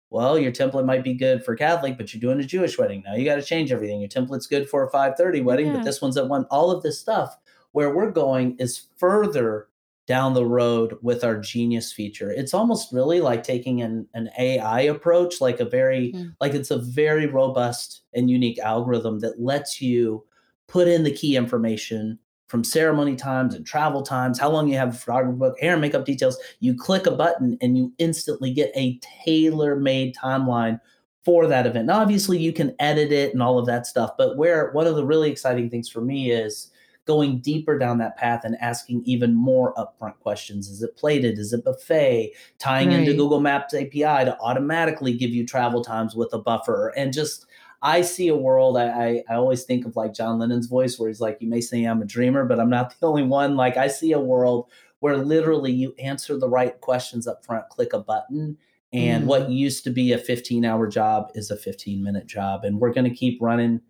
well, 0.08 0.38
your 0.38 0.52
template 0.52 0.86
might 0.86 1.04
be 1.04 1.12
good 1.12 1.44
for 1.44 1.54
Catholic, 1.54 1.98
but 1.98 2.14
you're 2.14 2.20
doing 2.22 2.42
a 2.42 2.48
Jewish 2.48 2.78
wedding. 2.78 3.02
Now 3.04 3.14
you 3.14 3.26
got 3.26 3.36
to 3.36 3.42
change 3.42 3.72
everything. 3.72 4.00
Your 4.00 4.08
template's 4.08 4.46
good 4.46 4.66
for 4.66 4.82
a 4.82 4.90
530 4.90 5.42
wedding, 5.42 5.66
yeah. 5.66 5.74
but 5.74 5.84
this 5.84 6.00
one's 6.00 6.16
at 6.16 6.28
one. 6.28 6.46
All 6.50 6.70
of 6.70 6.82
this 6.82 6.98
stuff 6.98 7.36
where 7.72 7.94
we're 7.94 8.10
going 8.10 8.56
is 8.58 8.86
further 8.96 9.68
down 10.08 10.32
the 10.32 10.46
road 10.46 10.96
with 11.02 11.22
our 11.22 11.38
genius 11.38 11.92
feature. 11.92 12.32
It's 12.32 12.54
almost 12.54 12.92
really 12.92 13.20
like 13.20 13.42
taking 13.42 13.82
an, 13.82 14.08
an 14.14 14.30
AI 14.38 14.80
approach, 14.80 15.40
like 15.40 15.60
a 15.60 15.66
very, 15.66 16.12
mm. 16.12 16.34
like 16.40 16.54
it's 16.54 16.70
a 16.70 16.78
very 16.78 17.26
robust 17.26 18.00
and 18.14 18.30
unique 18.30 18.58
algorithm 18.58 19.20
that 19.20 19.38
lets 19.38 19.82
you 19.82 20.24
put 20.66 20.88
in 20.88 21.04
the 21.04 21.12
key 21.12 21.36
information 21.36 22.18
from 22.46 22.64
ceremony 22.64 23.16
times 23.16 23.54
and 23.54 23.66
travel 23.66 24.02
times, 24.02 24.38
how 24.38 24.48
long 24.48 24.66
you 24.66 24.78
have 24.78 24.94
a 24.94 24.98
photographer 24.98 25.36
book, 25.36 25.60
hair 25.60 25.72
and 25.72 25.82
makeup 25.82 26.06
details. 26.06 26.38
You 26.60 26.74
click 26.74 27.06
a 27.06 27.10
button 27.10 27.58
and 27.60 27.76
you 27.76 27.92
instantly 27.98 28.50
get 28.50 28.72
a 28.74 28.98
tailor 29.24 29.76
made 29.76 30.16
timeline 30.16 30.80
for 31.22 31.46
that 31.46 31.66
event. 31.66 31.86
Now, 31.86 32.00
obviously, 32.00 32.38
you 32.38 32.54
can 32.54 32.74
edit 32.78 33.12
it 33.12 33.34
and 33.34 33.42
all 33.42 33.58
of 33.58 33.66
that 33.66 33.86
stuff, 33.86 34.12
but 34.16 34.38
where 34.38 34.70
one 34.72 34.86
of 34.86 34.96
the 34.96 35.04
really 35.04 35.30
exciting 35.30 35.68
things 35.68 35.90
for 35.90 36.00
me 36.00 36.30
is 36.30 36.70
going 37.08 37.40
deeper 37.40 37.78
down 37.78 37.98
that 37.98 38.16
path 38.18 38.44
and 38.44 38.54
asking 38.60 39.02
even 39.04 39.34
more 39.34 39.74
upfront 39.74 40.16
questions. 40.20 40.68
Is 40.68 40.82
it 40.82 40.96
plated? 40.96 41.38
Is 41.38 41.54
it 41.54 41.64
buffet? 41.64 42.34
Tying 42.58 42.90
right. 42.90 43.00
into 43.00 43.14
Google 43.14 43.40
Maps 43.40 43.74
API 43.74 44.26
to 44.26 44.36
automatically 44.40 45.14
give 45.14 45.30
you 45.30 45.46
travel 45.46 45.82
times 45.82 46.14
with 46.14 46.32
a 46.34 46.38
buffer 46.38 46.92
and 46.96 47.12
just 47.12 47.46
I 47.80 48.02
see 48.02 48.28
a 48.28 48.36
world. 48.36 48.76
I, 48.76 48.88
I, 48.88 49.22
I 49.30 49.34
always 49.36 49.64
think 49.64 49.86
of 49.86 49.96
like 49.96 50.12
John 50.12 50.38
Lennon's 50.38 50.66
voice, 50.66 50.98
where 50.98 51.08
he's 51.08 51.20
like, 51.20 51.38
"You 51.40 51.48
may 51.48 51.60
say 51.60 51.84
I'm 51.84 52.02
a 52.02 52.04
dreamer, 52.04 52.44
but 52.44 52.58
I'm 52.58 52.70
not 52.70 52.98
the 52.98 53.06
only 53.06 53.22
one." 53.22 53.56
Like 53.56 53.76
I 53.76 53.86
see 53.86 54.10
a 54.10 54.18
world 54.18 54.68
where 54.98 55.16
literally 55.16 55.70
you 55.70 55.94
answer 55.96 56.36
the 56.36 56.48
right 56.48 56.80
questions 56.80 57.28
up 57.28 57.44
front, 57.46 57.68
click 57.68 57.92
a 57.92 58.00
button, 58.00 58.58
and 58.92 59.24
mm. 59.24 59.26
what 59.28 59.48
used 59.48 59.84
to 59.84 59.90
be 59.90 60.12
a 60.12 60.18
15 60.18 60.64
hour 60.64 60.88
job 60.88 61.30
is 61.36 61.52
a 61.52 61.56
15 61.56 62.02
minute 62.02 62.26
job, 62.26 62.64
and 62.64 62.80
we're 62.80 62.92
going 62.92 63.08
to 63.08 63.16
keep 63.16 63.40
running 63.40 63.80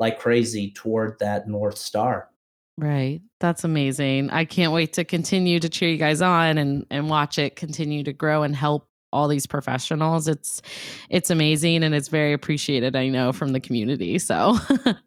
like 0.00 0.18
crazy 0.18 0.72
toward 0.72 1.16
that 1.20 1.48
north 1.48 1.78
star. 1.78 2.30
Right. 2.78 3.20
That's 3.40 3.64
amazing. 3.64 4.30
I 4.30 4.44
can't 4.44 4.72
wait 4.72 4.92
to 4.92 5.04
continue 5.04 5.58
to 5.58 5.68
cheer 5.68 5.88
you 5.88 5.96
guys 5.96 6.22
on 6.22 6.58
and 6.58 6.86
and 6.90 7.10
watch 7.10 7.36
it 7.36 7.56
continue 7.56 8.04
to 8.04 8.12
grow 8.12 8.44
and 8.44 8.54
help 8.54 8.88
all 9.12 9.26
these 9.26 9.46
professionals. 9.46 10.28
It's 10.28 10.62
it's 11.10 11.28
amazing 11.28 11.82
and 11.82 11.92
it's 11.92 12.06
very 12.06 12.32
appreciated, 12.32 12.94
I 12.94 13.08
know, 13.08 13.32
from 13.32 13.52
the 13.52 13.58
community. 13.58 14.20
So 14.20 14.56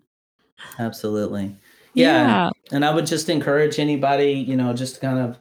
Absolutely. 0.79 1.55
Yeah. 1.93 2.27
yeah. 2.27 2.49
And 2.73 2.83
I 2.83 2.93
would 2.93 3.05
just 3.05 3.29
encourage 3.29 3.79
anybody, 3.79 4.33
you 4.33 4.57
know, 4.57 4.73
just 4.73 4.99
kind 4.99 5.19
of 5.19 5.39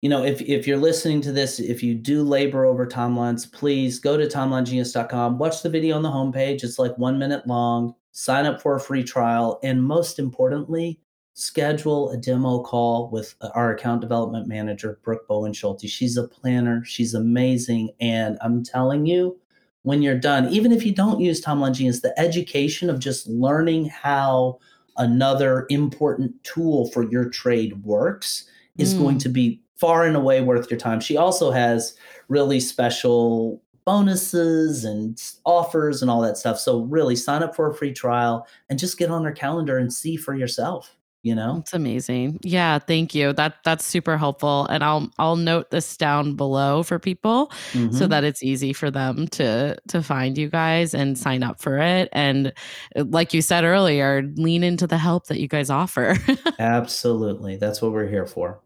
you 0.00 0.08
know, 0.08 0.24
if 0.24 0.40
if 0.40 0.66
you're 0.66 0.78
listening 0.78 1.20
to 1.20 1.32
this, 1.32 1.60
if 1.60 1.82
you 1.82 1.92
do 1.92 2.22
labor 2.22 2.64
over 2.64 2.86
timelines, 2.86 3.50
please 3.50 3.98
go 3.98 4.16
to 4.16 4.26
timelinegenius.com, 4.26 5.36
watch 5.36 5.62
the 5.62 5.68
video 5.68 5.96
on 5.96 6.02
the 6.02 6.08
homepage. 6.08 6.64
It's 6.64 6.78
like 6.78 6.96
1 6.96 7.18
minute 7.18 7.46
long. 7.46 7.94
Sign 8.12 8.46
up 8.46 8.62
for 8.62 8.76
a 8.76 8.80
free 8.80 9.04
trial 9.04 9.60
and 9.62 9.82
most 9.82 10.18
importantly, 10.18 10.98
schedule 11.38 12.10
a 12.12 12.16
demo 12.16 12.60
call 12.60 13.10
with 13.10 13.34
uh, 13.42 13.50
our 13.54 13.74
account 13.74 14.00
development 14.00 14.48
manager, 14.48 14.98
Brooke 15.02 15.28
Bowen 15.28 15.52
Schulte. 15.52 15.86
She's 15.86 16.16
a 16.16 16.26
planner, 16.26 16.82
she's 16.84 17.12
amazing. 17.12 17.90
And 18.00 18.38
I'm 18.40 18.64
telling 18.64 19.04
you, 19.04 19.38
when 19.82 20.00
you're 20.00 20.18
done, 20.18 20.48
even 20.48 20.72
if 20.72 20.84
you 20.84 20.94
don't 20.94 21.20
use 21.20 21.44
Timeline 21.44 21.74
Genius, 21.74 22.00
the 22.00 22.18
education 22.18 22.88
of 22.88 23.00
just 23.00 23.26
learning 23.28 23.84
how 23.84 24.58
another 24.96 25.66
important 25.68 26.42
tool 26.42 26.90
for 26.90 27.08
your 27.10 27.28
trade 27.28 27.84
works 27.84 28.48
is 28.78 28.94
mm. 28.94 28.98
going 28.98 29.18
to 29.18 29.28
be 29.28 29.60
far 29.76 30.06
and 30.06 30.16
away 30.16 30.40
worth 30.40 30.70
your 30.70 30.80
time. 30.80 31.00
She 31.00 31.18
also 31.18 31.50
has 31.50 31.94
really 32.28 32.60
special 32.60 33.62
bonuses 33.84 34.86
and 34.86 35.22
offers 35.44 36.00
and 36.00 36.10
all 36.10 36.22
that 36.22 36.38
stuff. 36.38 36.58
So 36.58 36.80
really 36.84 37.14
sign 37.14 37.42
up 37.42 37.54
for 37.54 37.70
a 37.70 37.74
free 37.74 37.92
trial 37.92 38.48
and 38.70 38.78
just 38.78 38.98
get 38.98 39.10
on 39.10 39.22
her 39.24 39.32
calendar 39.32 39.76
and 39.76 39.92
see 39.92 40.16
for 40.16 40.34
yourself 40.34 40.96
you 41.26 41.34
know? 41.34 41.58
It's 41.60 41.74
amazing. 41.74 42.38
Yeah 42.42 42.78
thank 42.78 43.14
you. 43.14 43.32
That 43.32 43.56
that's 43.64 43.84
super 43.84 44.16
helpful 44.16 44.66
and 44.66 44.84
i'll 44.84 45.10
i'll 45.18 45.36
note 45.36 45.70
this 45.70 45.96
down 45.96 46.34
below 46.34 46.82
for 46.82 46.98
people 46.98 47.48
mm-hmm. 47.72 47.92
so 47.92 48.06
that 48.06 48.24
it's 48.24 48.42
easy 48.42 48.72
for 48.72 48.90
them 48.90 49.28
to 49.28 49.76
to 49.88 50.02
find 50.02 50.38
you 50.38 50.48
guys 50.48 50.94
and 50.94 51.18
sign 51.18 51.42
up 51.42 51.60
for 51.60 51.78
it 51.78 52.08
and 52.12 52.52
uh, 52.94 53.04
like 53.08 53.34
you 53.34 53.42
said 53.42 53.64
earlier 53.64 54.22
lean 54.36 54.62
into 54.62 54.86
the 54.86 54.98
help 54.98 55.26
that 55.26 55.40
you 55.40 55.48
guys 55.48 55.70
offer. 55.70 56.16
Absolutely. 56.58 57.56
That's 57.56 57.82
what 57.82 57.92
we're 57.92 58.08
here 58.08 58.26
for. 58.26 58.60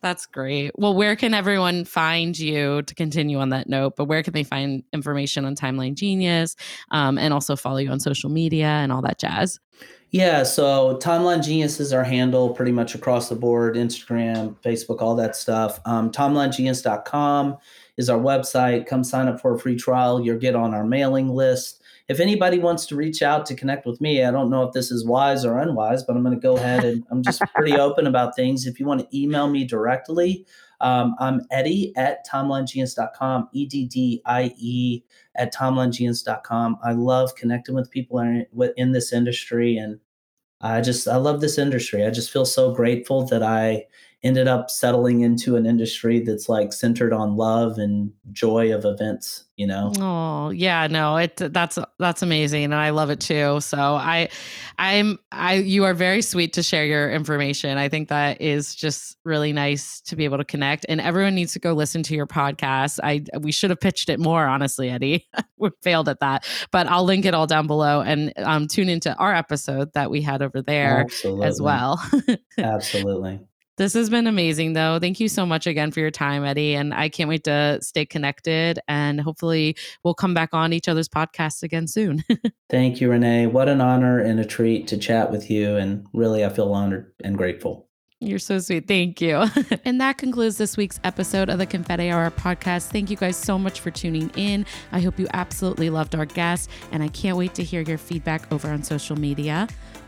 That's 0.00 0.26
great. 0.26 0.72
Well 0.76 0.94
where 0.94 1.16
can 1.16 1.34
everyone 1.34 1.84
find 1.84 2.38
you 2.38 2.82
to 2.82 2.94
continue 2.94 3.38
on 3.38 3.50
that 3.50 3.68
note 3.68 3.96
but 3.96 4.04
where 4.04 4.22
can 4.22 4.32
they 4.32 4.44
find 4.44 4.82
information 4.92 5.44
on 5.44 5.54
timeline 5.54 5.94
genius 5.94 6.56
um, 6.90 7.18
and 7.18 7.32
also 7.32 7.56
follow 7.56 7.78
you 7.78 7.90
on 7.90 8.00
social 8.00 8.30
media 8.30 8.66
and 8.66 8.92
all 8.92 9.02
that 9.02 9.18
jazz 9.18 9.58
yeah, 10.12 10.42
so 10.42 10.98
Timeline 11.02 11.42
Genius 11.42 11.80
is 11.80 11.94
our 11.94 12.04
handle 12.04 12.50
pretty 12.50 12.70
much 12.70 12.94
across 12.94 13.30
the 13.30 13.34
board 13.34 13.76
Instagram, 13.76 14.54
Facebook, 14.62 15.00
all 15.00 15.16
that 15.16 15.34
stuff. 15.34 15.80
Um, 15.86 16.12
TimelineGenius.com 16.12 17.56
is 17.96 18.10
our 18.10 18.18
website. 18.18 18.86
Come 18.86 19.04
sign 19.04 19.26
up 19.26 19.40
for 19.40 19.54
a 19.54 19.58
free 19.58 19.74
trial. 19.74 20.22
You'll 20.22 20.38
get 20.38 20.54
on 20.54 20.74
our 20.74 20.84
mailing 20.84 21.30
list. 21.30 21.81
If 22.08 22.20
anybody 22.20 22.58
wants 22.58 22.86
to 22.86 22.96
reach 22.96 23.22
out 23.22 23.46
to 23.46 23.54
connect 23.54 23.86
with 23.86 24.00
me, 24.00 24.24
I 24.24 24.30
don't 24.30 24.50
know 24.50 24.64
if 24.64 24.72
this 24.72 24.90
is 24.90 25.06
wise 25.06 25.44
or 25.44 25.58
unwise, 25.58 26.02
but 26.02 26.16
I'm 26.16 26.22
going 26.22 26.34
to 26.34 26.40
go 26.40 26.56
ahead 26.56 26.84
and 26.84 27.04
I'm 27.10 27.22
just 27.22 27.42
pretty 27.54 27.76
open 27.76 28.06
about 28.06 28.36
things. 28.36 28.66
If 28.66 28.80
you 28.80 28.86
want 28.86 29.00
to 29.00 29.18
email 29.18 29.48
me 29.48 29.64
directly, 29.64 30.46
um, 30.80 31.14
I'm 31.20 31.42
Eddie 31.50 31.92
at 31.96 32.26
TimelineGenius.com, 32.26 33.48
E 33.52 33.66
D 33.66 33.86
D 33.86 34.22
I 34.26 34.52
E 34.56 35.02
at 35.36 35.54
TimelineGenius.com. 35.54 36.78
I 36.84 36.92
love 36.92 37.34
connecting 37.36 37.74
with 37.74 37.90
people 37.90 38.18
in, 38.18 38.46
in 38.76 38.92
this 38.92 39.12
industry. 39.12 39.76
And 39.76 40.00
I 40.60 40.80
just, 40.80 41.06
I 41.06 41.16
love 41.16 41.40
this 41.40 41.56
industry. 41.56 42.04
I 42.04 42.10
just 42.10 42.32
feel 42.32 42.44
so 42.44 42.72
grateful 42.72 43.24
that 43.26 43.42
I 43.42 43.86
ended 44.22 44.46
up 44.46 44.70
settling 44.70 45.20
into 45.22 45.56
an 45.56 45.66
industry 45.66 46.20
that's 46.20 46.48
like 46.48 46.72
centered 46.72 47.12
on 47.12 47.36
love 47.36 47.78
and 47.78 48.12
joy 48.30 48.72
of 48.72 48.84
events 48.84 49.44
you 49.56 49.66
know 49.66 49.92
oh 49.98 50.50
yeah 50.50 50.86
no 50.86 51.16
it 51.16 51.36
that's 51.36 51.78
that's 51.98 52.22
amazing 52.22 52.64
and 52.64 52.74
i 52.74 52.90
love 52.90 53.10
it 53.10 53.20
too 53.20 53.60
so 53.60 53.76
i 53.78 54.28
i'm 54.78 55.18
i 55.32 55.54
you 55.54 55.84
are 55.84 55.92
very 55.92 56.22
sweet 56.22 56.52
to 56.52 56.62
share 56.62 56.86
your 56.86 57.10
information 57.10 57.78
i 57.78 57.88
think 57.88 58.08
that 58.08 58.40
is 58.40 58.74
just 58.74 59.16
really 59.24 59.52
nice 59.52 60.00
to 60.00 60.16
be 60.16 60.24
able 60.24 60.38
to 60.38 60.44
connect 60.44 60.86
and 60.88 61.00
everyone 61.00 61.34
needs 61.34 61.52
to 61.52 61.58
go 61.58 61.72
listen 61.72 62.02
to 62.02 62.14
your 62.14 62.26
podcast 62.26 62.98
i 63.02 63.22
we 63.40 63.52
should 63.52 63.70
have 63.70 63.80
pitched 63.80 64.08
it 64.08 64.20
more 64.20 64.46
honestly 64.46 64.88
eddie 64.88 65.26
we 65.58 65.68
failed 65.82 66.08
at 66.08 66.20
that 66.20 66.46
but 66.70 66.86
i'll 66.86 67.04
link 67.04 67.24
it 67.24 67.34
all 67.34 67.46
down 67.46 67.66
below 67.66 68.00
and 68.00 68.32
um, 68.38 68.68
tune 68.68 68.88
into 68.88 69.14
our 69.16 69.34
episode 69.34 69.92
that 69.94 70.10
we 70.10 70.22
had 70.22 70.42
over 70.42 70.62
there 70.62 71.00
Absolutely. 71.00 71.46
as 71.46 71.60
well 71.60 72.02
Absolutely. 72.58 73.40
This 73.82 73.94
has 73.94 74.08
been 74.08 74.28
amazing, 74.28 74.74
though. 74.74 75.00
Thank 75.00 75.18
you 75.18 75.28
so 75.28 75.44
much 75.44 75.66
again 75.66 75.90
for 75.90 75.98
your 75.98 76.12
time, 76.12 76.44
Eddie. 76.44 76.76
And 76.76 76.94
I 76.94 77.08
can't 77.08 77.28
wait 77.28 77.42
to 77.44 77.80
stay 77.82 78.06
connected. 78.06 78.78
And 78.86 79.20
hopefully, 79.20 79.76
we'll 80.04 80.14
come 80.14 80.34
back 80.34 80.50
on 80.52 80.72
each 80.72 80.86
other's 80.86 81.08
podcasts 81.08 81.64
again 81.64 81.88
soon. 81.88 82.22
Thank 82.70 83.00
you, 83.00 83.10
Renee. 83.10 83.48
What 83.48 83.68
an 83.68 83.80
honor 83.80 84.20
and 84.20 84.38
a 84.38 84.44
treat 84.44 84.86
to 84.86 84.96
chat 84.96 85.32
with 85.32 85.50
you. 85.50 85.74
And 85.74 86.06
really, 86.12 86.44
I 86.44 86.50
feel 86.50 86.72
honored 86.72 87.12
and 87.24 87.36
grateful. 87.36 87.88
You're 88.20 88.38
so 88.38 88.60
sweet. 88.60 88.86
Thank 88.86 89.20
you. 89.20 89.46
and 89.84 90.00
that 90.00 90.16
concludes 90.16 90.58
this 90.58 90.76
week's 90.76 91.00
episode 91.02 91.50
of 91.50 91.58
the 91.58 91.66
Confetti 91.66 92.08
Hour 92.08 92.30
podcast. 92.30 92.86
Thank 92.90 93.10
you 93.10 93.16
guys 93.16 93.36
so 93.36 93.58
much 93.58 93.80
for 93.80 93.90
tuning 93.90 94.30
in. 94.36 94.64
I 94.92 95.00
hope 95.00 95.18
you 95.18 95.26
absolutely 95.34 95.90
loved 95.90 96.14
our 96.14 96.24
guest, 96.24 96.70
and 96.92 97.02
I 97.02 97.08
can't 97.08 97.36
wait 97.36 97.54
to 97.54 97.64
hear 97.64 97.80
your 97.80 97.98
feedback 97.98 98.52
over 98.52 98.70
on 98.70 98.84
social 98.84 99.16
media. 99.16 99.66